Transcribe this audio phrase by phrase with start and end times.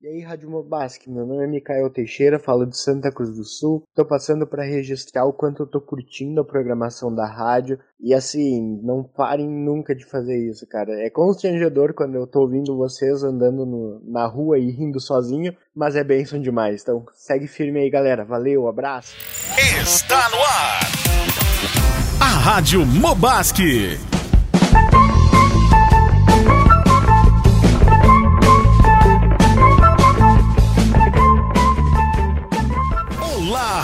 [0.00, 3.82] E aí, Rádio Mobasque, meu nome é Micael Teixeira, falo de Santa Cruz do Sul.
[3.92, 7.80] Tô passando para registrar o quanto eu tô curtindo a programação da rádio.
[7.98, 10.92] E assim, não parem nunca de fazer isso, cara.
[11.04, 15.96] É constrangedor quando eu tô ouvindo vocês andando no, na rua e rindo sozinho, mas
[15.96, 16.82] é bênção demais.
[16.82, 18.24] Então, segue firme aí, galera.
[18.24, 19.16] Valeu, abraço.
[19.82, 20.80] Está no ar.
[22.20, 23.98] A Rádio Mobasque.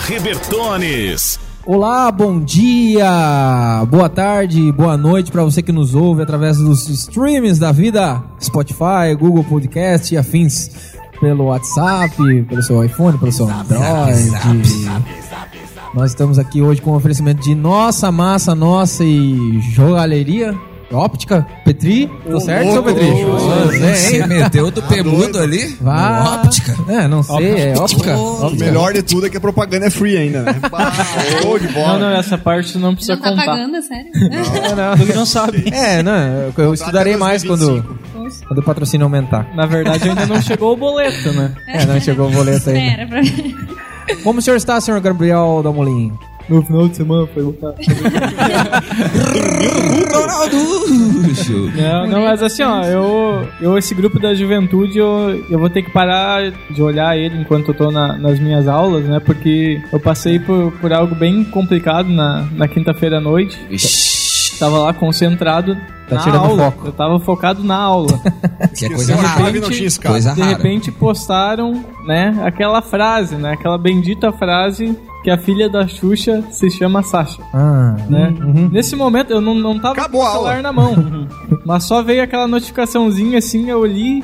[0.07, 1.39] Rebertones.
[1.65, 7.57] Olá, bom dia, boa tarde, boa noite para você que nos ouve através dos streams
[7.57, 10.69] da vida, Spotify, Google Podcast e afins,
[11.19, 14.29] pelo WhatsApp, pelo seu iPhone, pelo seu Android.
[15.91, 20.55] Nós estamos aqui hoje com o oferecimento de nossa massa, nossa e joalheria.
[20.95, 23.09] Óptica, Petri, tô certo, seu Petri?
[23.11, 25.75] Você meteu do peludo ali?
[25.81, 26.41] Vá.
[26.43, 26.75] Óptica.
[26.87, 28.15] É, não sei, é óptica.
[28.17, 30.55] O melhor de tudo é que a propaganda é free ainda, né?
[31.41, 31.99] Show de Não, bola.
[31.99, 33.45] não, essa parte não precisa Não tá contar.
[33.45, 34.11] pagando, é sério?
[34.99, 35.65] Tu que não sabe.
[35.71, 38.47] É, não, eu, eu estudarei mais quando, 2025.
[38.47, 39.47] quando o patrocínio aumentar.
[39.55, 41.53] Na verdade, ainda não chegou o boleto, né?
[41.67, 42.79] É, não chegou o boleto ainda.
[43.03, 43.55] Espera pra ver.
[44.23, 46.13] Como o senhor está, senhor Gabriel Dalmolin?
[46.47, 47.73] No final de semana foi lutar.
[51.75, 55.81] Não, não, mas assim, ó, eu, eu esse grupo da juventude, eu, eu vou ter
[55.83, 59.19] que parar de olhar ele enquanto eu tô na- nas minhas aulas, né?
[59.19, 63.59] Porque eu passei por, por algo bem complicado na, na quinta-feira à noite.
[63.69, 64.14] Vixe,
[64.59, 65.75] Tava lá concentrado
[66.07, 66.71] Tá na tirando aula.
[66.71, 66.87] foco.
[66.87, 68.19] Eu tava focado na aula.
[68.77, 69.49] que é coisa rara.
[69.57, 70.13] e tinha escada.
[70.13, 70.55] Coisa de rara.
[70.57, 73.53] repente postaram, né, aquela frase, né?
[73.53, 78.31] Aquela bendita frase que a filha da Xuxa se chama Sasha, Ah, né?
[78.39, 78.69] uhum.
[78.71, 80.93] Nesse momento eu não, não tava Acabou com o celular na mão,
[81.65, 84.23] mas só veio aquela notificaçãozinha assim, eu li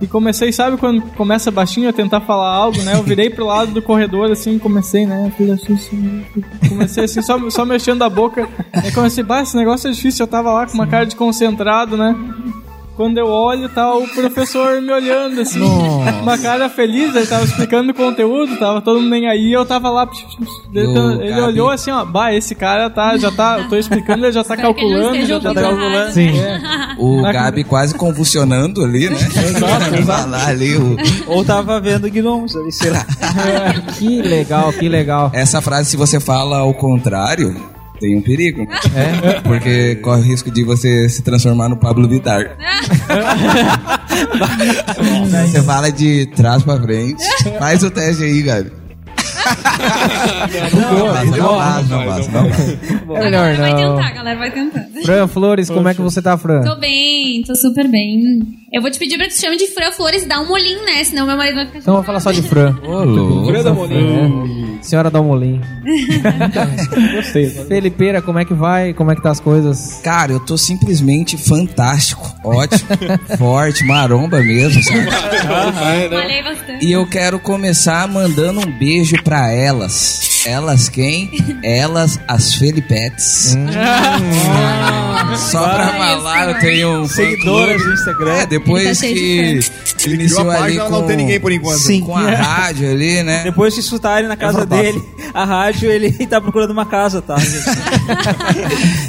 [0.00, 2.94] e comecei, sabe quando começa baixinho a tentar falar algo, né?
[2.94, 5.32] Eu virei pro lado do corredor assim, comecei, né?
[5.36, 5.90] Xuxa,
[6.68, 8.48] comecei assim, só, só mexendo a boca.
[8.72, 11.96] Aí comecei, bah, esse negócio é difícil, eu tava lá com uma cara de concentrado,
[11.96, 12.14] né?
[12.96, 16.12] Quando eu olho, tá o professor me olhando, assim, Nossa.
[16.22, 19.90] uma cara feliz, ele tava explicando o conteúdo, tava todo mundo nem aí, eu tava
[19.90, 20.08] lá,
[20.74, 24.24] ele, Ô, ele olhou assim, ó, bah, esse cara tá, já tá, eu tô explicando,
[24.24, 26.12] ele já tá Espero calculando, já tá calculando.
[26.12, 26.32] Sim.
[26.40, 26.94] né?
[26.98, 29.16] O Na- Gabi quase convulsionando ali, né?
[29.44, 30.96] Exato, falar ali o...
[31.26, 33.04] Ou tava vendo gnomos ali, sei lá.
[33.98, 35.30] Que legal, que legal.
[35.34, 37.54] Essa frase, se você fala ao contrário,
[37.98, 38.66] tem um perigo.
[38.94, 39.40] É?
[39.40, 42.56] Porque corre o risco de você se transformar no Pablo Vittar.
[45.46, 47.22] você fala de trás pra frente.
[47.58, 48.72] Faz o teste aí, Gabi.
[50.74, 52.46] Não, passa, não passa, não passa, não.
[53.16, 53.96] É melhor galera vai não.
[53.96, 54.86] tentar, a galera vai tentar.
[55.04, 56.62] Fran Flores, como é que você tá, Fran?
[56.62, 58.22] Tô bem, tô super bem.
[58.72, 60.84] Eu vou te pedir pra que tu chame de Fran Flores e dá um molinho,
[60.84, 61.04] né?
[61.04, 62.76] Senão meu marido vai ficar Então vou falar só de Fran.
[62.82, 63.46] Ô, louco.
[63.46, 64.82] Fran É.
[64.82, 65.60] Senhora Dalmolin.
[67.14, 67.48] Gostei.
[67.66, 68.92] Felipeira, como é que vai?
[68.92, 70.00] Como é que tá as coisas?
[70.02, 72.34] Cara, eu tô simplesmente fantástico.
[72.44, 72.88] Ótimo.
[73.38, 75.10] forte, maromba mesmo, sabe?
[76.10, 76.84] Falei bastante.
[76.84, 80.35] E eu quero começar mandando um beijo pra elas.
[80.46, 81.28] Elas quem?
[81.64, 83.56] Elas, as Felipetes.
[85.50, 88.32] Só pra falar, eu tenho um Seguidoras no Instagram.
[88.32, 89.58] É, depois tá que
[89.96, 91.78] de iniciou a ali com, não tem ninguém por enquanto.
[91.78, 92.00] Sim.
[92.00, 93.42] com a rádio ali, né?
[93.42, 95.02] Depois que escutarem na casa dele,
[95.34, 97.36] a rádio, ele tá procurando uma casa, tá?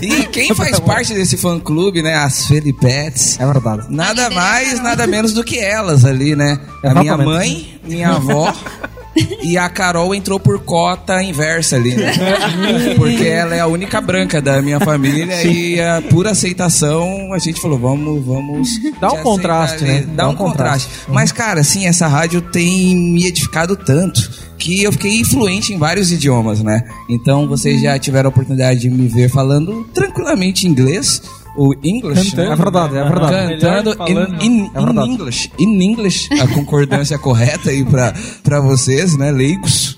[0.02, 2.16] E quem faz parte desse fã clube, né?
[2.16, 3.40] As Felipetes.
[3.40, 3.84] É verdade.
[3.90, 6.60] Nada mais, nada menos do que elas ali, né?
[6.84, 8.54] A minha mãe, minha avó
[9.44, 12.12] e a Carol entrou por cota inversa ali, né?
[12.96, 17.60] Porque ela é a única branca da minha família e a por aceitação a gente
[17.60, 18.70] falou, vamos, vamos.
[19.00, 19.94] Dá um contraste, ali.
[19.94, 20.08] né?
[20.16, 20.90] Dá, um contraste.
[21.08, 26.12] Mas, cara, assim, essa rádio tem me edificado tanto que eu fiquei influente em vários
[26.12, 26.84] idiomas, né?
[27.08, 31.22] Então vocês já tiveram a oportunidade de me ver falando tranquilamente inglês.
[31.58, 32.48] O English, Cantando.
[32.48, 32.54] né?
[32.54, 33.60] É verdade, é verdade.
[33.60, 35.10] Cantando Melhor in, in, É verdade.
[35.10, 35.52] in English.
[35.58, 39.98] In English, a concordância correta aí pra, pra vocês, né, leigos.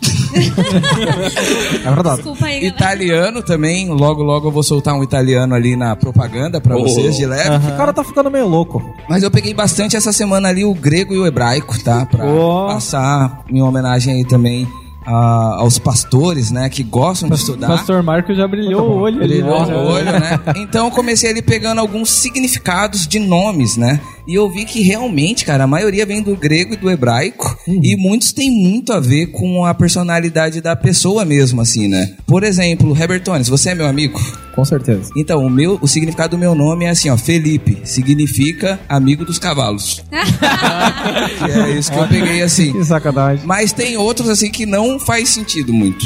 [1.84, 2.18] É verdade.
[2.18, 2.76] Desculpa aí, galera.
[2.76, 7.26] Italiano também, logo logo eu vou soltar um italiano ali na propaganda pra vocês de
[7.26, 7.68] leve.
[7.74, 8.82] O cara tá ficando meio louco.
[9.10, 12.06] Mas eu peguei bastante essa semana ali o grego e o hebraico, tá?
[12.06, 12.68] Pra Oh.
[12.68, 14.68] passar minha homenagem aí também
[15.10, 17.68] a- aos pastores, né, que gostam de estudar.
[17.68, 19.18] Pastor Marco já brilhou o olho.
[19.18, 19.76] Brilhou né?
[19.76, 20.40] o olho, né?
[20.58, 24.00] Então eu comecei ali pegando alguns significados de nomes, né?
[24.30, 27.58] E eu vi que realmente, cara, a maioria vem do grego e do hebraico.
[27.68, 32.14] E muitos têm muito a ver com a personalidade da pessoa mesmo, assim, né?
[32.28, 34.22] Por exemplo, Herbert Tones, você é meu amigo?
[34.54, 35.10] Com certeza.
[35.18, 37.80] Então, o, meu, o significado do meu nome é assim, ó, Felipe.
[37.84, 40.04] Significa amigo dos cavalos.
[41.40, 42.74] Que é isso que eu peguei assim.
[42.74, 43.46] Que sacanagem.
[43.46, 46.06] Mas tem outros assim que não faz sentido muito.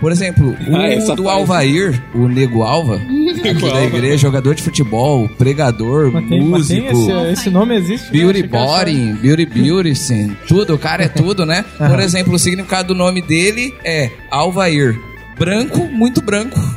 [0.00, 1.28] Por exemplo, o Ah, essa do.
[1.28, 2.96] Alvair, o Nego Alva,
[3.44, 7.20] aqui da igreja, jogador de futebol, pregador, Mas tem, mas tem músico.
[7.20, 8.10] esse, esse nome existe?
[8.12, 8.48] Beauty né?
[8.50, 10.36] Só- body, beauty beauty, sim.
[10.46, 11.64] Tudo, o cara é tudo, né?
[11.76, 14.96] Por exemplo, o significado do nome dele é Alvair.
[15.38, 16.58] Branco, muito branco.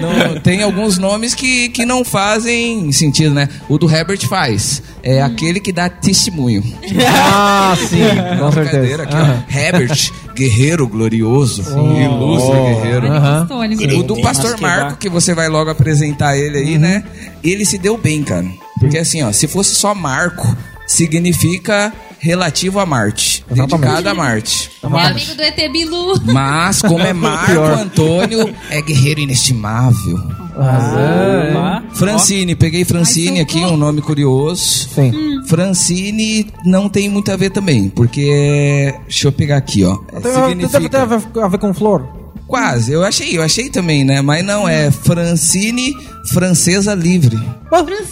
[0.00, 3.48] Não, tem alguns nomes que, que não fazem sentido, né?
[3.68, 4.82] O do Herbert faz.
[5.02, 6.62] É aquele que dá testemunho.
[7.08, 7.98] Ah, sim,
[8.38, 8.78] com Uma certeza.
[8.78, 9.58] brincadeira aqui, ó.
[9.58, 11.62] Herbert, guerreiro glorioso.
[11.62, 13.06] Ilustre guerreiro.
[13.06, 13.46] Aham.
[13.46, 13.82] Tônico.
[13.98, 14.60] O do pastor.
[14.60, 17.02] Marco, que você vai logo apresentar ele aí, né?
[17.42, 18.46] Ele se deu bem, cara.
[18.78, 20.46] Porque assim, ó, se fosse só Marco,
[20.90, 23.44] significa relativo a Marte.
[23.50, 23.80] Exatamente.
[23.80, 24.70] Dedicado a Marte.
[24.82, 26.20] É amigo do ET Bilu.
[26.24, 30.18] Mas, como é Marco Antônio, é guerreiro inestimável.
[30.56, 34.88] Ah, Francine, peguei Francine Ai, aqui, um nome curioso.
[34.94, 35.12] Sim.
[35.46, 38.98] Francine não tem muito a ver também, porque é.
[39.04, 39.94] Deixa eu pegar aqui, ó.
[40.12, 41.02] É, Tem, tem, tem significa.
[41.02, 42.06] a ver- a ver com flor?
[42.46, 44.20] Quase, eu achei, eu achei também, né?
[44.20, 45.94] Mas não, é Francine
[46.32, 47.38] Francesa Livre.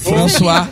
[0.01, 0.69] François.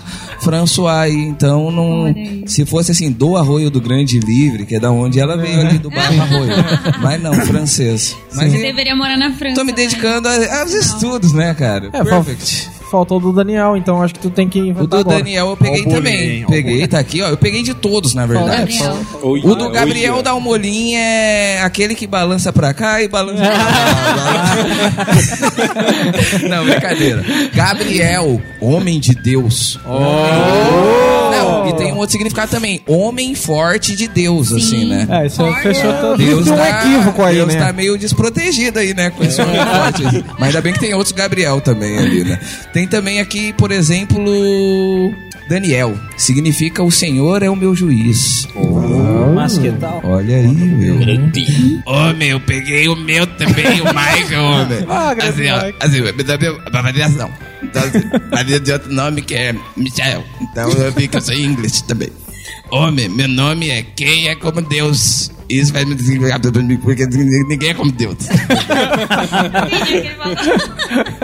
[0.46, 2.14] François aí, então não.
[2.46, 5.78] Se fosse assim, do Arroio do Grande Livre, que é da onde ela veio ali
[5.78, 6.52] do bairro Arroio.
[7.02, 8.16] Mas não, francês.
[8.32, 9.56] Mas Você eu deveria morar na França.
[9.56, 9.76] tô me né?
[9.76, 11.90] dedicando aos estudos, né, cara?
[11.92, 12.75] É, Perfect.
[12.90, 15.18] Faltou o do Daniel, então acho que tu tem que O inventar do agora.
[15.18, 16.44] Daniel eu peguei o também.
[16.44, 17.28] o Peguei, tá aqui, ó.
[17.28, 18.78] Eu peguei de todos, na verdade.
[19.22, 24.56] O do Gabriel Dalmolin é aquele que balança pra cá e balança pra lá.
[26.48, 27.24] Não, brincadeira.
[27.54, 29.78] Gabriel, homem de Deus.
[31.48, 32.80] Não, e tem um outro significado também.
[32.86, 35.06] Homem forte de Deus, assim, né?
[35.10, 36.18] É, isso fechou todo.
[36.18, 37.60] Deus Tem um tá, equívoco aí, Deus né?
[37.66, 39.10] tá meio desprotegido aí, né?
[39.10, 40.02] Com esse homem forte.
[40.38, 42.38] Mas ainda bem que tem outros Gabriel também ali, né?
[42.72, 44.22] Tem também aqui, por exemplo,
[45.48, 45.96] Daniel.
[46.16, 48.48] Significa o Senhor é o meu juiz.
[49.34, 50.00] Mas que tal?
[50.04, 50.96] Olha aí, meu.
[51.86, 54.86] Homem, eu peguei o meu também, o Michael.
[54.88, 57.30] Ah, assim, ó, assim, me dá meu- pra avaliação.
[57.62, 57.82] Então,
[58.32, 60.24] havia de outro nome que é Michael.
[60.40, 62.10] Então eu vi que eu sou inglês também.
[62.70, 65.30] Homem, meu nome é Quem é como Deus.
[65.48, 68.16] Isso vai me mim, porque ninguém é como Deus.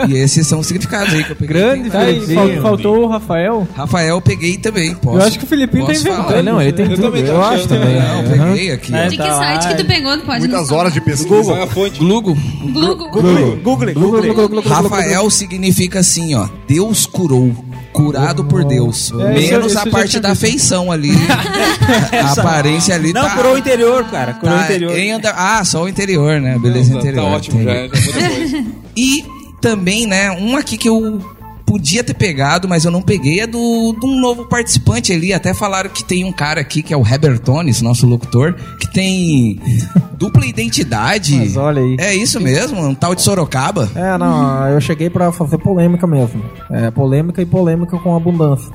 [0.07, 1.55] E esses são os significados aí que eu peguei.
[1.55, 3.67] Grande Tá aí, fal- faltou o Rafael.
[3.75, 4.93] Rafael, eu peguei também.
[4.95, 6.23] Posso, Eu acho que o Filipinho tá inventando.
[6.23, 6.37] falar?
[6.37, 7.95] É, não, ele tem Eu tudo, também eu acho também.
[7.99, 8.93] Não, eu peguei aqui.
[8.95, 10.17] É, De que Tá site que tu pegou?
[10.17, 11.53] Tu pode Muitas horas de pesquisa.
[11.53, 11.99] é a fonte?
[11.99, 12.35] Glugo.
[12.73, 13.09] Google.
[13.09, 14.61] Google, Google.
[14.61, 16.47] Rafael significa assim, ó.
[16.67, 17.53] Deus curou.
[17.93, 19.11] Curado por Deus.
[19.19, 21.11] É, Menos isso a parte da feição ali.
[22.21, 23.35] a aparência ali Não, tá.
[23.35, 24.33] curou o interior, cara.
[24.33, 24.97] Curou o tá interior.
[24.97, 26.57] em anda- Ah, só o interior, né?
[26.59, 27.23] Beleza Tá, interior.
[27.23, 28.65] tá ótimo, já é já é muita coisa.
[28.95, 29.25] E
[29.61, 31.19] também, né, um aqui que eu
[31.65, 35.33] podia ter pegado, mas eu não peguei, é do, de um novo participante ali.
[35.33, 38.91] Até falaram que tem um cara aqui, que é o Heber Tones, nosso locutor, que
[38.91, 39.59] tem
[40.17, 41.35] dupla identidade.
[41.35, 41.97] Mas olha aí.
[41.99, 42.81] É isso mesmo?
[42.81, 43.89] Um tal de Sorocaba?
[43.95, 46.43] É, não, eu cheguei pra fazer polêmica mesmo.
[46.69, 48.71] É, polêmica e polêmica com abundância.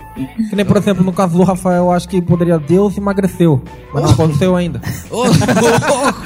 [0.50, 3.62] Que nem, por exemplo, no caso do Rafael, eu acho que poderia Deus emagreceu.
[3.92, 4.80] Mas não aconteceu ainda.
[5.10, 6.18] Ô, louco!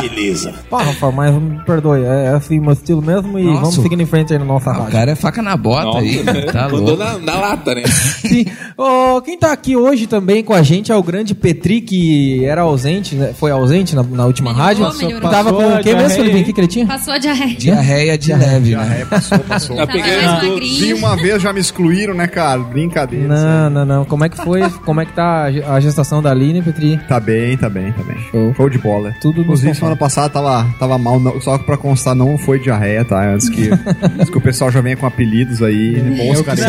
[0.00, 0.54] Beleza.
[0.68, 2.02] Pá, Rafael, mas me perdoe.
[2.02, 3.60] É, é assim meu estilo mesmo e Nossa.
[3.60, 6.42] vamos seguindo em frente aí na nossa o cara é faca na bota aí, né?
[6.42, 7.82] tá Mandou na, na lata, né?
[7.86, 8.46] Sim.
[8.76, 12.62] Ô, quem tá aqui hoje também com a gente é o grande Petri, que era
[12.62, 13.32] ausente, né?
[13.34, 14.98] foi ausente na, na última Melhorou, rádio.
[15.06, 15.30] melhorou.
[15.30, 16.50] Tava com Passou o que a mesmo, diarreia Felipe?
[16.50, 16.86] O que, ele tinha?
[16.86, 17.56] Passou a diarreia.
[17.56, 18.98] Diarreia de leve, né?
[19.00, 19.76] É, passou, passou.
[19.76, 20.50] Já peguei mais tudo.
[20.52, 20.74] magrinho.
[20.80, 22.58] Sim, uma vez já me excluíram, né, cara?
[22.60, 23.28] Brincadeira.
[23.28, 24.04] Não, não, não.
[24.04, 24.68] Como é que foi?
[24.84, 26.98] Como é que tá a ge- a gestação da Aline, Petri?
[27.08, 28.16] Tá bem, tá bem, tá bem.
[28.30, 28.54] Show.
[28.54, 29.12] Show de bola.
[29.20, 33.24] Tudo Inclusive, semana passada tava, tava mal, não- só pra constar, não foi diarreia, tá?
[33.32, 33.70] Antes que,
[34.18, 35.94] antes que o pessoal já venha com apelidos aí.
[36.16, 36.64] Bons caras.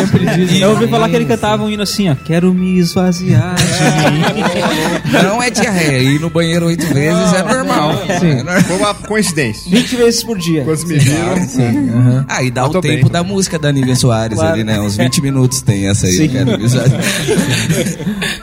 [0.60, 2.16] Eu ouvi falar que ele cantava um hino assim, ó.
[2.16, 3.64] Quero me esvaziar de
[5.14, 5.22] mim.
[5.24, 6.02] Não é diarreia.
[6.16, 7.92] Ir no banheiro oito vezes é normal.
[8.10, 8.62] É normal.
[8.62, 9.70] Foi uma coincidência.
[9.70, 10.64] 20 vezes por dia.
[10.64, 13.12] Quando me viram, Ah, e dá o tempo bem.
[13.12, 14.54] da música da Nívia Soares Claro.
[14.54, 14.80] ali, né?
[14.80, 16.30] Uns 20 minutos tem essa aí.
[16.30, 16.58] Cara,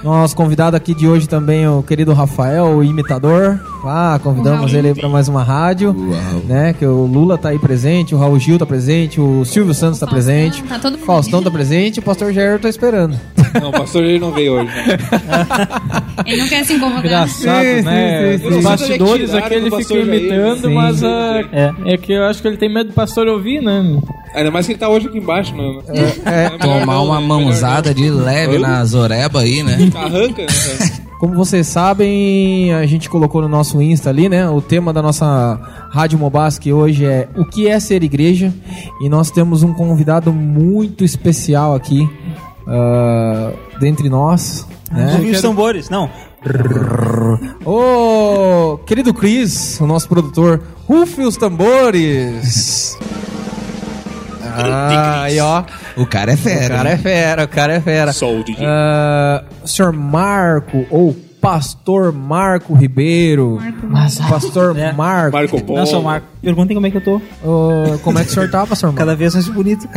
[0.05, 3.59] Nosso convidado aqui de hoje também, o querido Rafael, o imitador.
[3.85, 5.95] Ah, convidamos ele aí pra mais uma rádio.
[5.97, 6.43] Uau.
[6.45, 9.99] Né, que o Lula tá aí presente, o Raul Gil tá presente, o Silvio Santos
[9.99, 13.19] tá presente, tá todo mundo Faustão tá presente, o pastor Jair tá esperando.
[13.61, 14.67] Não, o pastor ele não veio hoje.
[14.67, 14.99] Né?
[16.27, 17.05] Ele não quer se incomodar.
[17.05, 18.39] Engraçado, Sim, né?
[18.39, 20.07] sim, sim, Os bastidores aqui ele fica Jair.
[20.07, 20.75] imitando, Sim.
[20.75, 21.73] mas ah, É.
[21.95, 23.99] é que eu acho que ele tem medo do pastor ouvir, né?
[24.35, 25.55] Ainda mais que ele tá hoje aqui embaixo.
[25.55, 25.83] No...
[25.89, 27.27] É, melhor Tomar uma né?
[27.27, 28.61] Mãozada de leve Hã?
[28.61, 29.91] na zoreba aí, né?
[29.95, 31.03] Arranca, né?
[31.23, 34.51] Como vocês sabem, a gente colocou no nosso Insta ali, né?
[34.51, 35.55] O tema da nossa
[35.93, 38.53] Rádio Mobasque hoje é O que é ser igreja?
[39.01, 42.11] E nós temos um convidado muito especial aqui
[42.67, 44.67] ah, dentre nós.
[44.91, 45.13] Né?
[45.13, 45.89] Ouvi os tambores.
[45.89, 46.11] Não.
[47.65, 52.99] Ô, querido Cris, o nosso produtor, rufe os tambores.
[54.57, 55.63] Ah, aí ó,
[55.97, 56.77] O cara é o fera.
[56.77, 58.13] cara é fera, o cara é fera.
[58.13, 58.65] Sou o DJ.
[58.67, 63.59] Ah, senhor Marco, ou Pastor Marco Ribeiro.
[64.29, 64.93] Pastor É.
[64.93, 65.37] Marco.
[65.37, 65.79] Marco Polo.
[65.81, 66.27] Não, sou Marco.
[66.43, 67.21] Perguntem como é que eu tô.
[68.03, 68.99] Como é que o senhor tá, Pastor Marco?
[68.99, 69.89] Cada vez mais bonito.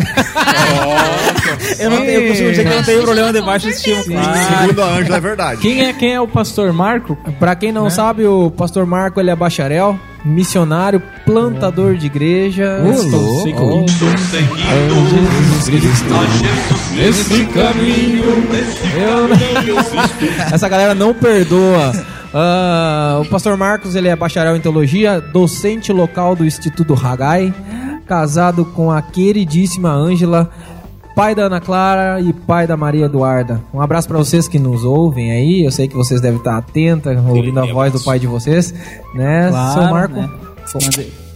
[1.80, 4.04] eu, não tenho, eu costumo dizer que eu não tenho problema de baixa estima.
[4.20, 5.62] Ah, Segundo a Ângela, é verdade.
[5.62, 7.18] Quem é, quem é o pastor Marco?
[7.40, 12.80] Pra quem não sabe, o Pastor Marco ele é bacharel, missionário, plantador de igreja.
[12.84, 13.86] louco.
[16.98, 18.24] Esse caminho
[18.96, 20.54] eu...
[20.54, 21.92] Essa galera não perdoa.
[22.38, 27.54] Ah, o pastor Marcos ele é bacharel em teologia, docente local do Instituto Hagai,
[28.06, 30.50] casado com a queridíssima Ângela,
[31.16, 33.62] pai da Ana Clara e pai da Maria Eduarda.
[33.74, 35.64] Um abraço pra vocês que nos ouvem aí.
[35.64, 38.74] Eu sei que vocês devem estar atentos, ouvindo a voz do pai de vocês,
[39.14, 39.48] né?
[39.50, 40.30] claro, Seu Marco, né?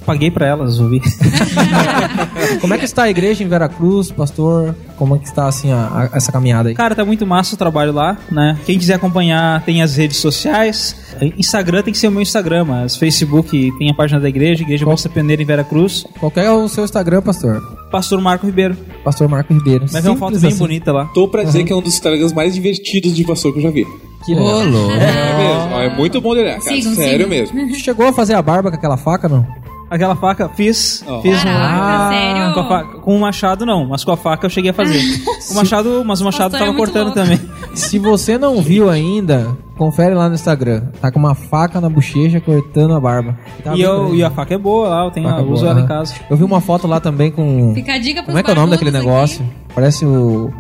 [0.06, 1.02] Paguei pra elas ouvir.
[2.58, 4.76] como é que está a igreja em Veracruz, pastor?
[4.98, 6.76] Como é que está assim a- a- essa caminhada aí?
[6.76, 8.58] Cara, tá muito massa o trabalho lá, né?
[8.66, 10.96] Quem quiser acompanhar, tem as redes sociais.
[11.38, 14.86] Instagram tem que ser o meu Instagram, mas Facebook tem a página da igreja, Igreja
[14.86, 16.06] Batista Pioneira em Veracruz.
[16.20, 17.62] Qual é o seu Instagram, pastor?
[17.92, 18.78] Pastor Marco Ribeiro.
[19.04, 19.86] Pastor Marco Ribeiro.
[19.88, 20.58] Vai ver uma foto bem assim.
[20.60, 21.06] bonita lá.
[21.14, 23.70] Tô pra dizer que é um dos Instagrams mais divertidos de pastor que eu já
[23.72, 23.86] vi.
[24.26, 24.64] Que legal.
[24.66, 24.92] louco.
[24.94, 25.80] É mesmo.
[25.80, 26.76] É muito bom de olhar, cara.
[26.76, 27.30] Sigam, Sério sigam.
[27.30, 27.76] mesmo.
[27.80, 29.48] Chegou a fazer a barba com aquela faca, não?
[29.90, 31.04] Aquela faca, fiz.
[31.08, 31.22] Ó.
[31.22, 32.54] Fiz Caraca, sério?
[32.54, 35.00] Com, a faca- com o machado não, mas com a faca eu cheguei a fazer.
[35.52, 37.20] O machado, mas o machado é tava muito cortando louco.
[37.20, 37.40] também.
[37.74, 40.84] Se você não viu ainda, confere lá no Instagram.
[41.02, 43.36] Tá com uma faca na bochecha cortando a barba.
[43.64, 45.72] Tá E, eu, e a faca é boa lá, eu, tenho, Faca eu uso boa,
[45.72, 46.14] ela em casa.
[46.30, 47.72] Eu vi uma foto lá também com.
[47.74, 49.44] Fica a dica Como é que é o nome daquele negócio?
[49.74, 50.52] Parece o.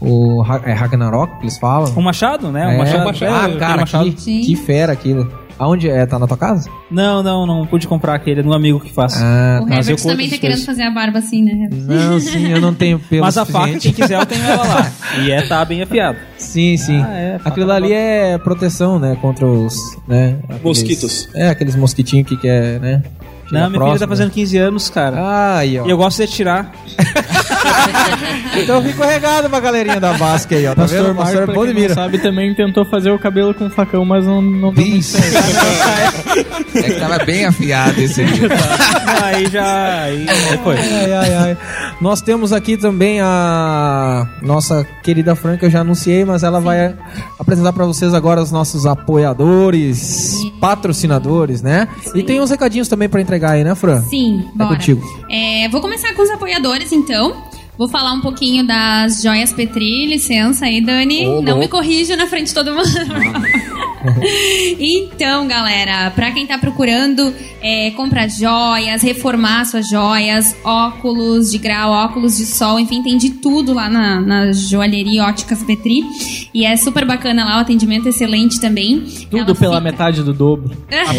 [0.00, 1.90] O é Ragnarok que eles falam.
[1.96, 2.66] Um machado, né?
[2.66, 2.78] Um É.
[2.78, 3.04] machado.
[3.04, 3.32] machado.
[3.50, 4.12] é, Ah, cara, machado.
[4.12, 5.26] que, que fera aquilo.
[5.58, 6.04] Aonde é?
[6.04, 6.68] Tá na tua casa?
[6.90, 9.14] Não, não, não pude comprar aquele, é de um amigo que faz.
[9.20, 10.66] Ah, O Mas Herbert também tá querendo coisas.
[10.66, 11.68] fazer a barba assim, né?
[11.72, 14.92] não, sim, eu não tenho pelo Mas a faca, quem quiser, eu tenho ela lá.
[15.24, 16.18] E é, tá bem afiado.
[16.36, 17.00] Sim, sim.
[17.00, 19.16] Ah, é, Aquilo da ali é proteção, né?
[19.22, 19.74] Contra os.
[20.06, 21.28] Né, aqueles- Mosquitos.
[21.34, 23.02] É, aqueles mosquitinhos que quer, né?
[23.50, 24.34] Não, minha filha tá próximo, fazendo né?
[24.34, 25.16] 15 anos, cara.
[25.20, 25.64] Ah.
[25.64, 26.72] E eu gosto de atirar.
[28.56, 30.70] Então fico regado pra galerinha da Basque aí, ó.
[30.74, 31.14] Tá Pastor vendo?
[31.14, 34.98] Marco, Pastor sabe, também tentou fazer o cabelo com facão, mas não, não deu muito
[34.98, 35.18] Isso.
[35.18, 36.76] certo.
[36.76, 38.40] É que tava bem afiado esse aqui.
[39.22, 40.02] aí já.
[40.02, 40.76] Aí, aí foi.
[40.78, 41.56] Ai, ai, ai.
[42.00, 46.94] Nós temos aqui também a nossa querida Fran, que eu já anunciei, mas ela vai
[47.38, 51.88] apresentar pra vocês agora os nossos apoiadores, patrocinadores, né?
[52.14, 54.00] E tem uns recadinhos também pra entregar aí, né, Fran?
[54.02, 54.70] Sim, É bora.
[54.74, 55.02] contigo.
[55.30, 57.34] É, vou começar com os apoiadores, então.
[57.78, 61.26] Vou falar um pouquinho das joias Petri, licença aí, Dani.
[61.26, 62.88] Ô, Não me corrija na frente de todo mundo.
[64.78, 71.90] então, galera, pra quem tá procurando é, comprar joias, reformar suas joias, óculos de grau,
[71.90, 76.02] óculos de sol, enfim, tem de tudo lá na, na joalheria Óticas Petri.
[76.54, 79.00] E é super bacana lá, o atendimento é excelente também.
[79.30, 80.70] Tudo Ela pela fica- metade do dobro.
[80.90, 81.12] A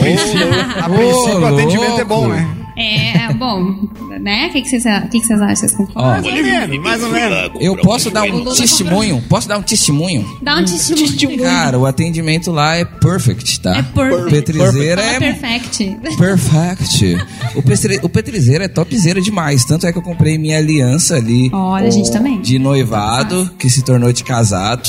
[0.90, 2.57] princípio, o atendimento é bom, né?
[2.77, 3.75] É, bom,
[4.22, 4.48] né?
[4.48, 5.55] O que que vocês que que vocês acham?
[5.55, 6.31] Vocês concordam?
[6.31, 7.51] Ó, Mais ou menos.
[7.60, 9.24] eu posso dar um testemunho?
[9.27, 10.38] Posso dar um testemunho?
[10.43, 11.41] Dá um testemunho.
[11.41, 13.77] Cara, o atendimento lá é perfect, tá?
[13.77, 14.29] É perfect.
[14.29, 15.98] Petrizeira é perfect.
[16.17, 17.17] perfect.
[17.55, 19.65] O, petri, o petrizeira é topzera demais.
[19.65, 21.50] Tanto é que eu comprei minha aliança ali.
[21.51, 22.39] Olha, a gente também.
[22.41, 24.88] De noivado, que se tornou de casado.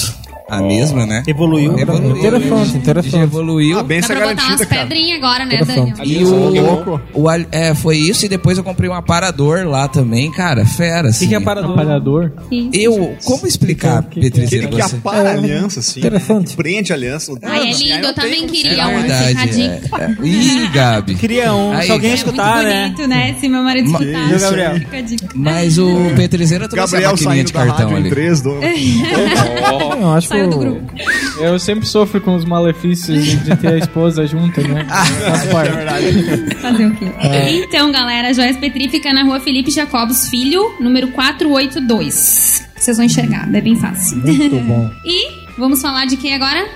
[0.50, 1.22] A mesma, né?
[1.26, 1.78] Evoluiu.
[1.78, 2.16] Evoluiu.
[2.16, 3.22] Interessante, interessante.
[3.22, 3.78] Evoluiu.
[3.78, 4.82] A benção pra botar garantida, umas cara.
[4.86, 5.94] pedrinhas agora, né, Daniel?
[6.04, 6.98] E o, Pokémon.
[7.12, 11.08] o al- é, foi isso e depois eu comprei um aparador lá também, cara, fera,
[11.08, 11.26] O assim.
[11.26, 11.72] que, que é parador?
[11.72, 12.32] Apagador.
[12.48, 12.70] Sim.
[12.72, 14.96] Eu, como explicar, Petrizeira, Aquele que você?
[14.96, 16.00] apara a aliança, assim.
[16.00, 16.56] Interessante.
[16.56, 17.32] Prende a aliança.
[17.42, 19.28] Ai, é Assim, lindo, eu também queria É um, verdade.
[19.52, 20.26] fica a É, é.
[20.26, 21.14] Ih, Gabi.
[21.16, 22.82] Queria um, Aí, se alguém É escutar, muito né?
[22.84, 23.36] bonito, né?
[23.38, 24.38] Se meu marido Ma- escutar.
[24.40, 24.74] Gabriel?
[24.76, 25.28] Fica a dica.
[25.34, 28.10] Mas o Petrizeira trouxe a Gabriel maquininha saindo de da cartão rádio em ali.
[28.10, 28.50] 3, do...
[30.00, 30.92] Eu acho que Saiu do grupo.
[31.40, 34.84] Eu sempre sofro com os malefícios de, ter a esposa junta, né?
[34.84, 36.56] Faz parte.
[36.56, 37.06] Fazer o quê?
[37.50, 42.68] Então, galera, Joias Petri fica na rua Felipe Jacobos Filho, número 482.
[42.76, 44.18] Vocês vão enxergar, é bem fácil.
[44.18, 44.90] Muito bom.
[45.04, 46.66] E vamos falar de quem agora?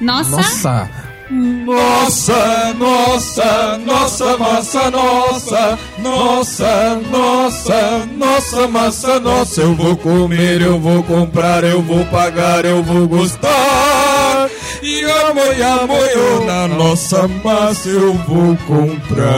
[0.00, 0.36] Nossa.
[0.36, 1.09] Nossa.
[1.30, 9.60] Nossa, nossa, nossa massa, nossa, nossa, nossa, nossa massa, nossa.
[9.60, 14.50] Eu vou comer, eu vou comprar, eu vou pagar, eu vou gostar.
[14.82, 19.30] E amanhã, amanhã, na nossa massa eu vou comprar.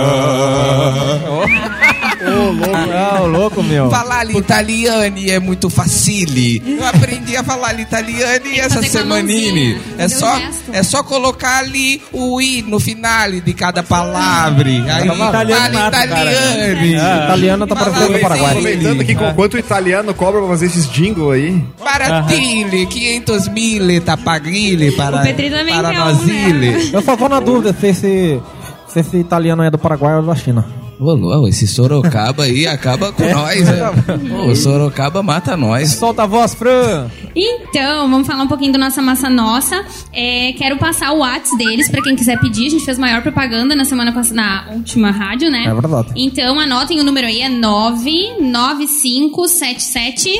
[2.25, 3.90] Ô, louco, ah, louco, meu.
[3.90, 6.62] Falar italiane é muito facile.
[6.64, 9.75] Eu aprendi a falar italiane essa fazer com a semanine.
[9.75, 10.40] mãozinha, É só,
[10.72, 11.81] é só colocar ali
[12.12, 14.68] o i no final de cada palavra.
[14.68, 16.32] Aí Italiano fala nato, cara.
[16.32, 17.24] italiane.
[17.24, 18.50] Italiano tá parecendo do Paraguai.
[18.50, 21.64] Aproveitando aqui, com quanto o italiano cobra pra fazer esses jingle aí?
[21.78, 25.22] Para tile, 500 mil tapagrile para, O
[25.82, 26.90] para um, né?
[26.92, 28.40] Eu só vou na dúvida se esse,
[28.88, 30.64] se esse italiano é do Paraguai ou da China.
[31.02, 33.90] Ô, esse Sorocaba aí acaba com nós, né?
[34.38, 35.90] Ô, O Sorocaba mata nós.
[35.94, 37.11] Solta a voz, Fran.
[37.35, 39.85] Então, vamos falar um pouquinho do Nossa Massa Nossa.
[40.12, 42.66] É, quero passar o WhatsApp deles pra quem quiser pedir.
[42.66, 45.64] A gente fez maior propaganda na semana passada, na última rádio, né?
[45.66, 46.11] É verdade.
[46.14, 50.30] Então, anotem o número aí, é 99577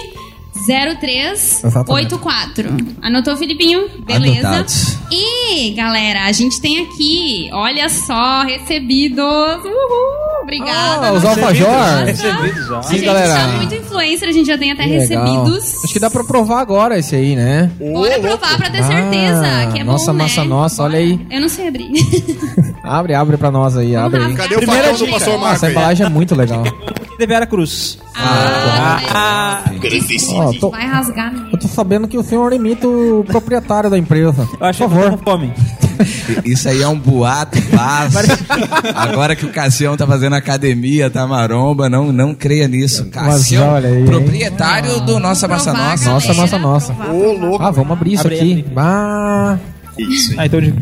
[0.67, 2.69] 0384.
[3.01, 3.89] Anotou, Filipinho?
[4.07, 4.49] Beleza.
[4.49, 4.99] Anotados.
[5.11, 9.25] E, galera, a gente tem aqui, olha só, recebidos.
[9.25, 10.32] Uhul!
[10.43, 11.07] Obrigada.
[11.09, 11.41] Ah, os Nossa.
[11.41, 12.05] alfajor.
[12.05, 12.79] Recebidos já.
[12.79, 13.35] A Sim, gente galera.
[13.35, 15.25] tá muito influencer, a gente já tem até Que legal.
[15.25, 15.85] recebidos.
[15.85, 17.71] Acho que dá pra provar agora esse aí, né?
[17.79, 20.25] Bora provar pra ter Ah, certeza que é nossa bom, né?
[20.25, 21.21] massa nossa, olha aí.
[21.31, 21.91] Eu não sei abrir.
[22.85, 24.35] Abre, abre pra nós aí, Vamos abre aí.
[24.35, 25.13] Cadê o Primeira facão do dica.
[25.19, 25.73] pastor Marco Essa aí?
[25.73, 26.63] embalagem é muito legal.
[27.17, 27.99] De Vera Cruz.
[28.17, 29.63] Ah,
[30.35, 31.33] Ó, tô- vai rasgar.
[31.33, 31.49] né?
[31.53, 34.49] eu tô sabendo que o senhor imita o proprietário da empresa.
[34.59, 35.19] Eu acho Por que eu tô favor.
[35.19, 35.53] com fome.
[36.45, 38.15] Isso aí é um boato, paz.
[38.95, 43.07] Agora que o Cassião tá fazendo academia, tá maromba, não, não creia nisso.
[43.07, 44.05] Cassião, olha aí, hein?
[44.05, 46.11] proprietário do Nossa Massa Nossa.
[46.11, 46.93] Nossa, nossa, nossa.
[47.11, 47.63] Ô, louco.
[47.65, 48.65] Ah, vamos abrir isso aqui.
[48.77, 49.59] Ah,
[49.99, 50.35] Isso.
[50.39, 50.73] Ah, então de.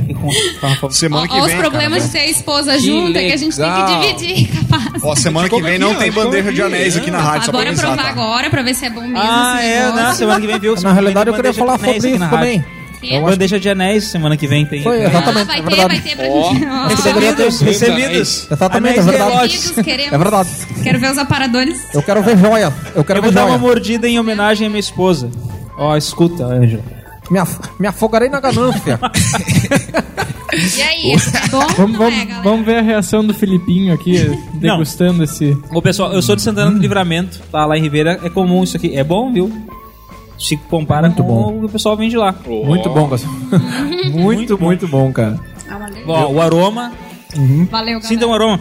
[0.91, 1.59] Semana que Ó, os vem.
[1.59, 4.01] problemas cara, de ter a esposa junta que a gente tem legal.
[4.01, 5.03] que dividir, capaz.
[5.03, 7.75] Ó, semana que vem não tem bandeja de anéis aqui na rádio, só pra Bora
[7.75, 8.09] provar tá?
[8.09, 9.19] agora pra ver se é bom mesmo.
[9.19, 10.75] Ah, é, na semana que vem viu.
[10.81, 12.65] na realidade eu queria falar sobre isso também.
[13.03, 14.83] Eu acho Bandeja de anéis, semana que vem tem.
[14.83, 15.89] Foi, Ah, exatamente, vai é ter, verdade.
[15.95, 16.67] vai ter pra gente.
[16.67, 18.49] Ó, Recebidos, recebidos.
[18.51, 19.85] Exatamente, é Anéis de verdade.
[19.85, 20.13] queremos.
[20.13, 20.49] É verdade.
[20.83, 21.87] Quero ver os aparadores.
[21.95, 22.73] Eu quero ver joia.
[22.95, 25.31] Eu quero Eu ver vou dar uma mordida em homenagem à minha esposa.
[25.79, 26.83] Ó, escuta, Ângela.
[27.31, 28.99] Me, af- me afogarei na ganância.
[30.53, 31.61] E aí, é bom?
[31.77, 32.43] Vamos, é, vamos, galera?
[32.43, 35.57] vamos ver a reação do Filipinho aqui, degustando esse.
[35.73, 37.65] Ô, pessoal, eu sou de Santana do Livramento, tá?
[37.65, 38.97] Lá em Ribeira é comum isso aqui.
[38.97, 39.49] É bom, viu?
[40.41, 41.57] Se compara Muito com bom.
[41.57, 42.35] o que o pessoal vende lá.
[42.47, 43.23] Muito bom, cara.
[44.11, 45.39] Muito, muito bom, cara.
[45.69, 46.03] Ah, valeu.
[46.09, 46.93] Ó, o aroma.
[47.71, 48.01] Valeu, galera.
[48.01, 48.59] Sinta o aroma.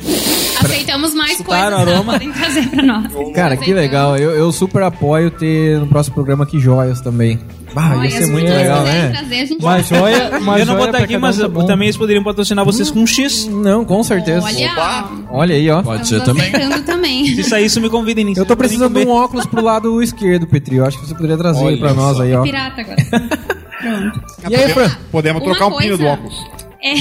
[0.64, 2.14] Aceitamos mais Escutaram coisas, aroma?
[2.20, 3.34] Podem trazer pra nós.
[3.34, 4.18] Cara, que legal.
[4.18, 7.40] Eu, eu super apoio ter no próximo programa aqui joias também.
[7.76, 9.10] Ah, ia Olha, ser se muito legal, né?
[9.10, 11.66] trazer, a gente Uma joia, uma eu não vou estar pra aqui, mas um tá
[11.66, 13.46] também eles poderiam patrocinar vocês com um X.
[13.48, 14.46] Não, com certeza.
[14.46, 15.82] Olha, Olha aí, ó.
[15.82, 16.52] Pode ser também.
[16.86, 17.26] também.
[17.36, 18.42] Se sair isso, me convidem nisso.
[18.42, 20.78] Eu tô precisando de um óculos pro lado esquerdo, Petri.
[20.78, 22.24] Eu acho que você poderia trazer Olha pra nós só.
[22.24, 22.44] aí, ó.
[22.44, 23.06] Pirata agora.
[23.80, 24.22] Pronto.
[24.50, 24.90] E aí, Fran?
[25.12, 26.36] Podemos trocar o pino do óculos.
[26.82, 26.94] É,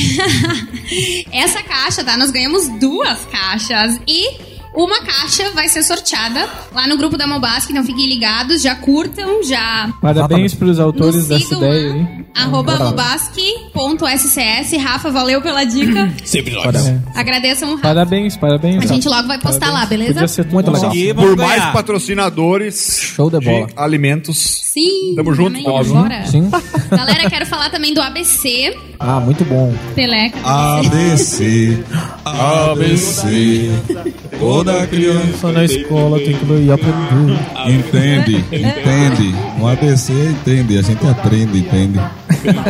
[1.33, 2.17] Essa caixa, tá?
[2.17, 4.48] Nós ganhamos duas caixas e
[4.79, 9.43] uma caixa vai ser sorteada lá no grupo da Mobasque, então fiquem ligados, já curtam,
[9.43, 12.25] já Parabéns pros autores nos dessa ideia lá, aí.
[12.37, 14.73] arroba mobasque.scs.
[14.83, 16.13] Rafa, valeu pela dica.
[16.25, 16.87] Sempre nós.
[16.87, 16.99] É.
[17.15, 17.89] Agradeçam o Rafa.
[17.89, 18.85] Parabéns, parabéns.
[18.85, 20.15] A gente logo vai postar lá, beleza?
[20.15, 20.91] Podia ser Muito legal.
[20.91, 21.73] Consegui, Por mais ganhar.
[21.73, 23.67] patrocinadores Show de bola.
[23.67, 24.39] de alimentos.
[24.39, 25.15] Sim.
[25.17, 26.25] Tamo junto, bora.
[26.27, 26.49] Sim.
[26.91, 28.77] Galera, quero falar também do ABC.
[29.01, 29.75] Ah, muito bom.
[29.95, 30.39] Teleca.
[30.45, 31.79] ABC,
[32.25, 33.71] ABC,
[34.39, 37.39] toda criança Na escola tem que ir aprender.
[37.67, 39.35] entende, entende.
[39.59, 42.01] No ABC entende, a gente aprende, entende.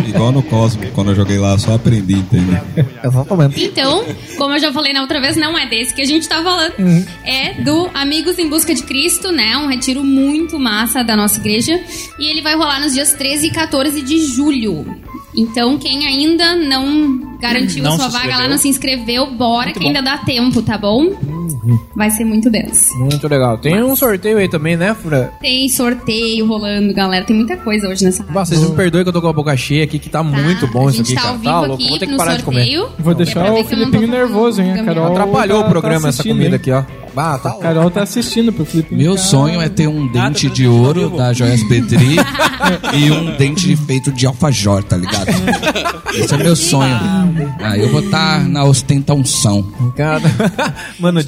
[0.08, 2.60] Igual no Cosmo, quando eu joguei lá, só aprendi, entende.
[3.04, 3.64] Exatamente.
[3.64, 4.04] Então,
[4.36, 6.72] como eu já falei na outra vez, não é desse que a gente tá falando.
[6.78, 7.04] Uhum.
[7.24, 9.56] É do Amigos em Busca de Cristo, né?
[9.56, 11.78] Um retiro muito massa da nossa igreja.
[12.18, 14.96] E ele vai rolar nos dias 13 e 14 de julho.
[15.38, 20.02] Então, quem ainda não garantiu Não sua vaga lá, não se inscreveu, bora que ainda
[20.02, 21.04] dá tempo, tá bom?
[21.04, 21.78] Uhum.
[21.94, 22.96] Vai ser muito denso.
[22.98, 23.56] Muito legal.
[23.58, 25.28] Tem um sorteio aí também, né, Fran?
[25.40, 27.24] Tem sorteio rolando, galera.
[27.24, 28.46] Tem muita coisa hoje nessa rádio.
[28.46, 30.88] Vocês me perdoem que eu tô com a boca cheia aqui, que tá, muito bom
[30.88, 31.32] a isso gente aqui, tá cara.
[31.32, 31.74] ao vivo Tá louco.
[31.74, 32.60] aqui Vou ter que no parar de comer.
[32.64, 32.88] sorteio.
[32.98, 34.84] Vou É deixar ver o falando nervoso, hein?
[34.84, 36.54] Carol Atrapalhou tá- o programa tá essa comida hein?
[36.56, 36.82] aqui, ó.
[37.18, 37.52] Ah, tá.
[37.54, 38.94] Carol tá assistindo pro Felipe.
[38.94, 42.16] Meu sonho é ter um dente de ouro da Joias Petri
[42.94, 45.28] e um dente feito de alfajor, tá ligado?
[46.14, 46.98] Esse é meu sonho.
[47.60, 49.66] Aí eu vou estar na ostentação.
[49.96, 50.22] Cara,
[50.98, 51.20] mano,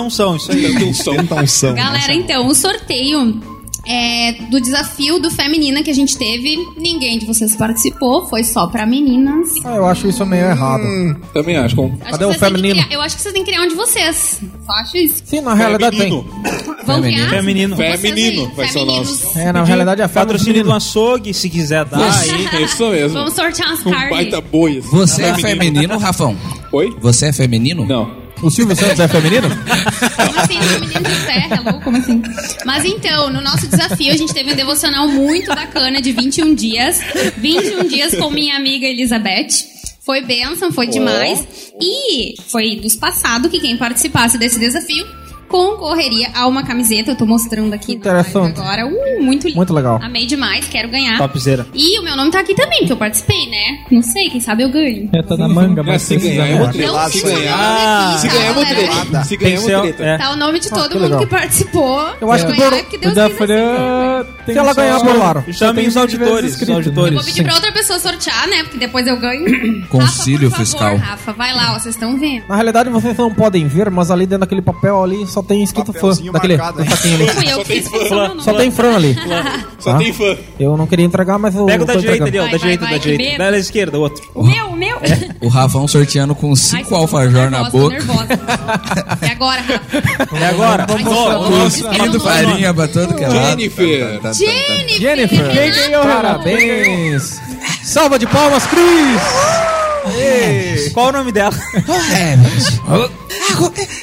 [0.00, 0.74] um som, isso aí.
[1.16, 1.74] Tentação.
[1.74, 3.55] Galera, então, o sorteio
[3.86, 8.66] é, do desafio do Feminina que a gente teve, ninguém de vocês participou, foi só
[8.66, 9.48] pra meninas.
[9.64, 10.82] Ah, eu acho isso meio errado.
[11.32, 11.76] Também acho.
[11.76, 11.98] Como...
[12.02, 12.74] Acho Cadê o feminino?
[12.74, 14.40] criar- eu acho que vocês têm que criar um de vocês.
[14.66, 15.22] Só acho isso.
[15.24, 16.10] Sim, na realidade tem.
[16.84, 17.28] Vão criar?
[17.30, 17.76] Feminino.
[17.76, 19.38] Feminino vai ser o nosso.
[19.38, 22.46] É, na realidade é Patrocínio do açougue, se quiser dar aí.
[22.64, 23.18] Isso mesmo.
[23.18, 24.10] Vamos sortear umas Um carnes.
[24.10, 24.78] baita boi.
[24.78, 24.88] assim.
[24.90, 26.36] Você é feminino, Rafão?
[26.72, 26.94] Oi?
[27.00, 27.84] Você é feminino?
[27.86, 28.25] Não.
[28.42, 29.48] O Silvio Santos é feminino?
[29.48, 31.80] Como assim, menino de terra, louco?
[31.84, 32.22] Como assim?
[32.64, 37.00] Mas então, no nosso desafio, a gente teve um devocional muito bacana de 21 dias.
[37.38, 39.48] 21 dias com minha amiga Elizabeth.
[40.04, 41.72] Foi bênção, foi demais.
[41.80, 45.06] E foi dos passados que quem participasse desse desafio
[45.48, 47.12] concorreria a uma camiseta.
[47.12, 48.60] Eu tô mostrando aqui Interessante.
[48.60, 48.86] agora.
[48.86, 49.56] Uh, muito lindo.
[49.56, 49.98] Muito legal.
[50.02, 51.18] Amei demais, quero ganhar.
[51.18, 51.66] Topzera.
[51.74, 53.84] E o meu nome tá aqui também, porque eu participei, né?
[53.90, 55.08] Não sei, quem sabe eu ganho.
[55.12, 56.62] É, tá na manga, mas se ganhar é ganhar.
[56.62, 57.08] uma treta.
[57.10, 58.66] Se ganhar, nome se ganhar é galera.
[58.76, 59.24] treta.
[59.24, 60.04] Se ganhar é treta.
[60.04, 60.18] É.
[60.18, 62.10] Tá o nome de todo que mundo que participou.
[62.20, 63.52] Eu acho que ganhar, por- que O Deus da livre, assim.
[63.52, 64.98] Fran tem Se ela ganhar,
[65.52, 66.74] Chamem tem os auditores, os né?
[66.74, 67.14] auditores.
[67.14, 68.62] Vou pedir pra outra pessoa sortear, né?
[68.62, 69.86] Porque depois eu ganho.
[69.88, 70.96] Concílio fiscal.
[70.96, 72.44] Rafa, vai lá, vocês estão vendo.
[72.48, 75.92] Na realidade vocês não podem ver, mas ali dentro daquele papel ali só tem escrito
[75.92, 76.10] fã.
[76.32, 76.90] Daquele marcado, ali.
[78.08, 78.42] Só meu nome.
[78.42, 79.16] Só tem Fran ali.
[79.78, 79.98] Só Tá?
[79.98, 80.36] tem fã.
[80.58, 82.46] Eu não queria entregar, mas eu Pega o da direita ali, ó.
[82.48, 83.50] Da direita, vai, da direita.
[83.50, 84.24] da esquerda, o outro.
[84.34, 84.96] O meu, o meu.
[85.40, 87.96] O Rafão sorteando com cinco alfajor na boca.
[89.22, 90.36] É agora, Rafa.
[90.36, 90.86] É agora.
[90.86, 91.48] Vamos Ó, mostrar.
[91.62, 92.20] ó, Escreve o nome.
[92.20, 93.48] Farinha pra todo que é lado.
[93.48, 94.20] Jennifer.
[94.34, 94.98] Jennifer.
[95.00, 95.50] Jennifer.
[95.52, 96.22] Quem ganhou, Renato?
[96.22, 97.40] Parabéns!
[97.82, 99.22] Salva de palmas, Cris!
[100.92, 101.54] Qual o nome dela?
[102.14, 102.36] É,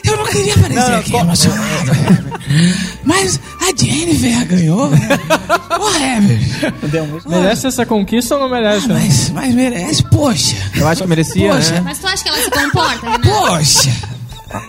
[0.10, 1.92] eu não queria aparecer aqui emocionado.
[3.04, 4.86] Mas a Jennifer ganhou.
[4.88, 5.90] Ô,
[7.26, 7.32] Não.
[7.42, 8.88] Merece essa conquista ou não merece?
[8.88, 8.96] né?
[9.02, 10.04] mas, mas merece.
[10.04, 11.72] Poxa, Eu acho que merecia, Poxa.
[11.74, 11.82] né?
[11.84, 13.30] Mas tu acha que ela se comporta, Renato?
[13.30, 13.92] poxa.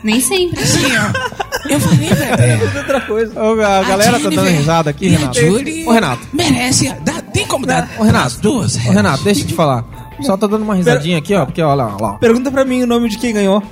[0.02, 0.62] Nem sempre.
[0.62, 2.78] Assim, ó, eu falei pra ela.
[2.78, 3.42] Outra coisa.
[3.42, 5.38] Ô, a galera tá dando risada aqui, Renato.
[5.38, 6.26] Julie Ô, Renato.
[6.32, 6.94] Merece.
[7.02, 8.26] Dá, tem como dar Ô, Renato.
[8.26, 8.76] as duas?
[8.86, 9.84] Ô, Renato, deixa eu te falar.
[10.22, 12.12] Só tá dando uma risadinha aqui, ó, porque lá, olha lá.
[12.14, 13.62] Pergunta pra mim o nome de quem ganhou.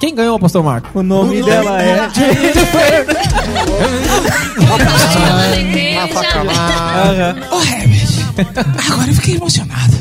[0.00, 0.98] Quem ganhou, Pastor Marco?
[0.98, 2.08] O nome dela é.
[5.20, 6.00] Ela na igreja.
[6.96, 7.36] Aham.
[7.50, 8.08] Ô, Herbert,
[8.90, 9.94] agora eu fiquei emocionado.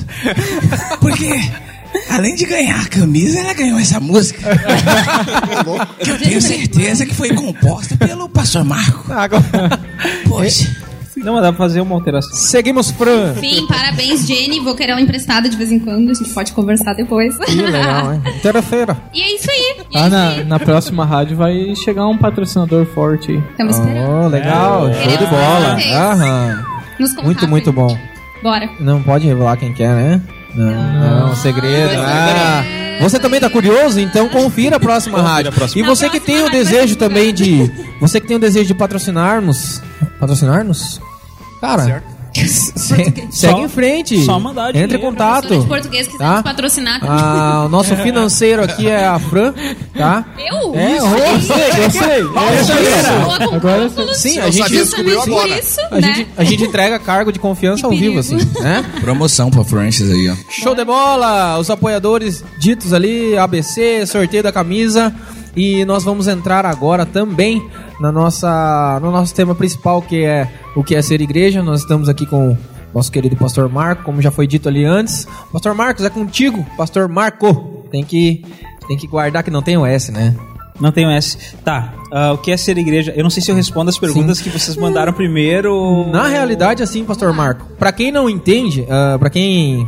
[1.01, 1.29] Porque,
[2.09, 4.57] além de ganhar a camisa, ela ganhou essa música.
[6.01, 9.12] que eu tenho certeza que foi composta pelo pastor Marco.
[9.12, 9.79] Agora...
[10.29, 10.77] Poxa,
[11.23, 12.32] Não, mas dá pra fazer uma alteração.
[12.34, 13.36] Seguimos, Fran.
[13.36, 14.60] Sim, parabéns, Jenny.
[14.60, 16.10] Vou querer ela emprestada de vez em quando.
[16.10, 17.38] A gente pode conversar depois.
[17.38, 18.21] Que legal, hein?
[18.41, 18.97] Terça-feira.
[19.13, 19.75] E é isso aí.
[19.91, 20.43] E é Ah, isso na, aí.
[20.45, 23.43] na próxima rádio vai chegar um patrocinador forte aí.
[23.51, 24.25] Estamos esperando.
[24.25, 24.93] Oh, legal, É.
[24.93, 25.77] show de bola.
[25.93, 26.63] Aham.
[26.99, 27.15] Nos.
[27.23, 27.97] Muito, muito bom.
[28.41, 28.69] Bora.
[28.79, 30.21] Não pode revelar quem quer, né?
[30.55, 31.93] Não, não, segredo.
[31.97, 32.63] Ah,
[33.01, 33.99] você também tá curioso?
[33.99, 35.51] Então confira a próxima rádio.
[35.75, 37.71] E você que tem o desejo também de.
[38.01, 39.82] Você que tem o desejo de patrocinarmos.
[40.19, 40.99] Patrocinar-nos?
[41.60, 42.04] Cara.
[42.34, 44.24] se- segue Só- em frente.
[44.24, 45.04] só mandar Entre em dinheiro.
[45.04, 45.65] contato.
[45.65, 46.43] Português quiser Tá?
[46.43, 47.00] patrocinar.
[47.04, 49.54] Ah, o nosso financeiro aqui é a Fran,
[49.98, 50.26] tá?
[50.38, 50.74] Eu?
[50.76, 52.24] É, Isso eu sei, eu sei.
[52.58, 55.60] Pessoa com Agora cálculos, Sim, a Eu gente, descobriu justamente agora.
[55.60, 56.13] isso, a, né?
[56.13, 58.86] gente, a gente entrega cargo de confiança ao Que vivo, assim, né?
[59.02, 60.36] promoção pra Francis aí, ó.
[60.50, 61.58] Show de bola!
[61.58, 65.13] Os apoiadores ditos ali, ABC, sorteio da camisa.
[65.60, 67.69] E nós vamos entrar agora também
[68.00, 71.62] na nossa, no nosso tema principal, que é o que é ser igreja.
[71.62, 72.58] Nós estamos aqui com o
[72.95, 75.28] nosso querido pastor Marco, como já foi dito ali antes.
[75.52, 77.84] Pastor Marcos, é contigo, pastor Marco.
[77.91, 78.41] Tem que,
[78.88, 80.34] tem que guardar que não tem o S, né?
[80.80, 81.38] Não tenho S.
[81.62, 81.93] Tá.
[82.10, 83.12] ah, o que é ser igreja?
[83.13, 86.10] Eu não sei se eu respondo as perguntas que vocês mandaram primeiro.
[86.10, 89.86] Na realidade, assim, pastor Marco, pra quem não entende, ah, pra quem.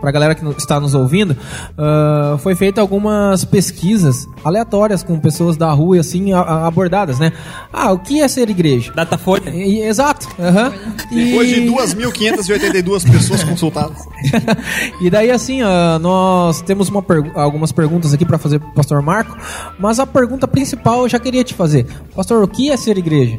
[0.00, 1.36] Pra galera que está nos ouvindo,
[1.76, 7.18] ah, foi feita algumas pesquisas aleatórias com pessoas da rua e assim a- a- abordadas,
[7.18, 7.32] né?
[7.72, 8.92] Ah, o que é ser igreja?
[8.94, 9.50] Datafolha.
[9.50, 10.28] E- e- exato.
[10.38, 10.72] aham.
[11.10, 13.98] Depois de E- 2.582 pessoas consultadas.
[15.00, 19.02] e daí, assim, ah, nós temos uma pergu- algumas perguntas aqui para fazer pro pastor
[19.02, 19.36] Marco,
[19.78, 21.86] mas a pergunta principal eu já queria te fazer.
[22.14, 23.36] Pastor, o que é ser igreja?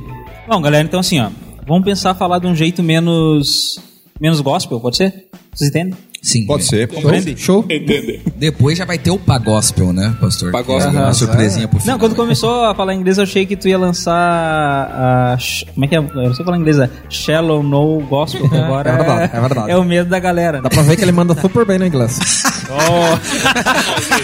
[0.48, 1.30] Bom, galera, então assim, ó.
[1.68, 3.80] Vamos pensar falar de um jeito menos.
[4.20, 5.28] menos gospel, pode ser?
[5.54, 5.96] Vocês entendem?
[6.22, 6.46] Sim.
[6.46, 6.88] Pode ser.
[6.88, 7.36] Compreende?
[7.38, 7.66] Show?
[7.70, 8.22] Entender.
[8.36, 10.52] Depois já vai ter o Pagospel, né, pastor?
[10.52, 10.94] Pagospel.
[10.94, 11.96] É uma surpresinha pro final.
[11.96, 15.38] Não, quando começou a falar inglês, eu achei que tu ia lançar a.
[15.74, 16.00] Como é que é?
[16.00, 19.72] Eu não sei falar inglês, é Shallow No Gospel, que agora é verdade, é verdade.
[19.72, 20.62] é o medo da galera.
[20.62, 22.20] Dá pra ver que ele manda super bem no inglês.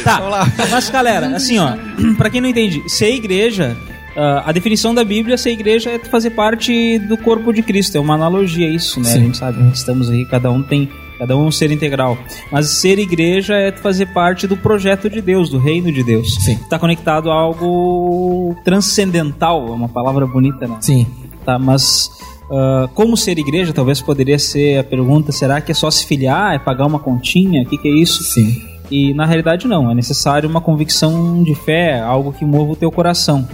[0.04, 1.74] tá, mas galera, assim ó,
[2.18, 3.76] pra quem não entende, ser igreja
[4.16, 7.98] ah, a definição da Bíblia, ser igreja é fazer parte do corpo de Cristo.
[7.98, 9.10] É uma analogia isso, né?
[9.10, 9.20] Sim.
[9.20, 10.90] A gente sabe que estamos aí, cada um tem.
[11.18, 12.18] Cada um é um ser integral.
[12.52, 16.36] Mas ser igreja é fazer parte do projeto de Deus, do reino de Deus.
[16.36, 16.54] Sim.
[16.56, 20.78] Está conectado a algo transcendental, é uma palavra bonita, né?
[20.82, 21.08] Sim.
[21.46, 22.10] Tá, mas
[22.52, 26.54] ah, como ser igreja, talvez poderia ser a pergunta: será que é só se filiar?
[26.56, 27.64] É pagar uma continha?
[27.64, 28.24] O que, que é isso?
[28.24, 28.62] Sim.
[28.92, 32.92] E na realidade não, é necessário uma convicção de fé, algo que mova o teu
[32.92, 33.48] coração.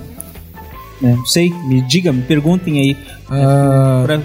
[1.00, 1.16] Né?
[1.16, 2.98] Não sei, me diga, me perguntem aí.
[3.30, 4.22] Ah, Pra-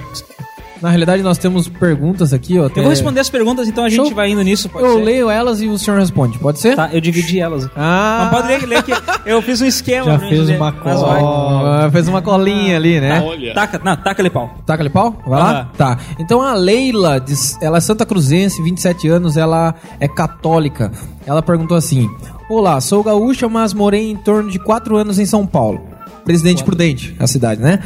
[0.83, 2.65] na realidade, nós temos perguntas aqui, ó.
[2.65, 4.15] Eu vou responder as perguntas, então a gente Show.
[4.15, 5.05] vai indo nisso, pode Eu ser?
[5.05, 6.77] leio elas e o senhor responde, pode ser?
[6.77, 7.69] Tá, eu dividi elas.
[7.77, 8.93] Ah, Não pode ler, ler que
[9.25, 10.13] eu fiz um esquema.
[10.13, 11.23] Já fez uma mas vai.
[11.23, 13.23] Ó, fez uma colinha ali, né?
[13.25, 13.55] Olha.
[13.55, 14.55] Taca, não, taca-lhe pau.
[14.67, 15.17] Taca-lhe pau?
[15.27, 15.71] Vai lá?
[15.77, 15.99] Tá.
[16.19, 20.93] Então a Leila, diz- ela é Santa Cruzense, 27 anos, ela é católica.
[21.27, 22.09] Ela perguntou assim:
[22.49, 25.81] Olá, sou gaúcha, mas morei em torno de 4 anos em São Paulo.
[26.27, 27.79] Presidente Prudente, a cidade, né?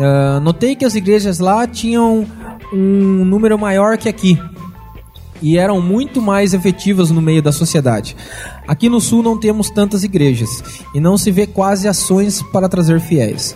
[0.00, 2.26] Ah, notei que as igrejas lá tinham
[2.72, 4.36] um número maior que aqui.
[5.40, 8.16] E eram muito mais efetivas no meio da sociedade.
[8.66, 13.00] Aqui no sul não temos tantas igrejas e não se vê quase ações para trazer
[13.00, 13.54] fiéis.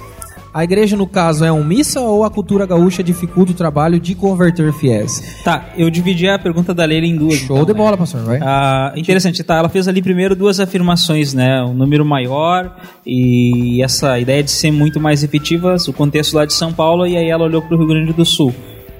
[0.58, 4.12] A igreja, no caso, é um missa ou a cultura gaúcha dificulta o trabalho de
[4.16, 5.40] converter fiéis?
[5.44, 7.34] Tá, eu dividi a pergunta da Leila em duas.
[7.34, 7.78] Show então, de né?
[7.78, 8.40] bola, pastor, vai.
[8.42, 9.54] Ah, interessante, tá?
[9.54, 11.62] Ela fez ali primeiro duas afirmações, né?
[11.62, 12.74] Um número maior
[13.06, 17.16] e essa ideia de ser muito mais efetivas, o contexto lá de São Paulo, e
[17.16, 18.52] aí ela olhou para o Rio Grande do Sul.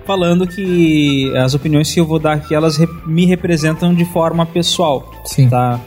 [0.07, 5.11] Falando que as opiniões que eu vou dar aqui, elas me representam de forma pessoal.
[5.25, 5.49] Sim.
[5.49, 5.81] Tá?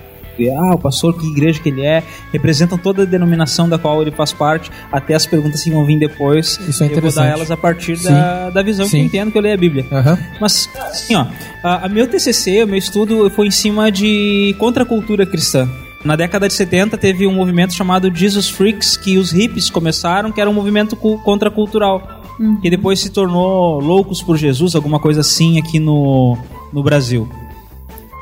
[0.58, 4.12] Ah, o pastor, que igreja que ele é, representam toda a denominação da qual ele
[4.12, 6.60] faz parte, até as perguntas que vão vir depois.
[6.68, 7.26] Isso é Eu vou interessante.
[7.26, 8.10] dar elas a partir Sim.
[8.12, 9.00] da, da visão que Sim.
[9.00, 9.86] eu entendo que eu leio a Bíblia.
[9.92, 10.18] Aham.
[10.40, 11.26] Mas, assim, ó,
[11.64, 15.70] a, a meu TCC, o meu estudo foi em cima de contracultura cristã.
[16.04, 20.42] Na década de 70 teve um movimento chamado Jesus Freaks, que os hippies começaram, que
[20.42, 22.20] era um movimento cu- contracultural.
[22.60, 26.36] Que depois se tornou Loucos por Jesus, alguma coisa assim aqui no,
[26.74, 27.30] no Brasil.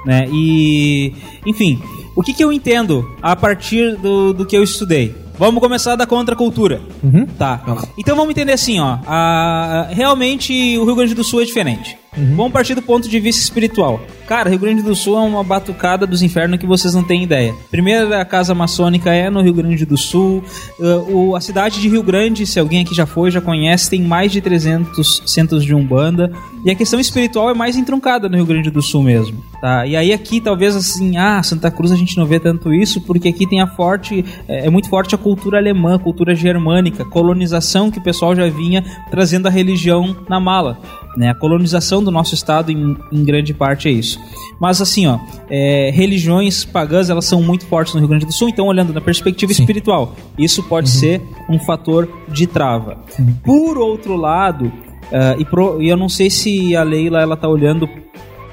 [0.06, 0.28] Né?
[0.32, 1.14] E,
[1.46, 1.82] enfim,
[2.16, 5.16] o que, que eu entendo a partir do, do que eu estudei?
[5.38, 6.82] Vamos começar da contracultura.
[7.02, 7.26] Uhum.
[7.26, 7.62] Tá.
[7.98, 8.98] Então vamos entender assim, ó.
[9.08, 11.98] A- realmente o Rio Grande do Sul é diferente.
[12.36, 14.00] Vamos partir do ponto de vista espiritual.
[14.28, 17.54] Cara, Rio Grande do Sul é uma batucada dos infernos que vocês não têm ideia.
[17.72, 20.44] Primeiro, a casa maçônica é no Rio Grande do Sul.
[20.80, 24.02] Uh, o- a cidade de Rio Grande, se alguém aqui já foi, já conhece, tem
[24.02, 26.32] mais de 300 centros de Umbanda.
[26.66, 29.42] E a questão espiritual é mais entroncada no Rio Grande do Sul mesmo.
[29.62, 29.86] Tá?
[29.86, 33.30] E aí aqui, talvez assim, ah, Santa Cruz a gente não vê tanto isso, porque
[33.30, 38.00] aqui tem a forte, é, é muito forte a cultura alemã, cultura germânica, colonização que
[38.00, 40.80] o pessoal já vinha trazendo a religião na mala.
[41.20, 41.30] Né?
[41.30, 44.18] A colonização do nosso estado, em, em grande parte, é isso.
[44.58, 48.48] Mas assim, ó, é, religiões pagãs elas são muito fortes no Rio Grande do Sul,
[48.48, 53.00] então olhando na perspectiva espiritual, isso pode ser um fator de trava.
[53.44, 54.72] Por outro lado,
[55.12, 57.86] ah, e, pro- e eu não sei se a Leila ela tá olhando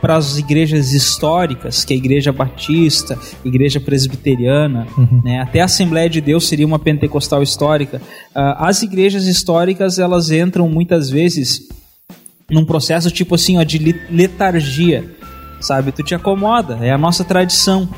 [0.01, 4.89] para as igrejas históricas, que é a igreja batista, igreja presbiteriana,
[5.25, 5.41] né?
[5.41, 8.03] até a Assembleia de Deus seria uma pentecostal histórica.
[8.35, 11.69] Ah, as igrejas históricas elas entram muitas vezes
[12.51, 13.79] num processo tipo assim ó, de
[14.11, 15.05] letargia,
[15.61, 15.93] sabe?
[15.93, 17.89] Tu te acomoda, é a nossa tradição.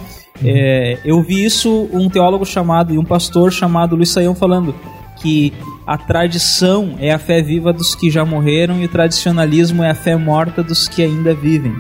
[0.45, 4.75] É, eu vi isso um teólogo chamado e um pastor chamado Luiz Saião falando
[5.17, 5.53] que
[5.87, 9.95] a tradição é a fé viva dos que já morreram e o tradicionalismo é a
[9.95, 11.75] fé morta dos que ainda vivem.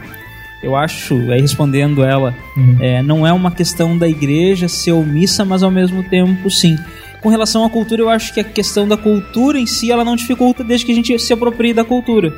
[0.63, 2.35] Eu acho, aí respondendo ela,
[2.81, 6.77] é, não é uma questão da igreja ser omissa, mas ao mesmo tempo sim.
[7.23, 10.15] Com relação à cultura, eu acho que a questão da cultura em si, ela não
[10.17, 12.33] dificulta desde que a gente se aproprie da cultura.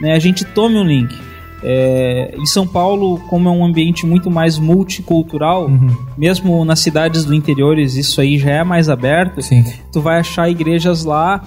[0.00, 0.12] Né?
[0.14, 1.14] A gente tome um link.
[1.64, 5.70] É, em São Paulo, como é um ambiente muito mais multicultural,
[6.18, 9.64] mesmo nas cidades do interior isso aí já é mais aberto, Sim.
[9.92, 11.40] tu vai achar igrejas lá,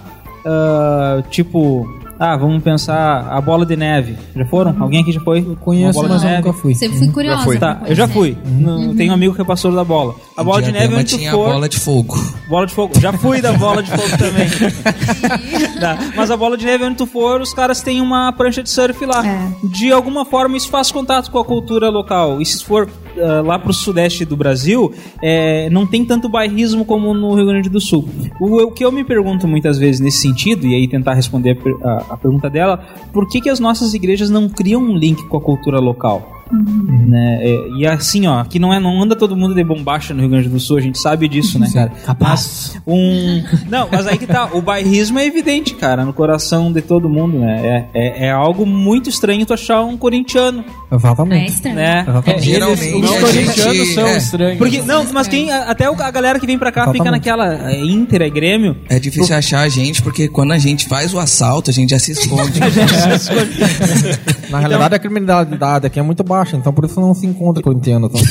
[0.45, 1.85] ah, tipo,
[2.17, 4.15] ah, vamos pensar a bola de neve.
[4.33, 4.73] Já foram?
[4.79, 5.39] Alguém aqui já foi?
[5.39, 6.75] Eu Conheço, mas eu nunca fui.
[6.75, 7.59] Sempre fui curiosa.
[7.59, 8.37] Tá, com eu já fui.
[8.45, 10.15] No- Tenho um amigo que é pastor da bola.
[10.37, 11.47] A bola de neve Diadema onde tu tinha for.
[11.49, 12.15] a bola de fogo.
[12.49, 12.99] Bola de fogo.
[12.99, 14.49] Já fui da bola de fogo também.
[15.79, 18.69] Tá, Mas a bola de neve onde tu for, os caras têm uma prancha de
[18.69, 19.25] surf lá.
[19.25, 19.51] É.
[19.67, 22.41] De alguma forma isso faz contato com a cultura local.
[22.41, 27.13] E se for ah, lá pro sudeste do Brasil, é, não tem tanto bairrismo como
[27.13, 28.07] no Rio Grande do Sul.
[28.39, 31.89] O, o que eu me pergunto muitas vezes nesse sentido, e aí tentar responder a
[31.89, 35.37] a, a pergunta dela, por que, que as nossas igrejas não criam um link com
[35.37, 36.34] a cultura local?
[36.51, 37.39] Né?
[37.41, 40.29] É, e assim, ó, aqui não, é, não anda todo mundo de bombacha no Rio
[40.29, 41.91] Grande do Sul, a gente sabe disso, né, cara?
[42.05, 42.77] Capaz.
[42.86, 43.43] Um.
[43.69, 44.49] Não, mas aí que tá.
[44.53, 47.88] O bairrismo é evidente, cara, no coração de todo mundo, né?
[47.93, 51.51] É, é, é algo muito estranho tu achar um corintiano, É Exatamente.
[51.51, 51.75] estranho.
[51.75, 52.05] né?
[52.08, 52.43] Exatamente.
[52.45, 54.58] Geralmente Os a corintianos gente- são é, estranhos.
[54.58, 55.51] Porque, não, mas quem.
[55.51, 57.12] Até a galera que vem pra cá fica Exatamente.
[57.27, 58.77] naquela é, Inter, é Grêmio.
[58.89, 61.99] É difícil achar a gente, porque quando a gente faz o assalto, a gente já
[61.99, 62.60] se esconde.
[64.49, 68.07] Na realidade, a criminalidade aqui é muito baixa, então por isso não se encontra corintiano.
[68.07, 68.21] Então.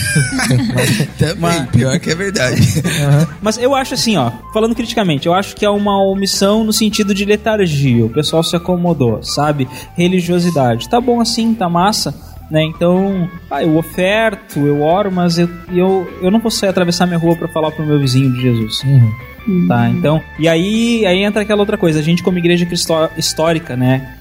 [1.18, 2.60] Também, pior que é verdade.
[3.40, 7.14] Mas eu acho assim, ó, falando criticamente, eu acho que é uma omissão no sentido
[7.14, 8.04] de letargia.
[8.04, 9.68] O pessoal se acomodou, sabe?
[9.96, 10.88] Religiosidade.
[10.88, 12.14] Tá bom assim, tá massa.
[12.50, 12.62] Né?
[12.62, 17.18] Então, ah, eu oferto, eu oro, mas eu, eu, eu não posso sair atravessar minha
[17.18, 18.82] rua pra falar pro meu vizinho de Jesus.
[19.68, 20.22] Tá, então.
[20.38, 21.98] E aí, aí entra aquela outra coisa.
[21.98, 22.66] A gente, como igreja
[23.16, 24.18] histórica, né?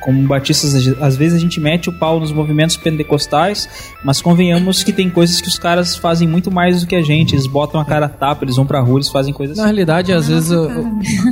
[0.00, 3.68] Como batistas, às vezes a gente mete o pau nos movimentos pentecostais,
[4.04, 7.34] mas convenhamos que tem coisas que os caras fazem muito mais do que a gente.
[7.34, 9.72] Eles botam a cara a tapa, eles vão pra rua, eles fazem coisas Na assim.
[9.72, 10.70] realidade, às vezes, o-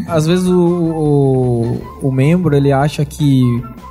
[0.06, 3.42] às vezes o, o, o membro ele acha que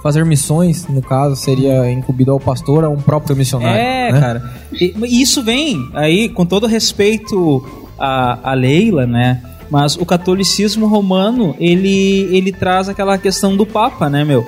[0.04, 3.80] fazer missões, no caso, seria incumbido ao pastor, a um próprio missionário.
[3.82, 4.20] É, né?
[4.20, 4.52] cara.
[4.74, 7.66] E e isso vem aí, com todo respeito
[8.00, 9.42] a, a Leila, né?
[9.70, 14.46] Mas o catolicismo romano, ele, ele traz aquela questão do Papa, né, meu?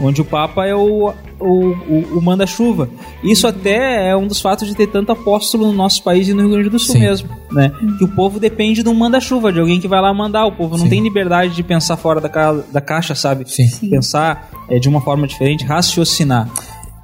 [0.00, 2.88] Onde o Papa é o, o, o, o manda-chuva.
[3.24, 6.42] Isso até é um dos fatos de ter tanto apóstolo no nosso país e no
[6.42, 7.00] Rio Grande do Sul Sim.
[7.00, 7.72] mesmo, né?
[7.98, 10.46] Que o povo depende de um manda-chuva, de alguém que vai lá mandar.
[10.46, 10.90] O povo não Sim.
[10.90, 13.44] tem liberdade de pensar fora da, ca- da caixa, sabe?
[13.50, 13.90] Sim.
[13.90, 16.48] Pensar é, de uma forma diferente, raciocinar.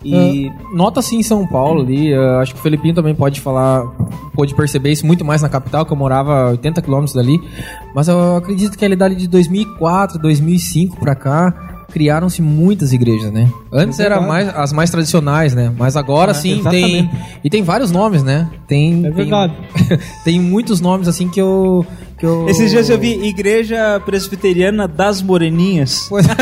[0.06, 0.48] E...
[0.50, 3.84] Ah, nota assim em São Paulo ali, ah, acho que o Felipinho também pode falar,
[4.34, 7.40] pode perceber isso muito mais na capital, que eu morava a 80 quilômetros dali,
[7.94, 13.50] mas eu acredito que ali dali de 2004, 2005 pra cá, criaram-se muitas igrejas, né?
[13.72, 14.28] Antes É era verdade.
[14.44, 15.72] mais as mais tradicionais, né?
[15.78, 17.38] Mas agora Ah, sim tem exatamente.
[17.44, 18.50] e tem vários nomes, né?
[18.66, 19.54] Tem É verdade.
[19.88, 21.86] Tem, tem muitos nomes assim que eu
[22.24, 26.06] eu Esses dias eu vi Igreja Presbiteriana das Moreninhas.
[26.08, 26.26] Pois-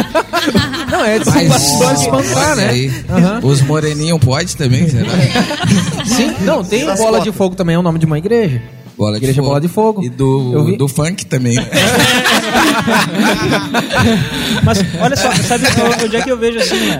[0.91, 2.69] Não, é de se Mas, espantar, né?
[2.69, 3.41] aí, Aham.
[3.43, 5.11] Os moreninhos pode também, será?
[6.05, 8.63] Sim, não, tem Bola de Fogo também, é o nome de uma igreja.
[8.97, 10.05] Bola Igreja Bola de Fogo.
[10.05, 11.57] E do, do funk também.
[11.57, 11.67] né?
[14.63, 15.65] Mas olha só, sabe
[16.05, 16.99] onde é que eu vejo assim, né?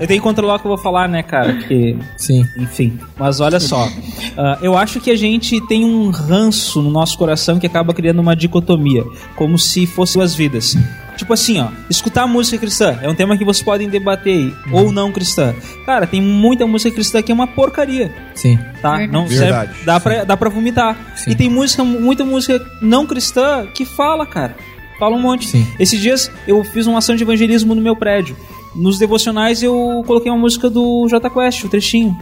[0.00, 1.54] Eu tenho que controlar o que eu vou falar, né, cara?
[1.54, 2.44] Porque, Sim.
[2.56, 2.98] enfim.
[3.18, 3.88] Mas olha só.
[4.36, 8.20] ah, eu acho que a gente tem um ranço no nosso coração que acaba criando
[8.20, 9.04] uma dicotomia.
[9.36, 10.76] Como se fossem duas vidas.
[11.16, 14.92] Tipo assim, ó, escutar música cristã é um tema que vocês podem debater aí, ou
[14.92, 15.52] não cristã.
[15.84, 18.14] Cara, tem muita música cristã que é uma porcaria.
[18.36, 18.56] Sim.
[18.80, 19.04] tá?
[19.08, 19.72] Não Verdade.
[19.72, 20.96] serve- dá pra, dá pra vomitar.
[21.16, 21.32] Sim.
[21.32, 24.54] E tem música, muita música não cristã que fala, cara.
[24.96, 25.46] Fala um monte.
[25.48, 25.66] Sim.
[25.80, 28.36] Esses dias eu fiz uma ação de evangelismo no meu prédio.
[28.78, 32.16] Nos devocionais eu coloquei uma música do J Quest, o trechinho.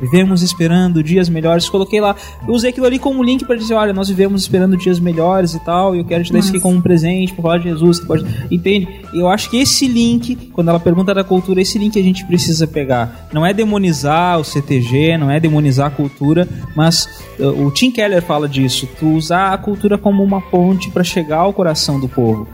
[0.00, 1.68] Vivemos esperando dias melhores.
[1.68, 2.14] Coloquei lá.
[2.46, 5.60] Eu usei aquilo ali como link para dizer: olha, nós vivemos esperando dias melhores e
[5.60, 5.96] tal.
[5.96, 8.00] E eu quero te dar isso aqui como um presente para falar de Jesus.
[8.00, 8.24] Pode...
[8.50, 8.88] Entende?
[9.12, 12.66] Eu acho que esse link, quando ela pergunta da cultura, esse link a gente precisa
[12.66, 13.28] pegar.
[13.32, 18.22] Não é demonizar o CTG, não é demonizar a cultura, mas uh, o Tim Keller
[18.22, 18.88] fala disso.
[18.98, 22.46] Tu usar a cultura como uma ponte para chegar ao coração do povo.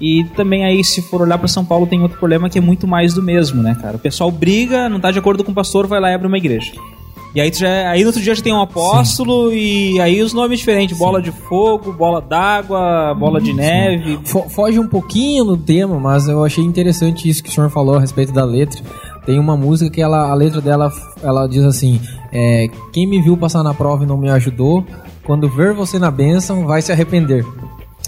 [0.00, 2.86] E também aí, se for olhar pra São Paulo, tem outro problema que é muito
[2.86, 3.96] mais do mesmo, né, cara?
[3.96, 6.38] O pessoal briga, não tá de acordo com o pastor, vai lá e abre uma
[6.38, 6.72] igreja.
[7.34, 10.58] E aí, já, aí no outro dia já tem um apóstolo e aí os nomes
[10.60, 14.18] diferentes, bola de fogo, bola d'água, bola de neve.
[14.24, 17.96] Fo- Foge um pouquinho do tema, mas eu achei interessante isso que o senhor falou
[17.96, 18.80] a respeito da letra.
[19.26, 20.90] Tem uma música que ela, a letra dela,
[21.22, 22.00] ela diz assim:
[22.32, 24.82] é, Quem me viu passar na prova e não me ajudou,
[25.24, 27.44] quando ver você na bênção, vai se arrepender.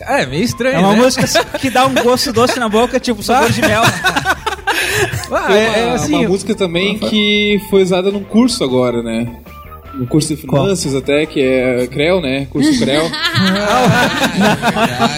[0.02, 1.02] É, meio estranho, É uma né?
[1.02, 1.26] música
[1.58, 3.82] que dá um gosto doce na boca, tipo sabor de mel.
[5.32, 9.26] Ah, é, uma, é assim, uma música também que foi usada num curso agora, né?
[9.94, 12.46] No curso de finanças até, que é CREL, né?
[12.50, 13.08] Curso CREL.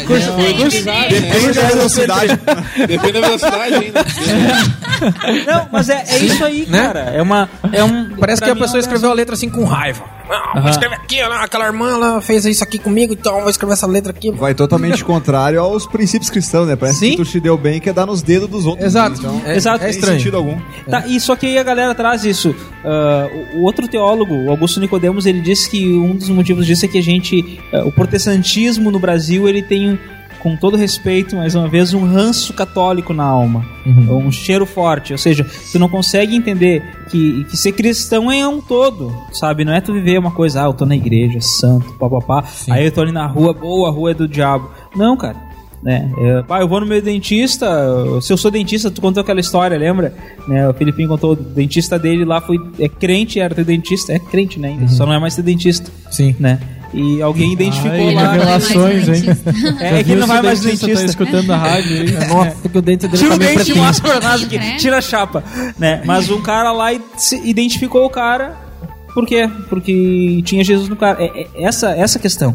[0.07, 1.09] Curso foi né?
[1.09, 2.41] Depende da velocidade.
[2.87, 4.05] Depende da velocidade ainda.
[5.47, 6.83] Não, mas é, é isso aí, Né?
[6.87, 7.01] cara.
[7.15, 7.49] É uma.
[7.73, 10.05] É um, Parece que a pessoa é uma escreveu a letra assim com raiva.
[10.55, 13.75] Não, vou escrever aqui, ó, aquela irmã ela fez isso aqui comigo, então vou escrever
[13.75, 14.31] essa letra aqui.
[14.31, 16.75] Vai totalmente contrário aos princípios cristãos, né?
[16.77, 17.11] Parece Sim.
[17.11, 18.87] que tu te deu bem quer dar nos dedos dos outros.
[18.87, 19.17] Exato.
[19.19, 19.85] Então, é, Exato.
[19.85, 20.19] é estranho.
[20.19, 20.59] sentido algum.
[20.89, 22.55] Tá, e só que aí a galera traz isso.
[22.85, 26.89] Ah, o- outro teólogo, o Augusto Nicodemos, ele disse que um dos motivos disso é
[26.89, 29.99] que a gente, ah, o protestantismo no Brasil, ele tem,
[30.43, 35.13] com todo respeito, mais uma vez, um ranço católico na alma, um cheiro forte.
[35.13, 39.65] Ou seja, tu não consegue entender que, que ser cristão é um todo, sabe?
[39.65, 42.93] Não é tu viver uma coisa, ah, eu tô na igreja, santo, papapá, aí eu
[42.93, 44.69] tô ali na rua, boa, a rua é do diabo.
[44.97, 45.53] Não, cara.
[45.83, 46.09] Né?
[46.19, 47.67] É, pá, eu vou no meu dentista,
[48.21, 50.15] se eu sou dentista, tu contou aquela história, lembra?
[50.47, 54.19] Né, o Filipinho contou, o dentista dele lá foi é crente, era teu dentista, é
[54.19, 54.69] crente, né?
[54.69, 55.91] ainda, Só não é mais teu dentista.
[56.09, 56.37] Sim.
[56.39, 56.61] Né?
[56.95, 58.33] E alguém identificou Ai, lá.
[58.33, 59.25] revelações, hein?
[59.81, 60.87] É, é que ele não vai mais dentista.
[60.87, 61.07] dentista.
[61.07, 62.13] Tá escutando a rádio aí.
[62.29, 64.59] Nossa, porque o dente dele Tira tá o dente e mostra pra nós aqui.
[64.77, 65.43] Tira a chapa.
[65.79, 66.03] Né?
[66.05, 68.57] Mas um cara lá se identificou o cara.
[69.15, 69.49] Por quê?
[69.69, 71.23] Porque tinha Jesus no cara.
[71.23, 72.55] É, é- essa, essa questão.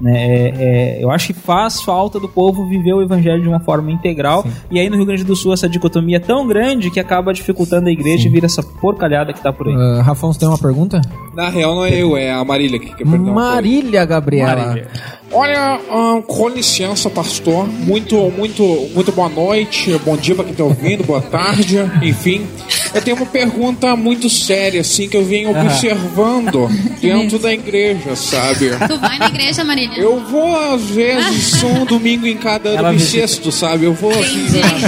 [0.00, 0.12] Né?
[0.16, 0.54] É-
[0.98, 4.44] é- eu acho que faz falta do povo viver o evangelho de uma forma integral.
[4.70, 7.88] E aí no Rio Grande do Sul essa dicotomia é tão grande que acaba dificultando
[7.88, 9.74] a igreja e vira essa porcalhada que tá por aí.
[9.74, 11.00] Ah, Rafão, você tem uma pergunta?
[11.34, 13.32] Na real, não é eu, é a Marília que quer perguntar.
[13.32, 14.56] Marília Gabriela.
[14.56, 14.88] Marília.
[15.32, 17.66] Olha, ah, com licença, pastor.
[17.68, 18.62] Muito, muito,
[18.94, 22.46] muito boa noite, bom dia pra quem tá ouvindo, boa tarde, enfim.
[22.92, 26.68] Eu tenho uma pergunta muito séria, assim, que eu venho observando
[27.00, 28.70] dentro da igreja, sabe?
[28.88, 30.02] Tu vai na igreja, Marília?
[30.02, 33.84] Eu vou, às vezes, só um domingo em cada ano bissexto, sabe?
[33.84, 34.84] Eu vou assim, Entendi.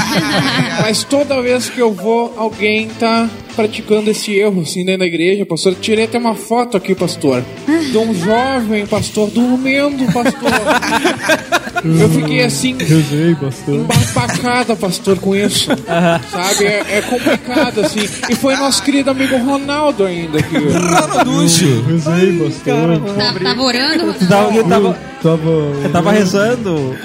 [0.80, 5.44] Mas toda vez que eu vou, alguém tá praticando esse erro, assim, dentro da igreja,
[5.46, 5.74] pastor.
[5.80, 7.42] Tirei até uma foto aqui, pastor,
[7.90, 10.50] de um jovem, pastor, dormindo, pastor.
[11.84, 13.84] Eu fiquei assim, Eu sei, pastor.
[14.76, 15.66] pastor, com isso.
[16.30, 16.64] Sabe?
[16.64, 18.08] É, é complicado, assim.
[18.30, 20.54] E foi nosso querido amigo Ronaldo ainda aqui.
[20.54, 23.00] Eu sei, pastor.
[23.16, 24.14] Tá- Tava orando?
[24.28, 25.50] Tava, eu tava, Tava.
[25.82, 26.96] eu tava rezando.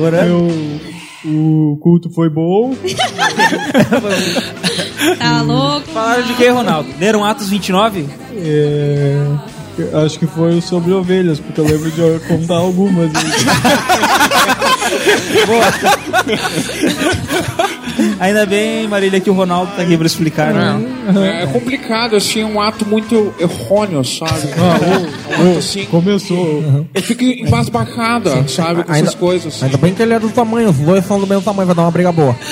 [0.00, 0.26] Orando.
[0.26, 0.91] Eu-
[1.24, 2.74] o culto foi bom.
[5.18, 5.88] Tá louco?
[5.88, 6.88] Falaram de que, Ronaldo?
[7.00, 8.06] Leram Atos 29?
[8.36, 9.26] É,
[10.04, 13.10] acho que foi sobre ovelhas, porque eu lembro de contar algumas.
[18.22, 20.80] Ainda bem, Marília, que o Ronaldo tá aqui pra explicar, né?
[21.40, 24.48] É, é complicado, assim, é um ato muito errôneo, sabe?
[24.56, 25.86] Ah, um ato assim.
[25.86, 26.86] Começou.
[26.94, 28.84] Eu fico embasbacada, sabe?
[28.84, 29.60] Com Ainda- essas coisas.
[29.60, 31.82] Ainda bem que ele é do tamanho, os dois são do mesmo tamanho, vai dar
[31.82, 32.36] uma briga boa.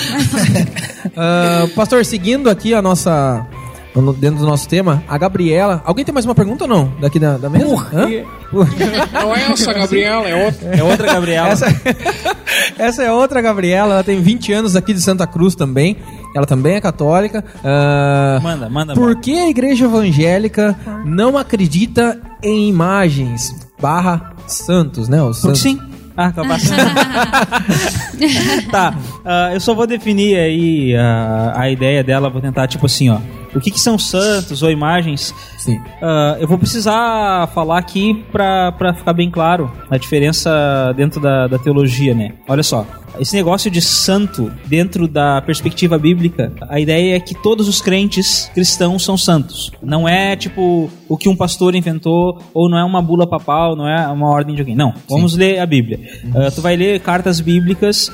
[1.17, 3.47] Ah, pastor, seguindo aqui a nossa.
[4.19, 5.83] Dentro do nosso tema, a Gabriela.
[5.85, 6.93] Alguém tem mais uma pergunta ou não?
[7.01, 7.75] Daqui da, da mesa?
[7.93, 8.07] Hã?
[9.13, 10.69] Não é essa, Gabriela, é outra.
[10.77, 11.49] É outra Gabriela.
[11.49, 11.67] Essa,
[12.79, 15.97] essa é outra Gabriela, ela tem 20 anos aqui de Santa Cruz também.
[16.35, 17.45] Ela também é católica.
[17.65, 18.95] Ah, Manda, manda.
[18.95, 25.21] Por que a igreja evangélica não acredita em imagens barra santos, né?
[25.23, 25.61] Os Porque santos.
[25.63, 25.81] sim.
[26.17, 26.33] Ah,
[28.71, 33.09] tá, ah, eu só vou definir aí ah, a ideia dela, vou tentar, tipo assim,
[33.09, 33.19] ó.
[33.55, 35.35] O que, que são santos ou imagens?
[35.59, 35.81] Sim.
[36.01, 41.59] Ah, eu vou precisar falar aqui pra ficar bem claro a diferença dentro da, da
[41.59, 42.33] teologia, né?
[42.49, 42.87] Olha só,
[43.19, 48.51] esse negócio de santo dentro da perspectiva bíblica, a ideia é que todos os crentes
[48.55, 49.73] cristãos são santos.
[49.83, 53.89] Não é tipo o que um pastor inventou, ou não é uma bula papal, não
[53.89, 54.77] é uma ordem de alguém.
[54.77, 56.01] Não, vamos ler a Bíblia.
[56.35, 58.11] Ah, tu vai ler cartas bíblicas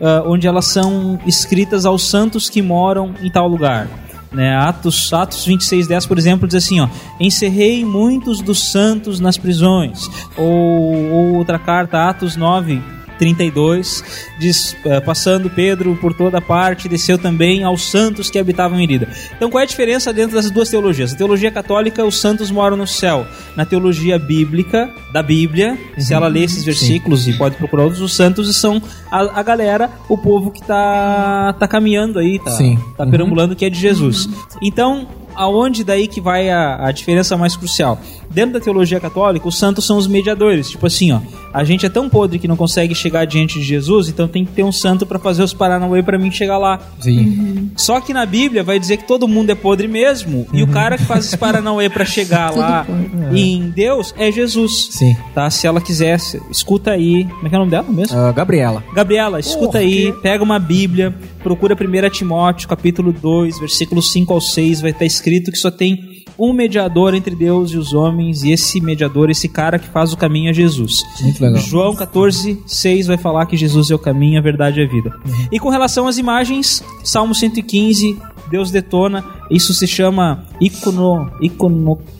[0.00, 3.88] ah, onde elas são escritas aos santos que moram em tal lugar.
[4.30, 9.38] Né, Atos, Atos 26, 10, por exemplo, diz assim: ó, Encerrei muitos dos santos nas
[9.38, 10.10] prisões.
[10.36, 12.82] Ou, ou outra carta, Atos 9,
[13.18, 14.04] 32,
[14.38, 19.08] diz: eh, Passando Pedro por toda parte, desceu também aos santos que habitavam em Lida.
[19.36, 21.12] Então, qual é a diferença dentro das duas teologias?
[21.12, 23.26] Na teologia católica, os santos moram no céu.
[23.56, 28.14] Na teologia bíblica, da Bíblia, se ela lê esses versículos e pode procurar outros, os
[28.14, 32.78] santos são a, a galera, o povo que tá, tá caminhando aí, tá, Sim.
[32.96, 34.28] tá perambulando, que é de Jesus.
[34.62, 37.98] Então, aonde daí que vai a, a diferença mais crucial?
[38.30, 40.70] Dentro da teologia católica, os santos são os mediadores.
[40.70, 41.20] Tipo assim, ó,
[41.52, 44.52] a gente é tão podre que não consegue chegar diante de Jesus, então tem que
[44.52, 46.78] ter um santo para fazer os Paranauê para mim chegar lá.
[47.00, 47.70] Sim.
[47.76, 50.96] Só que na Bíblia vai dizer que todo mundo é podre mesmo, e o cara
[50.98, 52.86] que faz esse Paranauê para chegar lá
[53.32, 54.88] em Deus é Jesus.
[54.90, 55.16] Sim.
[55.34, 55.50] Tá?
[55.50, 57.24] Se ela quisesse, escuta aí.
[57.24, 58.18] Como é que é o nome dela mesmo?
[58.18, 58.82] Ah, Gabriela.
[58.94, 64.80] Gabriela, escuta aí, pega uma Bíblia, procura 1 Timóteo, capítulo 2, versículos 5 ao 6,
[64.80, 68.80] vai estar escrito que só tem um mediador entre Deus e os homens, e esse
[68.80, 71.02] mediador, esse cara que faz o caminho é Jesus.
[71.20, 71.60] Muito legal.
[71.60, 75.12] João 14, 6 vai falar que Jesus é o caminho, a verdade e a vida.
[75.50, 78.16] E com relação às imagens, Salmo 115,
[78.50, 81.30] Deus detona, isso se chama icono,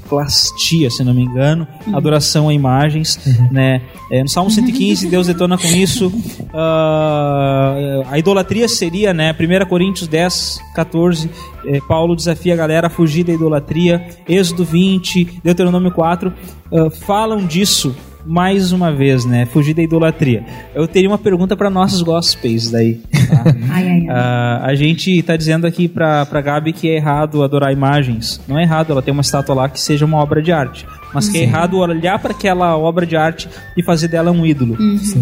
[0.08, 3.20] iconoclastia, se não me engano, adoração a imagens,
[3.52, 3.82] né?
[4.10, 6.10] É, no Salmo 115, Deus detona com isso.
[6.60, 7.74] Ah,
[8.10, 9.32] a idolatria seria, né?
[9.32, 11.30] 1 Coríntios 10, 14,
[11.66, 14.08] eh, Paulo desafia a galera a fugir da idolatria.
[14.26, 16.32] Êxodo 20, Deuteronômio 4,
[16.72, 17.94] ah, falam disso
[18.28, 20.44] mais uma vez, né, fugir da idolatria.
[20.74, 22.94] Eu teria uma pergunta para nossos gospels daí.
[22.94, 23.44] tá?
[23.70, 24.06] Ai, ai, ai.
[24.10, 28.40] Ah, a gente tá dizendo aqui pra, pra Gabi que é errado adorar imagens.
[28.48, 30.86] Não é errado ela ter uma estátua lá que seja uma obra de arte.
[31.12, 34.76] Mas que é errado olhar para aquela obra de arte e fazer dela um ídolo.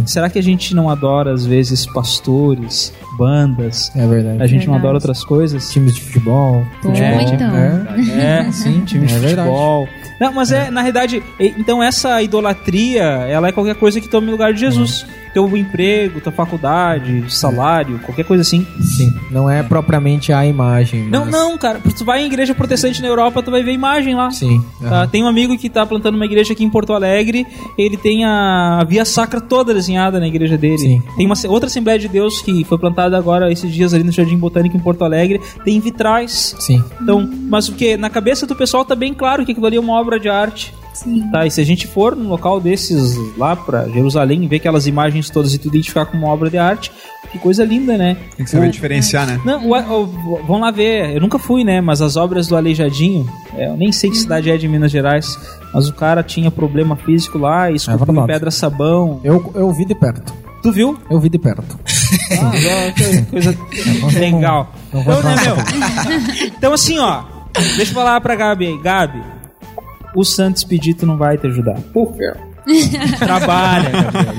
[0.05, 3.93] Será que a gente não adora, às vezes, pastores, bandas?
[3.95, 4.43] É verdade.
[4.43, 4.79] A gente não Verdade.
[4.79, 5.71] adora outras coisas?
[5.73, 6.65] Times de futebol.
[6.83, 7.57] Pô, É, então.
[7.57, 8.47] É.
[8.49, 9.49] É, sim, time de É verdade.
[10.19, 14.31] Não, mas é, na realidade, então essa idolatria, ela é qualquer coisa que tome o
[14.31, 15.07] lugar de Jesus.
[15.37, 18.67] Teu emprego, tua faculdade, salário, qualquer coisa assim.
[18.81, 19.13] Sim.
[19.31, 21.03] Não é propriamente a imagem.
[21.11, 21.79] Não, mas- não, cara.
[21.79, 24.31] Tu vai em igreja protestante na Europa, tu vai ver imagem lá.
[24.31, 24.65] Sim.
[24.81, 25.09] Tá, aham.
[25.09, 28.83] tem um amigo que tá plantando uma igreja aqui em Porto Alegre, ele tem a
[28.89, 30.79] Via Sacra toda desenhada na igreja dele.
[30.79, 31.03] Sim.
[31.19, 34.39] Tem uma outra Assembleia de Deus que foi plantada agora esses dias ali no Jardim
[34.39, 36.57] Botânico em Porto Alegre, tem vitrais.
[36.59, 36.83] Sim.
[36.99, 39.81] Então, mas o que na cabeça do pessoal tá bem claro que aquilo ali é
[39.81, 40.73] uma obra de arte.
[40.97, 41.29] Sim.
[41.31, 45.29] Tá, e se a gente for num local desses lá pra Jerusalém ver aquelas imagens
[45.31, 46.91] todas e tu identificar como uma obra de arte,
[47.31, 48.17] que coisa linda, né?
[48.37, 49.41] Tem que saber O- diferenciar, né?
[49.45, 51.15] não, o, o- vamos lá ver.
[51.15, 51.81] Eu nunca fui, né?
[51.81, 55.39] Mas as obras do Aleijadinho, é, eu nem sei que cidade é de Minas Gerais,
[55.75, 58.33] mas o cara tinha problema físico lá, esculpiu em verdade.
[58.33, 59.21] pedra sabão.
[59.23, 60.33] Eu, eu vi de perto.
[60.63, 60.97] Tu viu?
[61.11, 61.79] Eu vi de perto.
[62.41, 62.53] Ah,
[63.31, 63.57] coisa
[64.19, 64.73] legal.
[64.93, 66.45] não Então, né?
[66.57, 67.23] Então, assim, ó.
[67.77, 68.79] Deixa eu falar pra Gabi aí.
[68.83, 69.23] Gabi,
[70.17, 71.79] o Santo Expedito não vai te ajudar.
[71.93, 72.33] Por quê?
[73.19, 74.35] Trabalha, Gabriel.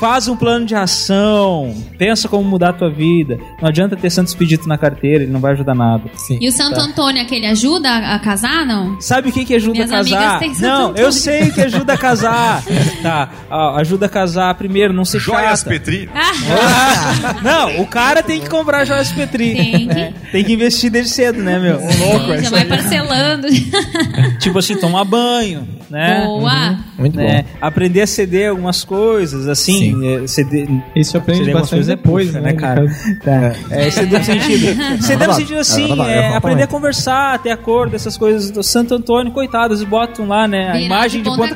[0.00, 1.74] Faz um plano de ação.
[1.98, 3.38] Pensa como mudar a tua vida.
[3.60, 6.04] Não adianta ter Santo Expedito na carteira, ele não vai ajudar nada.
[6.14, 6.38] Sim.
[6.40, 9.00] E o Santo Antônio, aquele ajuda a, casar, não?
[9.00, 10.16] Sabe o que, que ajuda Minhas a casar?
[10.16, 11.02] amigas têm Santo Não, Antônio.
[11.02, 12.62] eu sei que ajuda a casar.
[13.02, 15.70] tá, ó, ajuda a casar primeiro, não ser Joias chata.
[15.70, 16.08] Petri.
[16.14, 19.54] Ah, não, o cara tem que comprar joias Petri.
[19.54, 19.84] Tem que.
[19.86, 20.14] né?
[20.32, 21.78] Tem que investir desde cedo, né, meu?
[21.80, 23.48] Sim, já vai parcelando.
[24.40, 26.22] Tipo assim, tomar banho, né?
[26.24, 26.78] Boa.
[26.98, 27.42] Muito Né?
[27.42, 27.58] bom.
[27.60, 30.22] Aprender a ceder algumas coisas, assim.
[30.24, 32.86] é, ceder, Isso aprende ceder bastante coisas é depois, né, né, cara?
[33.24, 33.52] Tá.
[33.70, 34.66] É, ceder no sentido.
[35.02, 39.32] Ceder no sentido assim, é, aprender a conversar, ter acordo, essas coisas do Santo Antônio,
[39.32, 40.70] coitado, eles botam lá, né?
[40.72, 41.54] A imagem de de ponta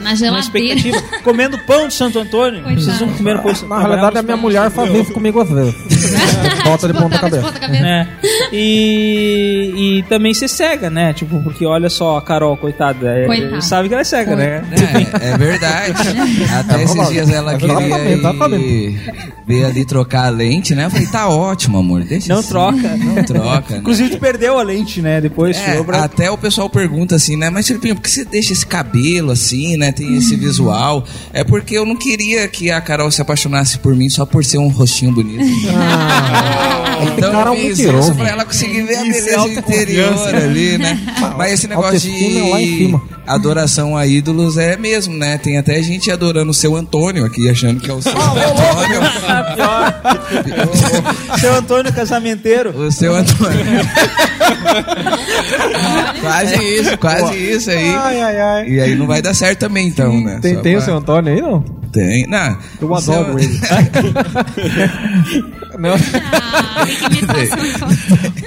[0.00, 0.40] na geladeira.
[0.40, 2.62] expectativa, comendo pão de Santo Antônio.
[2.62, 2.80] Coitado.
[2.82, 5.50] Vocês vão comer pão de Santo Na realidade, a minha mulher faz isso comigo às
[5.50, 5.74] vezes.
[6.64, 7.42] Bota de ponta Botava de cabeça.
[7.42, 7.82] ponta cabeça.
[7.82, 8.08] né?
[8.52, 11.12] E, e também ser cega, né?
[11.12, 13.08] Tipo, porque olha só a Carol, coitada.
[13.08, 13.60] é- Coitada.
[13.60, 14.53] sabe que ela é cega, né?
[14.56, 15.94] É, é verdade.
[16.58, 18.08] Até esses dias ela queria
[18.48, 19.00] ir,
[19.46, 20.86] ver ali trocar a lente, né?
[20.86, 22.02] Eu falei, tá ótimo, amor.
[22.04, 22.48] Deixa Não assim.
[22.48, 22.96] troca.
[22.96, 23.74] Não troca.
[23.74, 23.78] né?
[23.78, 25.20] Inclusive, tu perdeu a lente, né?
[25.20, 26.04] Depois É, pra...
[26.04, 27.50] até o pessoal pergunta assim, né?
[27.50, 29.92] Mas Filipinho, por que você deixa esse cabelo assim, né?
[29.92, 31.04] Tem esse visual.
[31.32, 34.58] É porque eu não queria que a Carol se apaixonasse por mim só por ser
[34.58, 35.44] um rostinho bonito.
[37.16, 38.08] então cara é eu fiz mentiroso.
[38.10, 40.98] isso pra ela conseguir ver a é beleza interior ali, né?
[41.36, 43.02] Mas esse negócio é de cima.
[43.26, 45.38] adoração a ídolos é mesmo, né?
[45.38, 49.00] Tem até gente adorando o seu Antônio aqui, achando que é o seu Antônio.
[51.40, 52.70] Seu Antônio Casamenteiro.
[52.76, 53.64] O seu Antônio.
[56.20, 57.94] quase isso, quase isso aí.
[57.94, 58.68] Ai, ai, ai.
[58.68, 60.38] E aí não vai dar certo também, então, né?
[60.40, 61.64] Tem, Só tem o pra- seu Antônio aí, não?
[61.94, 62.26] Tem.
[62.26, 62.58] Não.
[62.80, 63.58] Eu adoro ele.
[65.78, 65.94] Não.
[65.94, 66.86] Ah.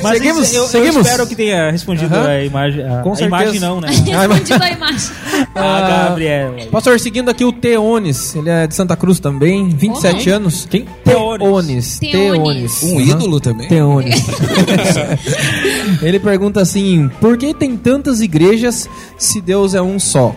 [0.01, 1.05] Mas Seguimos, eu, eu seguimos.
[1.07, 2.83] espero que tenha respondido a imagem.
[2.87, 3.25] A, Com a certeza.
[3.43, 3.89] imagem não, né?
[3.91, 5.09] Respondido a imagem.
[5.55, 6.55] A Gabriela.
[6.71, 10.35] Pastor, seguindo aqui o Teones, ele é de Santa Cruz também, 27 Como?
[10.35, 10.67] anos.
[10.69, 10.85] Quem?
[11.03, 11.99] Teones.
[11.99, 11.99] Teones.
[11.99, 12.83] Teones.
[12.83, 13.67] Um ídolo também?
[13.67, 14.23] Teones.
[16.01, 20.35] ele pergunta assim: por que tem tantas igrejas se Deus é um só?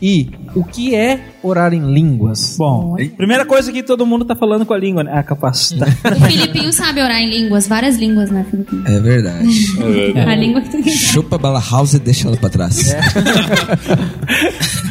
[0.00, 2.56] E o que é orar em línguas?
[2.58, 5.12] Bom, primeira coisa que todo mundo tá falando com a língua, né?
[5.14, 5.70] Ah, capaz.
[5.70, 5.86] Tá.
[6.16, 8.82] O Filipinho sabe orar em línguas, várias línguas, né, Filipinho?
[8.86, 9.48] É verdade.
[10.26, 10.90] A língua que tu quer.
[10.90, 12.94] Chupa Bala House e deixa ela pra trás.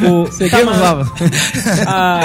[0.05, 1.11] O, Seguimos, mas- Lava.
[1.87, 2.21] Ah,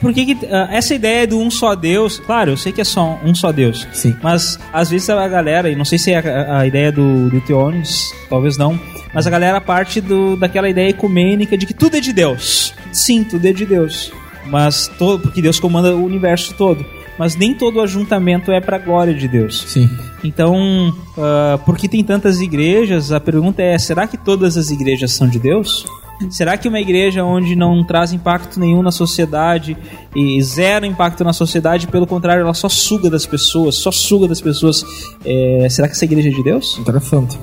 [0.00, 2.84] por que que, ah, essa ideia do um só Deus, claro, eu sei que é
[2.84, 4.14] só um só Deus, Sim.
[4.22, 7.40] mas às vezes a galera, e não sei se é a, a ideia do, do
[7.40, 8.78] Theonis, talvez não,
[9.16, 12.74] mas a galera parte do, daquela ideia ecumênica de que tudo é de Deus.
[12.92, 14.12] Sim, tudo é de Deus,
[14.44, 16.84] mas todo, porque Deus comanda o universo todo.
[17.18, 19.64] Mas nem todo ajuntamento é para glória de Deus.
[19.68, 19.88] Sim.
[20.22, 23.10] Então, ah, por que tem tantas igrejas?
[23.10, 25.86] A pergunta é: será que todas as igrejas são de Deus?
[26.28, 29.78] Será que uma igreja onde não traz impacto nenhum na sociedade
[30.14, 34.42] e zero impacto na sociedade, pelo contrário, ela só suga das pessoas, só suga das
[34.42, 34.84] pessoas,
[35.24, 36.76] é, será que essa igreja é de Deus?
[36.78, 37.38] Interessante.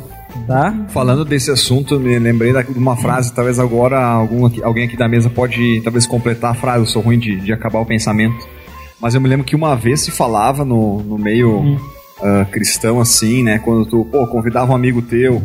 [0.47, 0.73] Tá?
[0.89, 5.07] Falando desse assunto, me lembrei de uma frase, talvez agora algum aqui- alguém aqui da
[5.07, 8.45] mesa pode talvez completar a frase, eu sou ruim de, de acabar o pensamento.
[8.99, 11.79] Mas eu me lembro que uma vez se falava no, no meio
[12.21, 13.59] ah, cristão assim, né?
[13.59, 15.41] Quando tu, pô, convidava um amigo teu,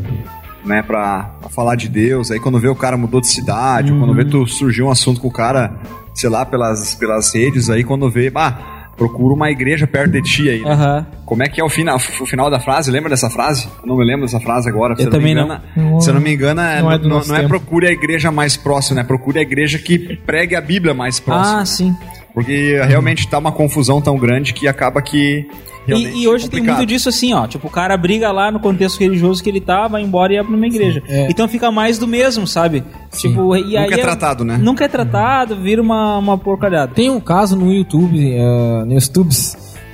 [0.64, 3.99] né, pra, pra falar de Deus, aí quando vê o cara mudou de cidade, ou
[3.99, 5.76] quando vê tu surgiu um assunto com o cara,
[6.14, 10.51] sei lá, pelas, pelas redes, aí quando vê, ah, procura uma igreja perto de ti
[10.51, 10.61] aí.
[10.62, 11.07] né?
[11.24, 12.90] Como é que é o final, o final da frase?
[12.90, 13.68] Lembra dessa frase?
[13.82, 14.96] Eu não me lembro dessa frase agora.
[14.96, 15.44] Se Eu não me também não.
[15.44, 17.92] engano, Se eu não me engano, é, Não não, é não- não é procure a
[17.92, 19.07] igreja mais próxima, né?
[19.07, 21.61] Procure a igreja que pregue a Bíblia mais próxima.
[21.61, 21.94] Ah, sim.
[22.39, 25.45] Porque realmente tá uma confusão tão grande que acaba que.
[25.89, 26.76] E, e hoje é tem complicado.
[26.76, 27.49] muito disso assim, ó.
[27.49, 30.55] Tipo, o cara briga lá no contexto religioso que ele tá, vai embora e abre
[30.55, 31.03] uma igreja.
[31.09, 31.26] É.
[31.28, 32.84] Então fica mais do mesmo, sabe?
[33.11, 34.57] Tipo, e aí Nunca é tratado, né?
[34.57, 36.95] Nunca é tratado, vira uma, uma porcalhada.
[36.95, 39.34] Tem um caso no YouTube, eh, no YouTube,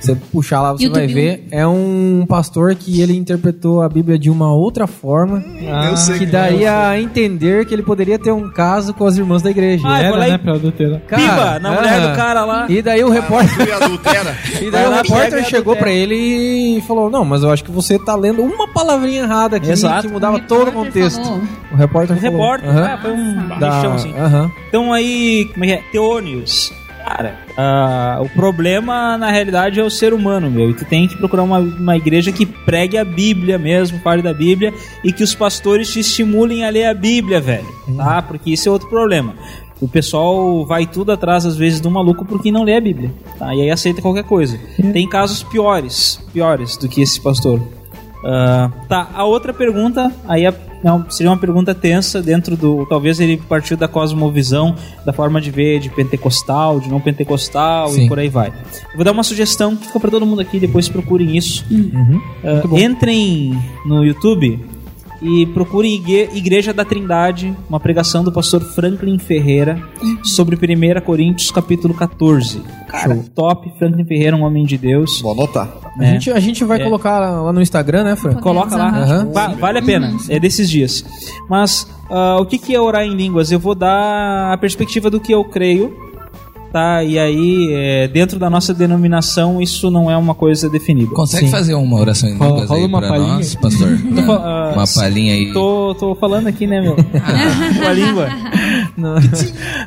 [0.05, 1.03] você puxar lá, você YouTube.
[1.05, 1.47] vai ver.
[1.51, 5.43] É um pastor que ele interpretou a Bíblia de uma outra forma.
[5.89, 9.17] eu sei que que daria a entender que ele poderia ter um caso com as
[9.17, 9.83] irmãs da igreja.
[9.87, 10.99] Ah, Era, né, pra adulterar.
[11.01, 12.09] Piba na mulher aham.
[12.11, 12.65] do cara lá.
[12.69, 13.55] E daí o repórter.
[13.57, 14.37] Tu e adultera.
[14.71, 15.79] Daí o repórter chegou adultera.
[15.79, 19.57] pra ele e falou: Não, mas eu acho que você tá lendo uma palavrinha errada
[19.57, 20.07] aqui Exato.
[20.07, 21.21] que mudava O todo o repórter contexto.
[21.23, 21.41] falou.
[21.71, 22.31] O repórter O falou.
[22.41, 22.83] repórter, Aham.
[22.93, 24.13] ah, foi um Da- assim.
[24.17, 24.51] aham.
[24.69, 25.81] Então aí, como é que é?
[25.91, 26.73] Teônios.
[27.05, 30.71] Cara, ah, o problema na realidade é o ser humano, meu.
[30.71, 34.33] E tu tem que procurar uma, uma igreja que pregue a Bíblia mesmo, fale da
[34.33, 37.67] Bíblia, e que os pastores te estimulem a ler a Bíblia, velho.
[37.95, 38.21] Tá?
[38.23, 39.35] Porque isso é outro problema.
[39.79, 43.11] O pessoal vai tudo atrás, às vezes, do maluco porque não lê a Bíblia.
[43.37, 43.53] Tá?
[43.53, 44.57] E aí aceita qualquer coisa.
[44.91, 47.61] Tem casos piores, piores do que esse pastor.
[48.25, 50.53] Ah, tá, a outra pergunta, aí a-
[50.83, 52.85] não, seria uma pergunta tensa dentro do.
[52.85, 58.05] Talvez ele partiu da cosmovisão, da forma de ver de pentecostal, de não pentecostal Sim.
[58.05, 58.49] e por aí vai.
[58.49, 61.65] Eu vou dar uma sugestão que fica pra todo mundo aqui, depois procurem isso.
[61.71, 62.21] Uhum.
[62.43, 64.74] Ah, entrem no YouTube
[65.21, 69.81] e procurem Igre- Igreja da Trindade, uma pregação do pastor Franklin Ferreira
[70.23, 72.61] sobre 1 Coríntios capítulo 14.
[72.87, 75.21] Cara, top, Franklin Ferreira, um homem de Deus.
[75.21, 75.69] Vou anotar.
[75.99, 76.07] A, É.
[76.11, 76.83] gente, a gente vai É.
[76.83, 78.33] colocar lá no Instagram, né, Fran?
[78.35, 79.23] Coloca lá.
[79.33, 81.03] Va- vale a pena, é desses dias.
[81.49, 83.51] Mas ah, o que, que é orar em línguas?
[83.51, 85.95] Eu vou dar a perspectiva do que eu creio,
[86.75, 87.01] tá?
[87.05, 91.15] E aí, é, dentro da nossa denominação, isso não é uma coisa definida.
[91.15, 91.51] Consegue Sim.
[91.51, 93.35] fazer uma oração em línguas aí uma pra palhinha.
[93.35, 93.97] nós, pastor?
[94.25, 95.53] Tô ah, uma palhinha aí.
[95.53, 96.97] Tô, tô falando aqui, né, meu?
[96.99, 98.29] Com a língua.
[98.97, 99.15] Não,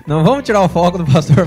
[0.07, 1.47] não vamos tirar o foco do pastor.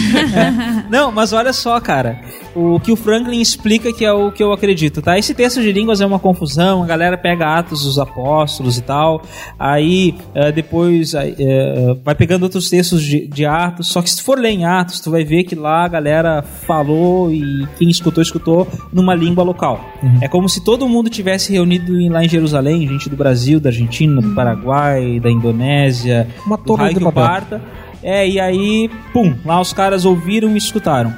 [0.88, 2.20] Não, mas olha só, cara.
[2.54, 5.18] O que o Franklin explica que é o que eu acredito, tá?
[5.18, 9.22] Esse texto de línguas é uma confusão, a galera pega Atos dos Apóstolos e tal,
[9.58, 14.18] aí eh, depois aí, eh, vai pegando outros textos de, de Atos, só que se
[14.18, 17.88] tu for ler em Atos, tu vai ver que lá a galera falou e quem
[17.88, 19.80] escutou, escutou numa língua local.
[20.20, 23.70] É como se todo mundo tivesse reunido em- lá em Jerusalém, gente do Brasil, da
[23.70, 27.22] Argentina, do Paraguai, da Indonésia, Uma do torre raio de que o papel.
[27.30, 27.62] parta.
[28.02, 31.14] É, e aí, pum, lá os caras ouviram e escutaram.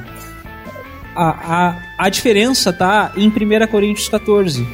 [1.14, 1.28] A,
[1.98, 4.66] a, a diferença tá em 1 Coríntios 14.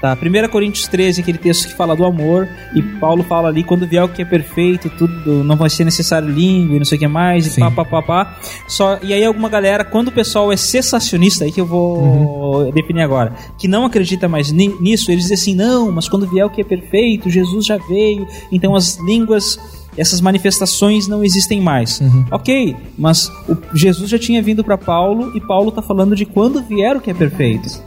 [0.00, 0.16] Tá?
[0.16, 4.04] 1 Coríntios 13, aquele texto que fala do amor, e Paulo fala ali, quando vier
[4.04, 7.08] o que é perfeito, tudo não vai ser necessário língua e não sei o que
[7.08, 8.38] mais, e pá, pá, pá, pá.
[8.68, 13.02] Só, e aí alguma galera, quando o pessoal é cessacionista, aí que eu vou definir
[13.02, 16.50] agora, que não acredita mais ni- nisso, eles dizem assim, não, mas quando vier o
[16.50, 19.58] que é perfeito, Jesus já veio, então as línguas
[19.98, 22.00] essas manifestações não existem mais.
[22.30, 23.30] Ok, mas
[23.74, 27.10] Jesus já tinha vindo para Paulo e Paulo está falando de quando vier o que
[27.10, 27.82] é perfeito.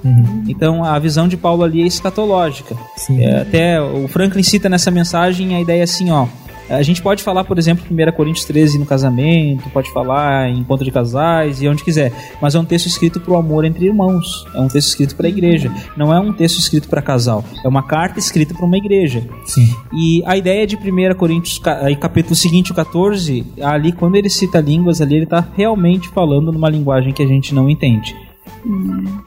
[0.48, 2.76] Então a visão de Paulo ali é escatológica.
[3.12, 6.28] É, até o Franklin cita nessa mensagem a ideia assim, ó.
[6.72, 10.86] A gente pode falar, por exemplo, 1 Coríntios 13 no casamento, pode falar em encontro
[10.86, 12.12] de casais e onde quiser,
[12.42, 15.28] mas é um texto escrito para o amor entre irmãos, é um texto escrito para
[15.28, 18.78] a igreja, não é um texto escrito para casal, é uma carta escrita para uma
[18.78, 19.28] igreja.
[19.46, 19.76] Sim.
[19.94, 21.60] E a ideia de 1 Coríntios,
[22.00, 26.70] capítulo seguinte, o 14, ali quando ele cita línguas ali, ele tá realmente falando numa
[26.70, 28.16] linguagem que a gente não entende.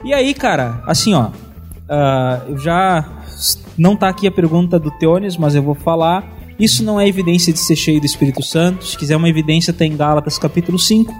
[0.05, 1.28] E aí, cara, assim, ó,
[2.49, 3.05] eu já
[3.76, 6.32] não tá aqui a pergunta do Teones, mas eu vou falar.
[6.59, 8.86] Isso não é evidência de ser cheio do Espírito Santo.
[8.86, 11.12] Se quiser uma evidência, tem em Gálatas capítulo 5,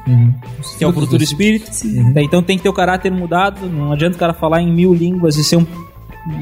[0.78, 1.70] que é o fruto do Espírito.
[2.14, 3.66] Tá, Então tem que ter o caráter mudado.
[3.68, 5.66] Não adianta o cara falar em mil línguas e ser um,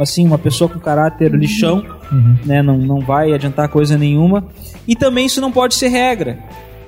[0.01, 1.83] assim, uma pessoa com caráter lixão,
[2.45, 2.63] né?
[2.63, 4.47] Não, não vai adiantar coisa nenhuma.
[4.87, 6.39] E também isso não pode ser regra.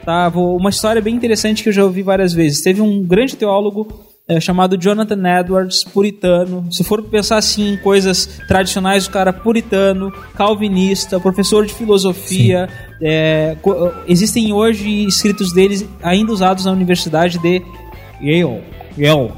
[0.04, 0.28] Tá?
[0.28, 2.60] Vou- Uma história bem interessante que eu já ouvi várias vezes.
[2.60, 3.88] Teve um grande teólogo
[4.28, 6.66] eh, chamado Jonathan Edwards, puritano.
[6.72, 12.68] Se for pensar assim em coisas tradicionais, o cara puritano, calvinista, professor de filosofia.
[13.60, 17.62] co- existem hoje escritos deles ainda usados na Universidade de
[18.22, 18.62] Yale.
[18.96, 19.32] Yale.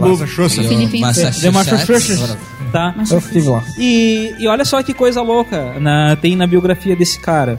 [0.00, 0.66] Massachusetts.
[0.68, 1.00] Filipe-
[1.42, 2.36] The Massachusetts.
[2.72, 2.94] Tá?
[3.10, 3.64] Eu estive lá.
[3.78, 7.58] E, e olha só que coisa louca na- tem na biografia desse cara.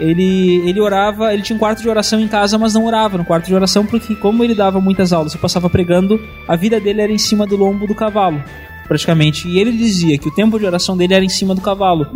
[0.00, 3.24] Ele, ele orava, ele tinha um quarto de oração em casa, mas não orava no
[3.24, 7.00] quarto de oração porque, como ele dava muitas aulas e passava pregando, a vida dele
[7.00, 8.42] era em cima do lombo do cavalo.
[8.86, 9.46] praticamente.
[9.46, 12.06] E ele dizia que o tempo de oração dele era em cima do cavalo.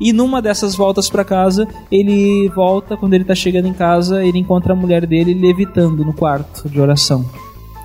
[0.00, 4.38] E numa dessas voltas pra casa, ele volta, quando ele tá chegando em casa, ele
[4.38, 7.24] encontra a mulher dele levitando no quarto de oração.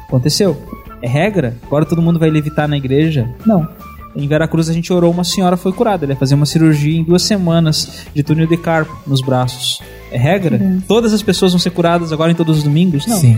[0.08, 0.58] Aconteceu?
[1.02, 1.56] É regra?
[1.64, 3.34] Agora todo mundo vai levitar na igreja?
[3.46, 3.68] Não.
[4.16, 6.06] Em Veracruz a gente orou, uma senhora foi curada.
[6.06, 9.82] Ela ia fazer uma cirurgia em duas semanas de túnel de carpo nos braços.
[10.12, 10.60] É regra?
[10.88, 13.06] Todas as pessoas vão ser curadas agora em todos os domingos?
[13.08, 13.18] Não.
[13.18, 13.38] Sim.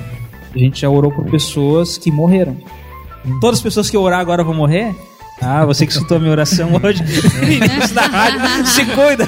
[0.53, 2.57] A gente já orou por pessoas que morreram.
[3.39, 4.93] Todas as pessoas que orar agora vão morrer?
[5.46, 9.28] Ah, você que escutou a minha oração hoje no início da rádio, se cuida.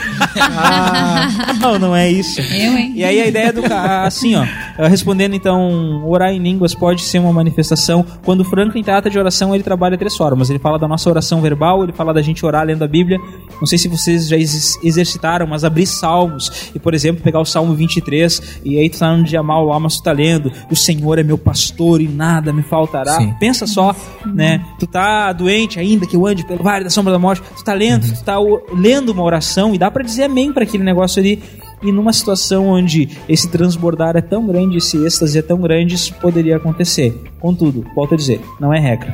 [1.59, 2.39] Não, não é isso.
[2.41, 2.93] Eu, hein?
[2.95, 4.43] E aí a ideia do assim, ó,
[4.77, 8.05] eh, respondendo então, orar em línguas pode ser uma manifestação.
[8.23, 10.49] Quando o Franklin trata de oração, ele trabalha três formas.
[10.49, 13.17] Ele fala da nossa oração verbal, ele fala da gente orar lendo a Bíblia.
[13.59, 17.45] Não sei se vocês já exis- exercitaram, mas abrir salmos e, por exemplo, pegar o
[17.45, 20.75] Salmo 23 e aí tu tá no dia mal lá, mas tu tá lendo, o
[20.75, 23.17] Senhor é meu pastor e nada me faltará.
[23.17, 23.33] Sim.
[23.39, 23.95] Pensa só,
[24.25, 24.63] né?
[24.79, 27.73] Tu tá doente ainda que eu ande pelo vale da sombra da morte, tu tá
[27.73, 28.35] lendo, tu tá
[28.73, 31.41] lendo uma oração e dá pra dizer amém pra aquele negócio ali.
[31.83, 36.13] E numa situação onde esse transbordar é tão grande, esse êxtase é tão grande, isso
[36.15, 37.13] poderia acontecer.
[37.39, 39.13] Contudo, volto a dizer, não é regra.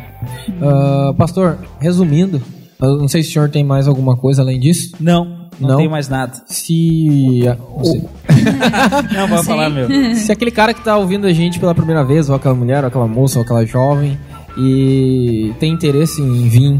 [0.62, 2.42] Ah, pastor, resumindo,
[2.82, 4.96] eu não sei se o senhor tem mais alguma coisa além disso.
[5.00, 5.78] Não, não, Não?
[5.78, 6.34] tem mais nada.
[6.46, 7.42] Se.
[7.76, 8.10] o-
[9.14, 9.88] Não, pode falar, meu.
[10.16, 12.88] Se aquele cara que tá ouvindo a gente pela primeira vez, ou aquela mulher, ou
[12.88, 14.18] aquela moça, ou aquela jovem,
[14.58, 16.80] e tem interesse em vir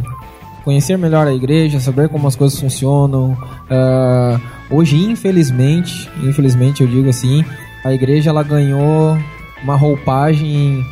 [0.64, 3.38] conhecer melhor a igreja, saber como as coisas funcionam.
[3.70, 7.44] ah, hoje, infelizmente, infelizmente eu digo assim,
[7.84, 9.18] a igreja ela ganhou
[9.64, 10.86] uma roupagem,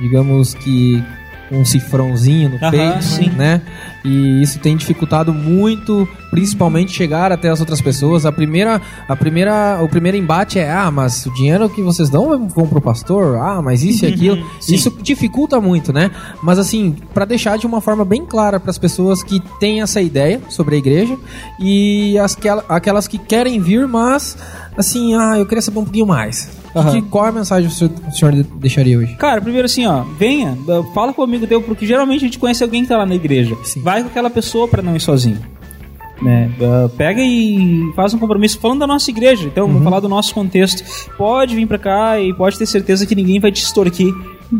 [0.00, 1.02] digamos que
[1.50, 3.30] um cifrãozinho no Aham, peito, sim.
[3.30, 3.62] né?
[4.04, 8.24] E isso tem dificultado muito, principalmente chegar até as outras pessoas.
[8.24, 12.48] A primeira, a primeira, o primeiro embate é: ah, mas o dinheiro que vocês dão
[12.48, 13.36] vão pro pastor?
[13.38, 14.44] Ah, mas isso e aquilo.
[14.60, 14.74] Sim.
[14.74, 16.10] isso dificulta muito, né?
[16.42, 20.00] Mas assim, para deixar de uma forma bem clara para as pessoas que têm essa
[20.00, 21.16] ideia sobre a igreja
[21.58, 24.36] e as que, aquelas que querem vir, mas
[24.76, 26.65] assim, ah, eu queria saber um pouquinho mais.
[26.76, 26.92] Aham.
[26.92, 29.14] Que, qual a mensagem que o senhor, deixaria hoje?
[29.16, 30.56] Cara, primeiro assim, ó, venha,
[30.94, 33.14] fala com o amigo teu, porque geralmente a gente conhece alguém que tá lá na
[33.14, 33.56] igreja.
[33.64, 33.80] Sim.
[33.82, 35.38] Vai com aquela pessoa pra não ir sozinho.
[36.20, 36.50] Né?
[36.58, 39.46] Uh, pega e faz um compromisso falando da nossa igreja.
[39.46, 40.82] Então, vamos falar do nosso contexto.
[41.16, 44.14] Pode vir pra cá e pode ter certeza que ninguém vai te extorquir,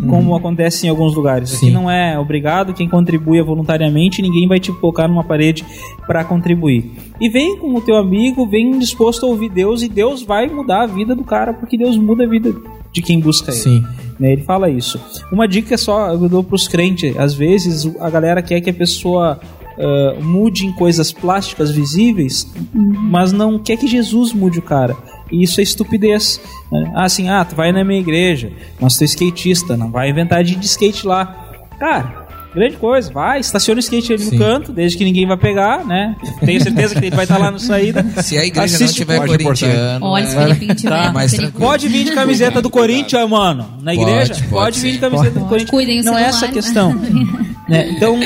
[0.09, 1.55] como acontece em alguns lugares.
[1.55, 1.71] Aqui Sim.
[1.71, 5.65] não é obrigado, quem contribui é voluntariamente, ninguém vai te colocar numa parede
[6.07, 6.91] pra contribuir.
[7.21, 10.83] E vem com o teu amigo, vem disposto a ouvir Deus e Deus vai mudar
[10.83, 12.55] a vida do cara, porque Deus muda a vida
[12.93, 13.85] de quem busca ele Sim.
[14.19, 14.33] né?
[14.33, 14.99] Ele fala isso.
[15.31, 19.39] Uma dica só eu dou pros crentes: às vezes a galera quer que a pessoa
[19.79, 24.97] ah, mude em coisas plásticas visíveis, mas não quer que Jesus mude o cara.
[25.31, 26.41] E isso é estupidez.
[26.71, 26.93] né?
[26.95, 28.51] Ah, assim, ah, tu vai na minha igreja,
[28.81, 31.51] mas tu é skatista, não vai inventar de, de skate lá.
[31.79, 32.27] Cara.
[32.55, 34.31] Grande coisa, vai, estaciona o skate ali Sim.
[34.39, 36.17] no canto, desde que ninguém vai pegar, né?
[36.43, 38.03] Tenho certeza que ele vai estar lá na saída.
[38.23, 40.07] Se a igreja não Assiste- tiver pode corintiano.
[40.07, 40.89] Olha, é- se Felipe tiver.
[40.89, 41.13] Tá.
[41.59, 43.67] Pode vir de camiseta do Corinthians, mano.
[43.83, 44.35] Na Pode, igreja?
[44.37, 44.93] pode Pode, vir sim.
[44.95, 45.49] de camiseta do Pode.
[45.67, 45.71] Corinthians.
[45.71, 46.95] Cuidem o Não é essa a questão.
[47.69, 47.89] né?
[47.91, 48.19] Então,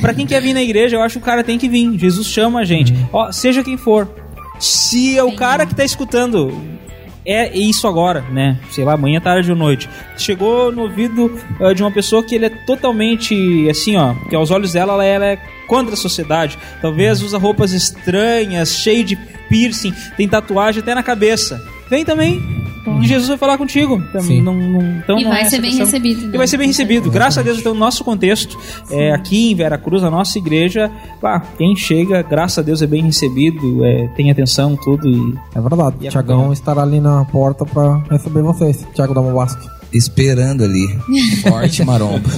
[0.00, 1.98] pra quem quer vir na igreja, eu acho que o cara tem que vir.
[1.98, 2.94] Jesus chama a gente.
[3.12, 4.08] Ó, seja quem for.
[4.58, 6.52] Se é o cara que tá escutando
[7.28, 8.58] é isso agora, né?
[8.70, 9.86] Sei lá, manhã, tarde ou noite.
[10.16, 14.50] Chegou no ouvido ah, de uma pessoa que ele é totalmente assim, ó, que aos
[14.50, 16.58] olhos dela ela, ela é contra a sociedade.
[16.80, 19.16] Talvez usa roupas estranhas, cheio de
[19.48, 21.62] piercing, tem tatuagem até na cabeça.
[21.90, 22.42] Vem também.
[23.02, 24.02] E Jesus vai falar contigo.
[24.08, 24.40] Então, Sim.
[24.40, 25.86] não, não, então E não vai é ser bem questão.
[25.86, 26.70] recebido, E vai ser bem né?
[26.72, 27.10] recebido.
[27.10, 28.58] Graças a Deus, então, no nosso contexto,
[28.90, 33.02] é, aqui em Veracruz, a nossa igreja, pá, quem chega, graças a Deus, é bem
[33.02, 35.06] recebido, é, tem atenção, tudo.
[35.06, 35.96] E É verdade.
[36.00, 38.86] E a Tiagão estará ali na porta pra receber vocês.
[38.94, 39.77] Tiago da Mobasque.
[39.92, 40.86] Esperando ali.
[41.42, 42.28] Forte maromba.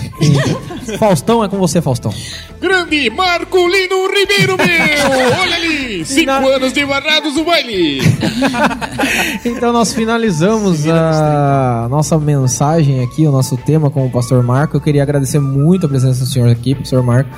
[0.99, 2.13] Faustão é com você, Faustão.
[2.61, 5.41] Grande Marcolino Ribeiro, meu!
[5.41, 6.05] Olha ali!
[6.07, 8.01] Cinco anos de Barrados do Baile!
[9.45, 14.77] Então nós finalizamos a nossa mensagem aqui, o nosso tema com o pastor Marco.
[14.77, 17.31] Eu queria agradecer muito a presença do senhor aqui, pastor Marco.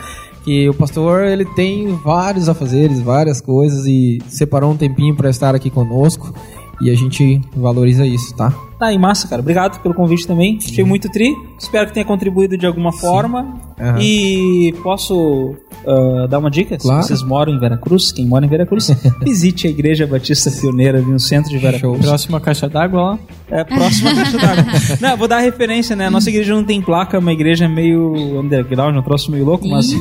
[0.44, 5.54] Que o pastor ele tem vários afazeres, várias coisas e separou um tempinho para estar
[5.54, 6.34] aqui conosco
[6.82, 8.52] e a gente valoriza isso, tá?
[8.78, 9.40] Tá aí, massa, cara.
[9.40, 10.58] Obrigado pelo convite também.
[10.58, 11.32] Achei muito tri.
[11.56, 13.60] Espero que tenha contribuído de alguma forma.
[13.78, 13.98] Aham.
[14.00, 15.54] E posso
[15.86, 16.76] ah, dar uma dica?
[16.76, 17.02] Claro.
[17.02, 18.90] Se vocês moram em Veracruz, quem mora em Veracruz,
[19.22, 22.04] visite a Igreja Batista Pioneira ali no centro de Veracruz.
[22.04, 23.18] Próxima caixa d'água lá.
[23.50, 24.64] É, próxima caixa d'água.
[25.00, 26.06] Não, vou dar referência, né?
[26.06, 29.68] A nossa igreja não tem placa, é uma igreja meio underground, um troço meio louco,
[29.68, 29.92] mas.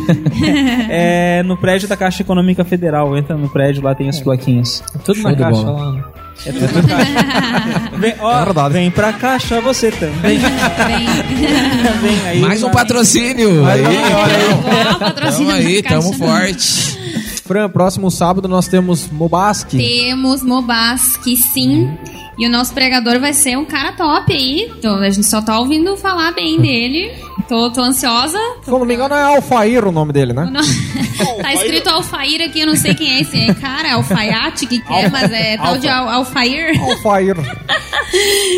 [0.90, 3.16] é no prédio da Caixa Econômica Federal.
[3.18, 4.84] Entra no prédio, lá tem as plaquinhas.
[5.04, 5.92] Tudo Show na caixa bola.
[5.92, 6.11] lá.
[6.46, 7.92] É tudo caixa.
[7.98, 8.74] Vem, ó, É verdade.
[8.74, 10.40] vem pra caixa você também.
[12.02, 12.40] Vem aí.
[12.40, 12.76] Mais um vai.
[12.76, 13.66] patrocínio.
[13.66, 13.84] Aí,
[15.00, 16.26] patrocínio aí, da tamo Caixa.
[16.26, 17.00] forte.
[17.46, 19.78] Fran, próximo sábado nós temos Mobaski.
[19.78, 21.92] Temos Mobaski, sim.
[22.40, 24.72] E o nosso pregador vai ser um cara top aí.
[24.78, 27.12] Então, a gente só tá ouvindo falar bem dele.
[27.48, 28.38] Tô, tô ansiosa.
[28.64, 30.50] Se eu não me engano, é Alfair o nome dele, né?
[30.52, 30.62] Não-
[31.42, 35.10] tá escrito Alfair aqui, eu não sei quem é esse cara, Alfaiate, que que é,
[35.10, 36.80] mas é tal de Al Alfair.
[36.82, 37.36] Alfair.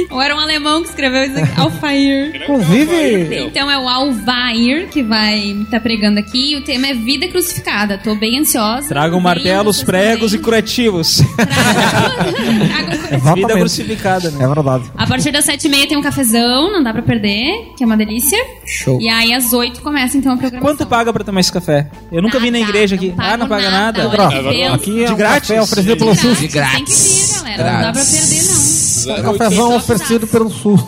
[0.09, 2.35] Ou era um alemão que escreveu isso aqui, Alfair.
[2.43, 6.55] Inclusive, Então é o Alvair que vai estar pregando aqui.
[6.55, 7.97] O tema é vida crucificada.
[7.97, 8.87] Tô bem ansiosa.
[8.87, 11.21] Tragam Venham martelos, vocês pregos e curativos.
[11.37, 13.59] Tragam Vida exatamente.
[13.59, 14.43] crucificada, né?
[14.43, 14.83] É verdade.
[14.95, 17.85] A partir das sete e meia tem um cafezão, não dá pra perder, que é
[17.85, 18.37] uma delícia.
[18.75, 18.99] Show.
[18.99, 20.75] E aí às oito começa então a programação.
[20.75, 21.87] Quanto paga pra tomar esse café?
[22.11, 23.13] Eu nunca vi na Nada, igreja aqui.
[23.15, 24.07] não ah, não paga nada?
[24.09, 24.73] Olha que benção.
[24.73, 25.47] Aqui é De um grátis?
[25.49, 26.21] café oferecido pelo SUS.
[26.21, 27.41] De Tem que vir, grátis.
[27.43, 27.63] galera.
[27.73, 29.33] Não dá pra perder, não.
[29.33, 30.81] Um cafezão oferecido pelo SUS.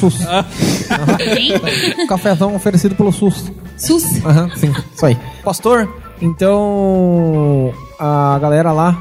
[0.00, 0.14] SUS.
[1.98, 3.52] Um cafezão oferecido pelo SUS.
[3.76, 4.04] Sus.
[4.24, 5.16] Aham, sim, isso aí.
[5.44, 5.88] Pastor,
[6.20, 8.96] então a galera lá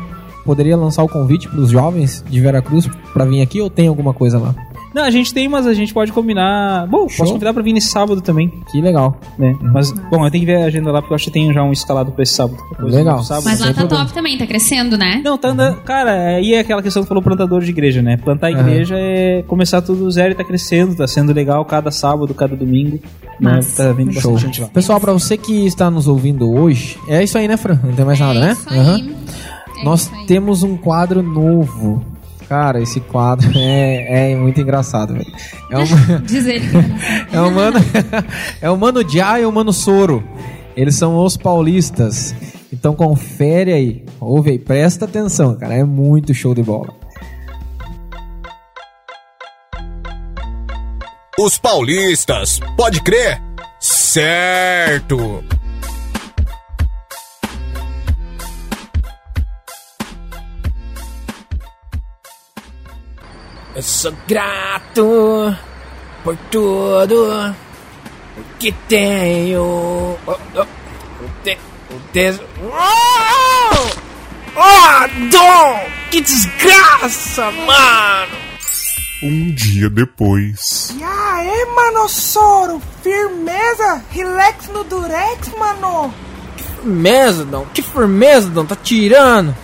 [0.46, 4.14] poderia lançar o convite para os jovens de Veracruz pra vir aqui ou tem alguma
[4.14, 4.56] coisa lá?
[4.94, 6.86] Não, a gente tem, mas a gente pode combinar.
[6.88, 7.20] Bom, Show.
[7.20, 9.18] posso convidar pra vir nesse sábado também, Que legal.
[9.40, 9.56] né?
[9.62, 11.64] Mas, bom, eu tenho que ver a agenda lá porque eu acho que tem já
[11.64, 12.58] um escalado pra esse sábado.
[12.72, 13.18] Depois Legal.
[13.20, 13.46] do Sábado.
[13.46, 14.04] Mas lá tá problema.
[14.04, 15.22] top também, tá crescendo, né?
[15.24, 15.78] Não, tá andando.
[15.84, 18.18] Cara, aí é aquela questão que falou plantador de igreja, né?
[18.18, 21.90] Plantar a igreja é começar tudo do zero e tá crescendo, tá sendo legal cada
[21.92, 23.00] sábado, cada domingo.
[23.40, 23.56] Né?
[23.56, 23.86] Massa.
[23.88, 24.34] Tá vindo Show.
[24.34, 24.68] bastante gente lá.
[24.68, 27.80] Pessoal, pra você que está nos ouvindo hoje, é isso aí, né, Fran?
[27.84, 28.52] Não tem mais nada, é né?
[28.52, 28.78] Isso aí.
[28.80, 29.10] Aham.
[29.80, 30.26] É Nós isso aí.
[30.28, 32.04] temos um quadro novo.
[32.52, 35.34] Cara, esse quadro é, é muito engraçado, velho.
[35.70, 37.80] É uma, Diz ele que É o mano,
[38.62, 40.22] é o mano Já e o mano Soro.
[40.76, 42.36] Eles são os paulistas.
[42.72, 45.76] Então confere aí, ouve aí, presta atenção, cara.
[45.76, 46.94] É muito show de bola.
[51.40, 53.42] Os paulistas, pode crer?
[53.80, 55.42] Certo!
[63.74, 65.56] Eu sou grato
[66.24, 67.56] por tudo
[68.60, 69.64] que tenho.
[69.64, 71.58] Oh, oh, o te,
[71.90, 72.40] o tes...
[72.62, 73.90] Oh!
[74.58, 75.90] oh, Dom!
[76.12, 78.38] Que desgraça, mano!
[79.24, 80.94] Um dia depois.
[80.98, 81.66] E aí,
[82.10, 82.82] Soro?
[83.02, 84.04] Firmeza?
[84.12, 86.14] Relax no Durex, mano?
[86.58, 87.66] Firmeza, Dom?
[87.74, 88.66] Que firmeza, Dom?
[88.66, 89.56] Tá tirando?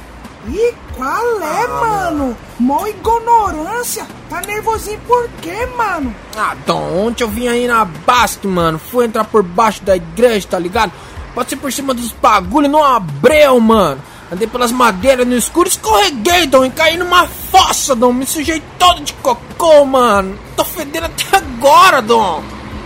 [0.48, 2.38] Ih, qual é, mano?
[2.60, 4.06] Mó ignorância.
[4.30, 6.14] Tá nervosinho por quê, mano?
[6.36, 8.80] Ah, Dom, ontem eu vim aí na Basque, mano.
[8.80, 10.92] Fui entrar por baixo da igreja, tá ligado?
[11.34, 14.02] Passei por cima dos bagulho no abreu, mano.
[14.32, 18.12] Andei pelas madeiras no escuro, escorreguei, Dom, e caí numa fossa, Dom.
[18.12, 20.38] Me sujei todo de cocô, mano.
[20.56, 22.44] Tô fedendo até agora, Dom.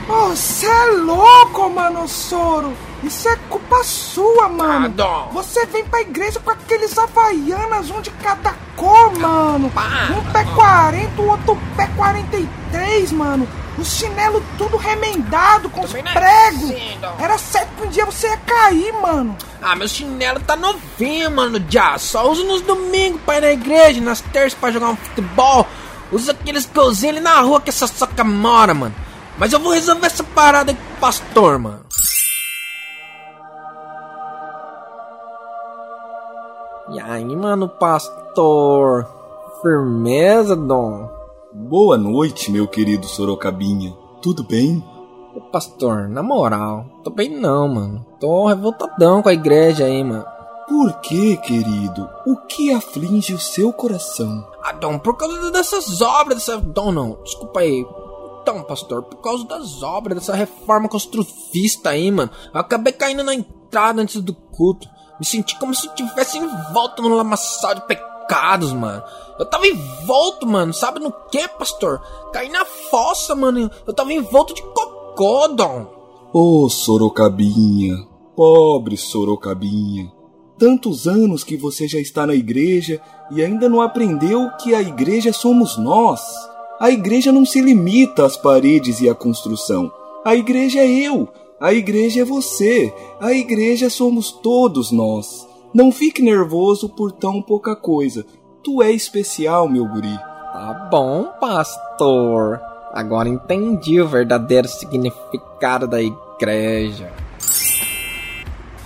[0.08, 2.74] Você é louco, mano, Soro.
[3.04, 4.90] Isso é culpa sua, mano.
[5.34, 9.72] Você vem pra igreja com aqueles havaianas, um de cada cor, mano.
[10.16, 13.48] Um pé 40, o outro pé 43, mano.
[13.78, 16.64] O chinelo tudo remendado com os Também não é pregos.
[16.72, 17.00] assim.
[17.20, 19.36] Era certo que um dia você ia cair, mano.
[19.62, 21.98] Ah, meu chinelo tá novinho, mano, já.
[21.98, 25.66] Só uso nos domingos pra ir na igreja, nas terças pra jogar um futebol.
[26.12, 28.94] Uso aqueles golzinhos ali na rua que essa soca mora, mano.
[29.38, 31.80] Mas eu vou resolver essa parada aí com o pastor, mano.
[36.94, 39.08] E aí, mano, pastor?
[39.62, 41.10] Firmeza, Dom?
[41.54, 43.96] Boa noite, meu querido Sorocabinha.
[44.22, 44.84] Tudo bem?
[45.34, 48.06] Ô, pastor, na moral, tô bem não, mano.
[48.20, 50.26] Tô revoltadão com a igreja aí, mano.
[50.68, 52.10] Por que, querido?
[52.26, 54.46] O que aflige o seu coração?
[54.62, 56.58] Ah, Dom, por causa dessas obras, dessa.
[56.58, 57.86] Dom, não, desculpa aí.
[58.42, 62.32] Então, pastor, por causa das obras, dessa reforma construtivista aí, mano.
[62.54, 64.90] Eu acabei caindo na entrada antes do culto.
[65.22, 69.04] Me senti como se tivesse envolto no lamaçal de pecados, mano.
[69.38, 70.74] Eu tava envolto, mano.
[70.74, 72.02] Sabe no que, pastor?
[72.34, 73.70] Caí na fossa, mano.
[73.86, 75.86] Eu tava envolto de cocô, Dom.
[76.34, 77.98] Ô, Sorocabinha,
[78.36, 80.12] pobre Sorocabinha.
[80.58, 83.00] Tantos anos que você já está na igreja
[83.30, 86.20] e ainda não aprendeu que a igreja somos nós.
[86.80, 89.92] A igreja não se limita às paredes e à construção.
[90.26, 91.30] A igreja é eu.
[91.62, 92.92] A igreja é você.
[93.20, 95.48] A igreja somos todos nós.
[95.72, 98.26] Não fique nervoso por tão pouca coisa.
[98.64, 100.18] Tu é especial, meu guri.
[100.18, 102.60] Tá bom, pastor.
[102.92, 107.14] Agora entendi o verdadeiro significado da igreja.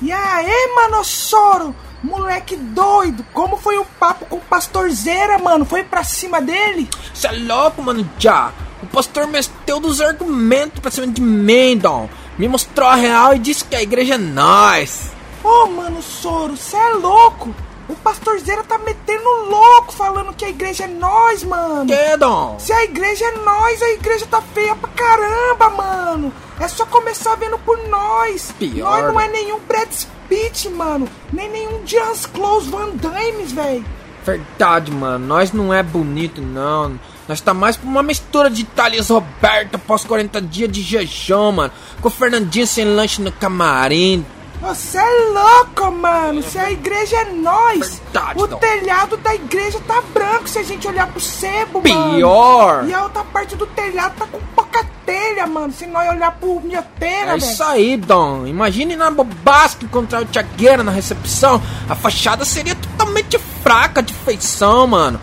[0.01, 1.73] E aí, mano, Soro?
[2.03, 5.63] Moleque doido, como foi o papo com o pastor Zera, mano?
[5.63, 6.89] Foi pra cima dele?
[7.13, 8.51] Cê é louco, mano, já.
[8.83, 12.09] O pastor meteu dos argumentos pra cima de mim, Dom.
[12.37, 15.11] Me mostrou a real e disse que a igreja é nós.
[15.43, 17.53] Ô, mano, Soro, cê é louco?
[17.87, 21.85] O pastor Zera tá metendo louco falando que a igreja é nós, mano.
[21.85, 22.57] Que, Dom?
[22.57, 26.33] Se a igreja é nós, a igreja tá feia pra caramba, mano.
[26.59, 28.51] É só começar vendo por nós.
[28.57, 29.25] Pior, nós não né?
[29.25, 29.89] é nenhum Brad
[30.27, 31.07] Pitt, mano.
[31.31, 33.85] Nem nenhum Jans Close Van Damme, velho.
[34.23, 35.27] Verdade, mano.
[35.27, 36.99] Nós não é bonito, não.
[37.27, 41.73] Nós tá mais pra uma mistura de Thales Roberto após 40 dias de jejum, mano.
[42.01, 44.23] Com o Fernandinho sem lanche no camarim.
[44.61, 46.41] Você é louco, mano.
[46.43, 48.57] Se a igreja é nós, Verdade, o Dom.
[48.57, 52.15] telhado da igreja tá branco se a gente olhar pro sebo, mano.
[52.15, 52.85] Pior.
[52.87, 55.73] E a outra parte do telhado tá com pouca telha, mano.
[55.73, 57.51] Se nós olhar pro minhoteira, É velho.
[57.51, 58.47] isso aí, Dom.
[58.47, 61.61] Imagine na Bobasco encontrar o Tiagueira na recepção.
[61.89, 65.19] A fachada seria totalmente fraca de feição, mano.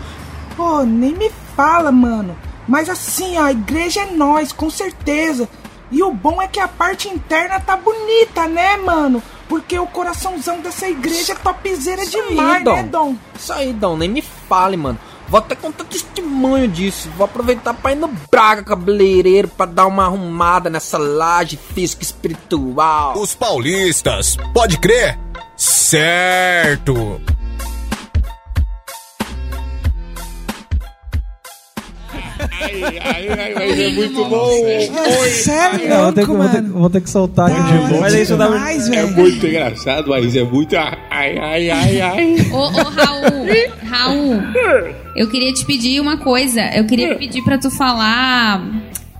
[0.55, 2.35] Pô, nem me fala, mano.
[2.67, 5.47] Mas assim, ó, a igreja é nós, com certeza.
[5.91, 9.21] E o bom é que a parte interna tá bonita, né, mano?
[9.47, 13.15] Porque o coraçãozão dessa igreja é topzera Isso aí, demais, né, Dom?
[13.35, 13.97] Isso aí, Dom.
[13.97, 14.97] Nem me fale, mano.
[15.27, 17.09] Vou até contar testemunho disso.
[17.17, 22.05] Vou aproveitar pra ir no Braga Cabeleireiro pra dar uma arrumada nessa laje física e
[22.05, 23.17] espiritual.
[23.17, 25.19] Os paulistas, pode crer?
[25.55, 27.21] Certo.
[32.51, 34.49] Ai, ai, ai, mas é muito bom.
[35.29, 38.01] Sério, Não, vou, ter que, vou, ter, vou ter que soltar aqui de novo.
[38.01, 39.15] Mas aí isso dá Demais, É velho.
[39.15, 40.75] muito engraçado, mas é muito.
[40.75, 42.35] Ai, ai, ai, ai.
[42.51, 43.47] Ô, ô, Raul,
[43.89, 44.41] Raul,
[45.15, 46.61] eu queria te pedir uma coisa.
[46.75, 48.61] Eu queria pedir pra tu falar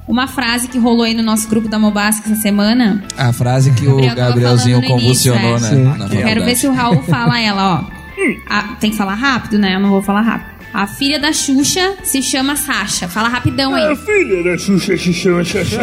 [0.08, 3.04] uma frase que rolou aí no nosso grupo da Mobasca essa semana.
[3.18, 5.94] A frase que o Gabriel Gabrielzinho convulsionou, início, né?
[5.96, 5.98] é.
[5.98, 8.04] Na Eu quero ver se o Raul fala ela, ó.
[8.50, 9.76] A- tem que falar rápido, né?
[9.76, 10.53] Eu não vou falar rápido.
[10.74, 13.08] A filha da Xuxa se chama Sasha.
[13.08, 13.96] Fala rapidão aí.
[13.98, 15.78] filha da Xuxa se chama Xaxá.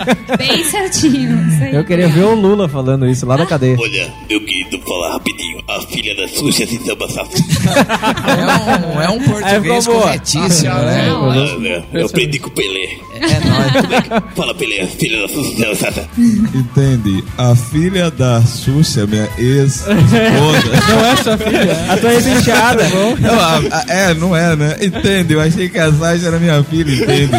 [0.38, 1.38] Bem certinho.
[1.72, 3.76] Eu queria ver o Lula falando isso lá da cadeia.
[3.78, 5.60] Olha, eu queria falar rapidinho.
[5.68, 7.30] A filha da Xuxa se chama Sasha.
[8.26, 10.02] É um, é um português boa.
[10.02, 11.12] corretíssimo, né?
[11.12, 12.96] Olha, eu aprendi com o Pelé.
[13.14, 14.34] É nóis.
[14.34, 16.08] Fala, Pelé, a filha da Xuxa se chama Sasha.
[16.18, 17.24] Entende?
[17.36, 20.00] A filha da Xuxa, minha ex-esposa.
[20.90, 21.92] Não é sua filha?
[21.92, 22.88] A tua ex-enteada.
[23.20, 24.76] Não, a- a- é, não é, né?
[24.80, 25.34] Entende?
[25.34, 27.32] Eu achei que a Sasha era minha filha, entende?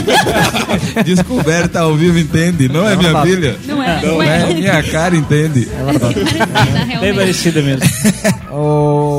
[1.06, 2.68] Descoberta ao vivo, entende?
[2.70, 3.56] Não é minha filha?
[3.66, 5.68] Não é, Não é minha cara, entende?
[5.72, 7.16] Bem realmente.
[7.16, 7.82] parecida mesmo.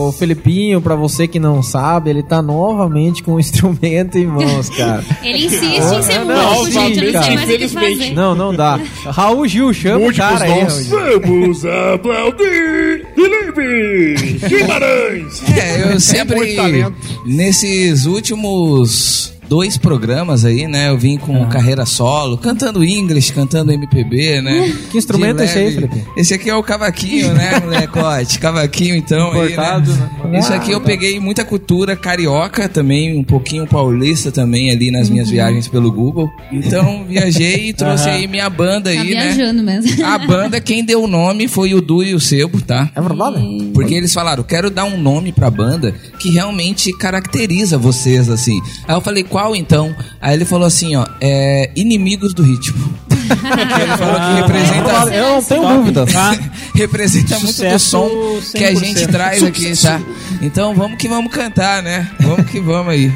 [0.08, 4.68] O Felipinho, pra você que não sabe, ele tá novamente com o instrumento em mãos,
[4.70, 5.04] cara.
[5.22, 7.04] Ele insiste em ser Não, músico, gente.
[7.04, 8.14] Eu não sei mais o que fazer.
[8.14, 8.80] Não, não dá.
[9.06, 10.64] Raul Gil, chama o cara aí.
[10.88, 15.42] Vamos aplaudir Felipe Guimarães.
[15.56, 16.36] É, eu sempre.
[16.36, 16.94] muito talento.
[17.24, 20.88] nesses últimos dois programas aí, né?
[20.88, 24.72] Eu vim com carreira solo, cantando inglês, cantando MPB, né?
[24.90, 25.72] Que instrumento é esse aí.
[25.74, 26.04] Felipe?
[26.16, 28.38] Esse aqui é o cavaquinho, né, molecote?
[28.38, 29.30] Cavaquinho, então.
[29.32, 29.92] aí, Importado,
[30.24, 30.38] né?
[30.38, 35.28] Isso aqui eu peguei muita cultura carioca também, um pouquinho paulista também ali nas minhas
[35.28, 35.34] Uhum.
[35.34, 36.30] viagens pelo Google.
[36.50, 39.32] Então viajei e trouxe aí minha banda Tá aí, né?
[39.32, 40.02] viajando mesmo.
[40.06, 42.90] A banda, quem deu o nome foi o Du e o Sebo, tá?
[42.94, 43.70] É verdade?
[43.74, 48.58] Porque eles falaram, quero dar um nome pra banda que realmente caracteriza vocês, assim.
[48.88, 49.94] Aí eu falei, qual então?
[50.20, 52.92] Aí ele falou assim, ó, é Inimigos do Ritmo.
[53.10, 55.14] ele falou que representa...
[55.14, 56.04] Eu não tenho dúvida.
[56.74, 58.08] representa muito do Sucesso som
[58.56, 58.78] que a 100%.
[58.78, 60.00] gente traz aqui, tá?
[60.40, 62.10] Então vamos que vamos cantar, né?
[62.20, 63.12] Vamos que vamos aí.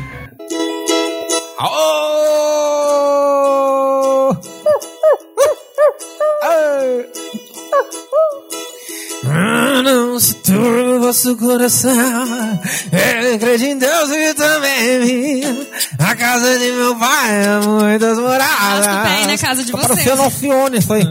[1.58, 2.06] Aô!
[9.28, 11.92] Ah, Não se turbe o vosso coração.
[12.92, 15.66] Eu creio em Deus e também em mim.
[16.08, 18.86] A casa de meu pai é muitas moradas.
[18.86, 19.88] O pé na casa de Tá vocês.
[19.88, 21.02] parecendo Alcione isso aí.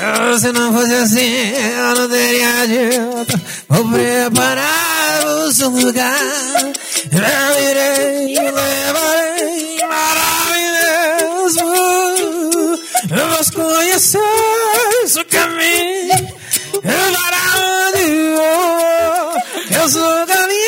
[0.00, 3.40] Ah, Se não fosse assim, eu não teria adianta.
[3.68, 6.16] Vou preparar-vos um lugar.
[7.10, 7.20] Eu
[7.70, 11.60] irei, me levarei maravilhoso.
[13.08, 16.28] Vamos conhecer o caminho.
[16.82, 18.04] Para onde
[18.34, 19.32] vou?
[19.82, 20.61] Eu sou o caminho,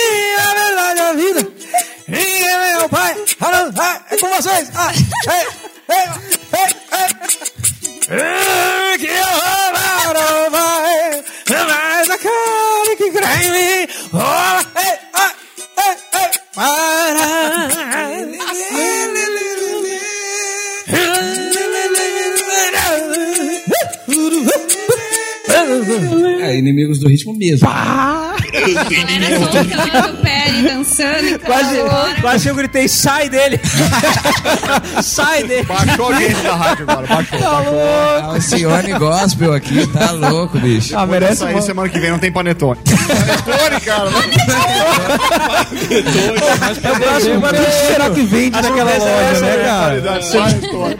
[4.11, 4.71] É com vocês.
[4.75, 5.47] Ah, ei,
[5.91, 6.07] ei,
[6.53, 6.71] ei,
[8.11, 8.99] ei.
[8.99, 11.25] Que eu vou para o pai.
[11.49, 13.89] Mas a cara que crê em mim.
[14.13, 15.33] Oh, ei, ah,
[15.79, 16.31] ei, ei.
[26.41, 27.69] É, Inimigos do Ritmo mesmo.
[28.55, 31.77] Soltando o pé e dançando e Quase,
[32.21, 33.61] quase eu gritei, sai dele!
[35.03, 35.65] sai dele!
[35.65, 37.39] Baixou alguém da rádio agora, baixou.
[37.41, 38.31] baixou.
[38.31, 40.97] Alcione Gospel aqui, tá louco, bicho.
[40.97, 41.63] Ah, merece Isso aí, uma...
[41.63, 42.81] semana que vem não tem panetone.
[43.45, 44.11] panetone, cara.
[46.85, 50.03] Eu gosto, mas o que será que vende naquela loja, né, cara?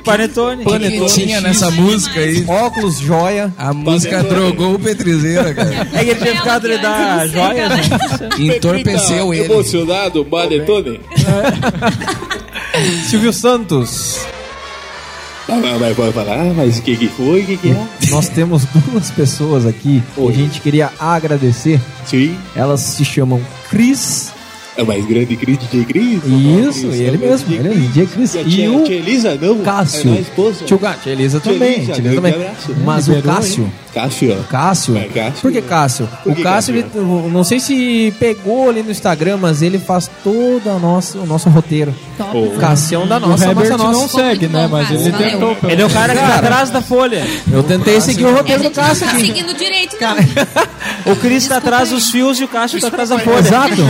[0.05, 0.65] Panetone.
[0.65, 2.45] O que que tinha nessa música aí?
[2.47, 3.53] Óculos, joia.
[3.57, 5.89] A música drogou o Petrizeira, cara.
[5.93, 8.39] É que ele tinha ficado de dar joias?
[8.39, 9.45] Entorpeceu ele.
[9.45, 11.01] Emocionado, Panetone?
[13.09, 14.21] Silvio Santos.
[15.49, 17.43] Ah, mas mas pode falar, ah, mas o que que foi?
[17.43, 17.87] O que que é?
[18.11, 21.81] Nós temos duas pessoas aqui que a gente queria agradecer.
[22.07, 24.33] Sim, Elas se chamam Cris.
[24.77, 26.21] É o mais grande Cris, DJ Cris.
[26.25, 27.47] Isso, Cris, ele é o mesmo.
[27.49, 28.35] DJ Ele é DJ Cris.
[28.35, 29.59] E a E tia, o tia Elisa, não?
[29.59, 30.15] Cássio.
[30.15, 30.65] É esposa.
[30.65, 31.73] Tio Gato, tia Elisa Tia também.
[31.75, 32.49] Elisa, tia Elisa grande também.
[32.49, 32.75] abraço.
[32.85, 33.65] Mas o Liberou, Cássio.
[33.65, 33.73] hein?
[33.95, 34.43] Cássio, ó.
[34.51, 34.97] Cássio?
[34.97, 35.41] É, Cássio.
[35.41, 36.09] Por que Cássio?
[36.25, 36.91] Por o que Cássio, Cássio?
[37.01, 41.25] ele, não sei se pegou ali no Instagram, mas ele faz todo a nossa, o
[41.27, 41.95] nosso roteiro.
[42.19, 42.37] Top.
[42.37, 44.19] O Cassião da O nossa, Herbert massa não nossa.
[44.19, 44.67] segue, né?
[44.69, 45.31] Mas ele Valeu.
[45.31, 45.55] tentou.
[45.55, 46.39] pelo Ele é o cara que tá Cara.
[46.41, 47.25] atrás da folha.
[47.53, 50.17] Eu tentei seguir o roteiro do Cássio tá seguindo direito, não.
[51.07, 53.39] O Cris tá atrás dos fios e o Cássio tá atrás da folha.
[53.39, 53.83] Exato.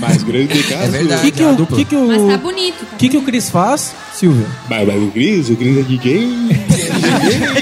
[0.00, 0.84] Mais grande Cássio.
[0.84, 1.22] É O verdade.
[1.22, 2.78] que, que, o, que, que, Mas tá o, bonito.
[2.84, 4.46] Tá que, que o Cris faz, Silvio?
[4.68, 6.28] Mas, mas o Cris, o Cris é DJ.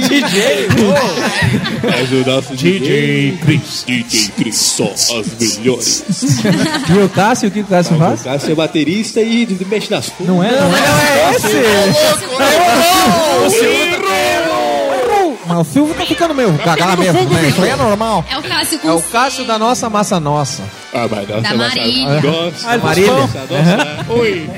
[0.09, 0.69] DJ.
[1.83, 3.85] Mas o nosso DJ Cris.
[3.87, 5.27] DJ Cris, só as
[5.59, 6.05] melhores.
[6.89, 8.23] E o Cássio, o que, que o Cássio O faz?
[8.23, 10.27] Cássio é baterista e mexe nas coisas.
[10.35, 11.31] Não é, não é.
[13.41, 13.53] Mas
[15.61, 17.49] o Silvio tá ficando meio cagado mesmo, né?
[17.49, 18.25] Isso aí é normal.
[18.31, 20.63] É o Cássio com É o Cássio da nossa massa nossa.
[20.93, 22.21] Ah, mas nossa, Da nossa, Marília.
[22.21, 23.13] Nossa, Ah, Marília.
[23.13, 24.51] nossa, nossa, oi.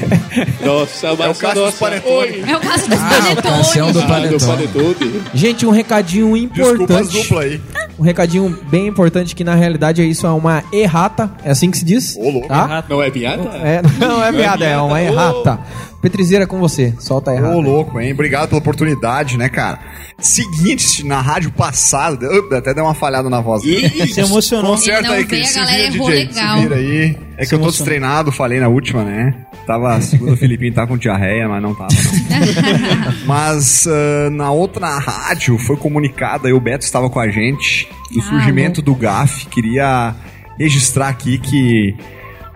[0.64, 2.16] Nossa, É o massa, Cássio dos nossa, panetones.
[2.18, 2.44] oi.
[2.50, 2.98] É o Cássio dos
[3.42, 4.42] Cassião do panetones.
[4.48, 4.68] Ah, do Panetone.
[4.68, 5.22] panetone.
[5.34, 7.22] Gente, um recadinho Desculpa as importante.
[7.22, 7.60] duplas aí.
[7.98, 11.30] Um recadinho bem importante que na realidade é isso, é uma errata.
[11.44, 12.16] É assim que se diz?
[12.16, 12.48] Ô, louco.
[12.48, 12.84] Tá?
[12.88, 13.42] Não é piada?
[13.62, 15.58] É, não é piada, é uma errata.
[16.00, 17.54] Petrizeira com você, solta a errata.
[17.54, 18.12] Ô, louco, hein?
[18.12, 19.78] Obrigado pela oportunidade, né, cara?
[20.18, 23.62] Seguinte, na rádio passada, Up, até deu uma falhada na voz.
[24.12, 24.72] Se emocionou.
[24.72, 25.50] Conserta aí, Cris.
[25.50, 26.26] Se galera vira, DJ.
[26.26, 26.56] legal.
[26.56, 27.18] Se vira aí.
[27.36, 29.34] É que eu tô destreinado, falei na última, né?
[29.66, 33.12] Tava, segundo o Filipinho, tá com diarreia, mas não tava, não.
[33.26, 38.20] mas ah, na outra rádio foi comunicada, e o Beto estava com a gente, do
[38.20, 39.46] Ah, surgimento do GAF.
[39.46, 40.14] Queria
[40.58, 41.96] registrar aqui que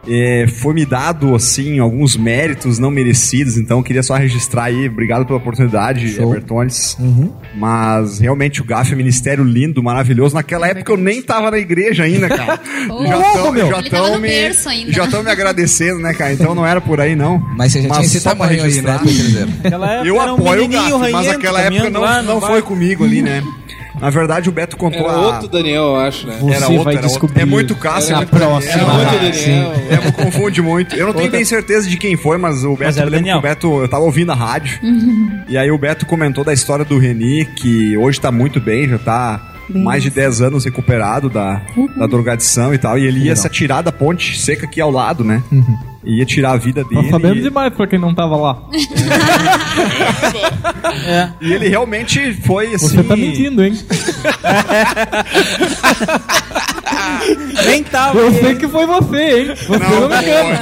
[0.08, 4.88] é, foi me dado, assim, alguns méritos não merecidos, então eu queria só registrar aí.
[4.88, 6.30] Obrigado pela oportunidade, Show.
[6.30, 6.96] Evertones.
[6.98, 7.32] Uhum.
[7.54, 10.34] Mas realmente o GAF é um ministério lindo, maravilhoso.
[10.34, 12.60] Naquela época eu nem tava na igreja ainda, cara.
[12.90, 13.68] Ô, já tão, meu.
[13.68, 14.52] já tão me,
[14.92, 16.32] já estão me agradecendo, né, cara?
[16.32, 17.38] Então não era por aí, não.
[17.56, 18.98] Mas você já tinha esse tamanho aí, né,
[20.04, 23.42] Eu um apoio o GAF, mas naquela época não, não foi comigo ali, né?
[24.00, 25.20] Na verdade, o Beto contou Era a...
[25.20, 26.34] outro Daniel, eu acho, né?
[26.34, 27.08] Era Você outro, vai era outro.
[27.08, 28.72] descobrir É muito Cássio, é muito próxima.
[28.72, 29.72] Era outro Ah, Daniel.
[29.90, 30.94] É, me confunde muito.
[30.94, 33.24] Eu não tenho bem certeza de quem foi, mas o Beto, Mas era eu lembro
[33.24, 33.40] Daniel.
[33.40, 34.78] que o Beto, eu tava ouvindo a rádio.
[35.48, 38.98] E aí o Beto comentou da história do Reni, que hoje tá muito bem, já
[38.98, 41.62] tá mais de 10 anos recuperado da,
[41.96, 42.98] da drogadição e tal.
[42.98, 45.42] E ele ia se atirar da ponte seca aqui ao lado, né?
[46.04, 47.04] Ia tirar a vida dele.
[47.04, 48.58] Tá sabendo e- demais pra quem não tava lá.
[51.06, 51.28] É.
[51.40, 52.88] E ele realmente foi assim.
[52.88, 53.74] Você tá mentindo, hein?
[57.66, 58.18] Nem tava.
[58.18, 59.54] Eu sei que foi você, hein?
[59.56, 60.60] Você Não, não, me engana.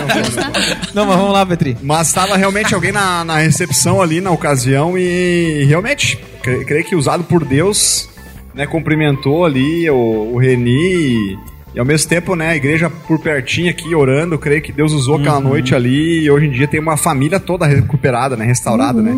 [0.94, 1.76] não mas vamos lá, Petri.
[1.82, 6.96] Mas estava realmente alguém na, na recepção ali na ocasião e realmente, cre- creio que
[6.96, 8.09] usado por Deus,
[8.55, 11.38] né, cumprimentou ali o, o Reni e,
[11.74, 15.16] e ao mesmo tempo, né, a igreja por pertinho aqui orando, creio que Deus usou
[15.16, 19.12] aquela noite ali e hoje em dia tem uma família toda recuperada, né, restaurada, né.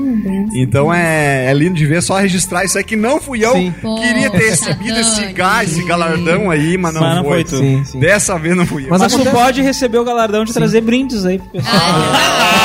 [0.54, 3.74] Então é, é lindo de ver, só registrar isso aí que não fui eu, Sim.
[4.02, 7.32] queria ter recebido esse gás, esse galardão aí, mas não, Mas não foi.
[7.32, 7.58] foi tu.
[7.58, 8.00] Sim, sim.
[8.00, 8.88] Dessa vez não fui eu.
[8.88, 11.74] Mas Mas tu pode receber o galardão de trazer brindes aí pro pessoal.
[11.76, 12.55] Exatamente.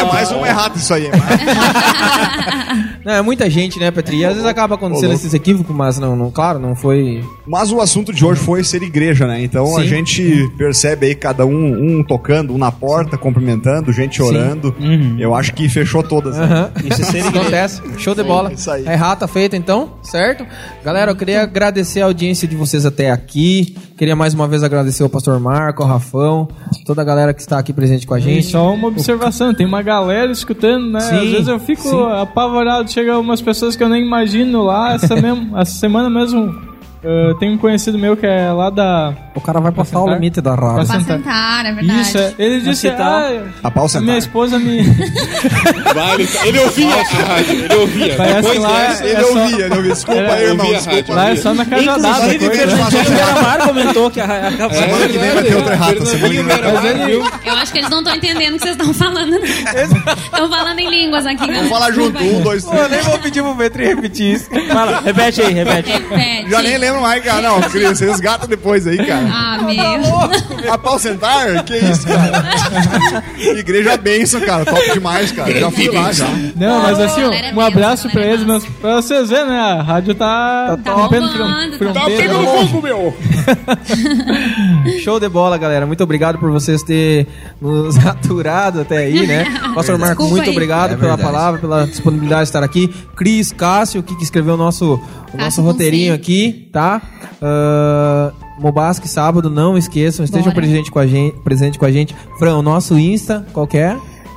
[0.00, 1.10] É mais um errado isso aí.
[1.10, 1.40] Mas...
[3.04, 4.18] Não, é muita gente, né, Petri?
[4.18, 7.24] E às vezes acaba acontecendo esses equívocos, mas não, não, claro, não foi.
[7.46, 9.42] Mas o assunto de hoje foi ser igreja, né?
[9.42, 9.86] Então a Sim.
[9.88, 14.74] gente percebe aí cada um, um tocando, um na porta, cumprimentando, gente orando.
[15.18, 16.36] Eu acho que fechou todas.
[16.36, 16.44] né?
[16.44, 16.70] Aham.
[16.84, 17.40] Isso é ser igreja.
[17.40, 17.82] Acontece.
[17.96, 18.52] Show de bola.
[18.52, 18.86] isso aí.
[18.86, 20.46] É errata feita então, certo?
[20.84, 23.74] Galera, eu queria agradecer a audiência de vocês até aqui.
[23.98, 26.46] Queria mais uma vez agradecer ao pastor Marco, ao Rafão,
[26.86, 28.46] toda a galera que está aqui presente com a E gente.
[28.46, 31.00] só uma observação, tem uma galera escutando, né?
[31.00, 32.12] Sim, Às vezes eu fico sim.
[32.12, 34.92] apavorado, chega umas pessoas que eu nem imagino lá.
[34.94, 36.54] Essa, mesmo, essa semana mesmo,
[37.02, 40.14] eu tenho um conhecido meu que é lá da O cara vai passar o sentar?
[40.14, 40.74] limite da rádio.
[40.74, 41.16] Pra Pra sentar.
[41.18, 42.00] sentar, é verdade.
[42.00, 42.32] Isso, é.
[42.38, 44.02] ele disse, ah, A pau sentar.
[44.06, 44.82] minha esposa me...
[45.94, 48.14] Vai, ele, ele ouvia a rádio, ele ouvia.
[48.16, 49.92] Parece Depois lá dessa, é Ele só- ouvia, ele ouvia.
[49.94, 50.66] Desculpa É, aí, irmão.
[50.66, 51.14] ouvia Desculpa.
[51.14, 52.34] Lá é só na cajadada.
[52.34, 52.56] Inclusive.
[52.58, 56.06] Fernandinho Beramar comentou que a, a, a Semana que vem vai ter outra errata.
[56.06, 57.12] Semana que vem.
[57.44, 59.34] Eu acho que eles não estão entendendo o que vocês estão falando.
[59.44, 61.46] Estão falando em línguas aqui.
[61.46, 62.22] Vamos falar junto.
[62.22, 62.82] Um, dois, três.
[62.82, 64.48] eu nem vou pedir pro Petri repetir isso.
[64.72, 65.90] Fala, repete aí, repete.
[65.90, 66.50] Repete.
[66.50, 67.42] Já nem lembro mais, cara.
[67.42, 69.27] Não, Cris, você resgata depois aí, cara.
[69.30, 70.72] Ah, meu.
[70.72, 71.62] A pau sentar?
[71.64, 73.24] Que isso, cara?
[73.58, 74.64] Igreja benção, cara.
[74.64, 75.58] Top demais, cara.
[75.58, 76.26] Já fui lá, já.
[76.56, 79.58] Não, mas assim, ó, um abraço pra eles, mas pra vocês verem, né?
[79.58, 82.04] A rádio tá, Tá rompendo bombando, fron- tá.
[82.06, 83.16] Pegando fogo, meu!
[85.02, 85.86] Show de bola, galera.
[85.86, 87.26] Muito obrigado por vocês terem
[87.60, 89.44] nos aturado até aí, né?
[89.74, 90.50] Pastor Marco, Desculpa muito aí.
[90.56, 91.22] obrigado É pela verdade.
[91.32, 92.88] palavra, pela disponibilidade de estar aqui.
[93.16, 94.98] Cris Cássio, que, que escreveu o nosso, o
[95.36, 97.00] nosso Cássio roteirinho aqui, tá?
[97.40, 100.56] Uh, Mobasque sábado, não esqueçam, estejam Bora.
[100.56, 102.14] presente com a gente, presente com a gente.
[102.38, 103.96] Fran, o nosso Insta, qual que é?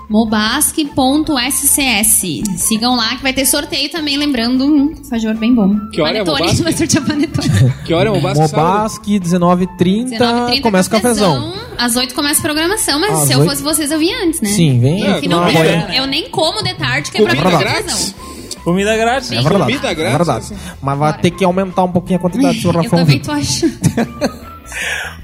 [0.09, 2.21] Mobasque.scs.
[2.57, 5.73] Sigam lá que vai ter sorteio também, lembrando um fajor bem bom.
[5.91, 6.63] Que hora é Panetone, Mobasque?
[6.63, 7.49] vai sortear panetone.
[7.85, 8.67] Que hora é o Basque sábado?
[8.77, 11.53] Mobasque 19h30, 19h30 começa o cafezão.
[11.77, 14.49] Às 8 começa a programação, mas Às se eu fosse vocês, eu vinha antes, né?
[14.49, 15.07] Sim, vem.
[15.07, 15.87] É, Que não não, tem- banha.
[15.95, 18.13] eu nem como de tarde, que é pra Comida vir grátis?
[18.63, 19.31] Comida grátis.
[19.31, 19.59] É verdade.
[19.59, 20.17] Comida é grátis?
[20.49, 20.53] verdade.
[20.81, 22.99] Mas vai ter que aumentar um pouquinho a quantidade de Eu churrafão.
[22.99, 23.71] também tô achando.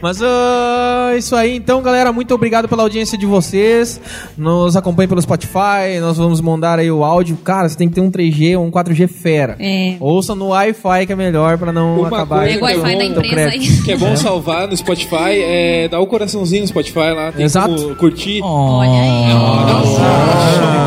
[0.01, 3.99] Mas ah, isso aí, então, galera, muito obrigado pela audiência de vocês.
[4.37, 7.35] Nos acompanhem pelo Spotify, nós vamos mandar aí o áudio.
[7.37, 9.55] Cara, você tem que ter um 3G ou um 4G fera.
[9.59, 9.95] É.
[9.99, 12.39] Ouça no Wi-Fi que é melhor pra não Uma acabar.
[12.41, 13.81] coisa Pega o que é Wi-Fi da bom, empresa aí.
[13.83, 17.73] Que é bom salvar no Spotify, é dar o coraçãozinho no Spotify lá, tem Exato.
[17.73, 18.41] como curtir.
[18.43, 19.33] Olha aí.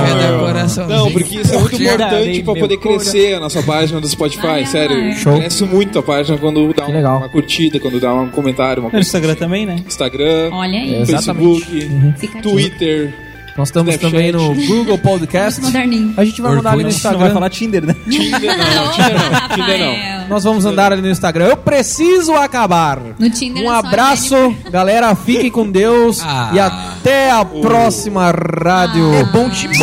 [0.06, 0.29] Quer dar
[0.76, 4.66] Não, porque isso é muito importante pra poder crescer a nossa página do Spotify, Ai,
[4.66, 4.96] sério.
[4.96, 5.12] ai.
[5.16, 5.36] Show.
[5.38, 7.16] Cresce muito a página quando dá uma, legal.
[7.18, 9.06] uma curtida, quando dá um comentário, uma No coisa.
[9.06, 9.76] Instagram também, né?
[9.86, 11.00] Instagram, Olha aí.
[11.02, 11.64] Exatamente.
[11.64, 12.42] Facebook, aqui.
[12.42, 13.14] Twitter.
[13.56, 14.12] Nós estamos Snapchat.
[14.12, 15.60] também no Google Podcast.
[15.62, 16.14] Moderninho.
[16.16, 17.32] A gente vai mandar ali no Não vai Instagram.
[17.34, 17.94] falar Tinder, né?
[18.08, 20.28] Tinder não, Tinder não, Tinder não.
[20.28, 21.46] Nós vamos andar ali no Instagram.
[21.46, 22.98] Eu preciso acabar.
[23.18, 25.14] No Tinder Um é só abraço, galera.
[25.14, 26.20] Fiquem com Deus.
[26.32, 26.50] Ah.
[26.54, 29.12] E até a próxima rádio.
[29.14, 29.78] É bom demais.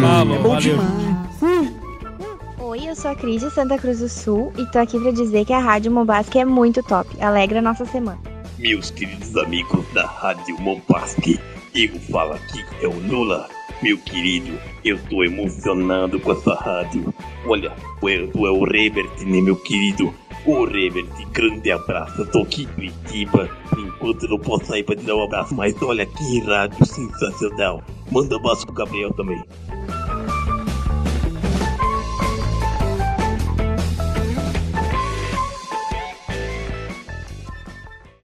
[0.00, 0.78] Falou, valeu.
[2.58, 5.44] Oi, eu sou a Cris de Santa Cruz do Sul e tô aqui pra dizer
[5.44, 7.08] que a Rádio Mobasque é muito top.
[7.20, 8.18] Alegra a nossa semana.
[8.58, 11.38] Meus queridos amigos da Rádio Mompasque,
[11.84, 13.48] eu falo aqui é o Lula.
[13.82, 17.12] Meu querido, eu tô emocionado com essa rádio.
[17.46, 17.70] Olha,
[18.00, 20.14] tu é, o Rebert, né, meu querido?
[20.46, 22.22] Ô Rebert, grande abraço.
[22.22, 23.50] Eu tô aqui em Curitiba.
[23.68, 27.82] Por enquanto não posso sair pra te dar um abraço, mas olha que rádio sensacional.
[28.10, 29.42] Manda abraço pro Gabriel também.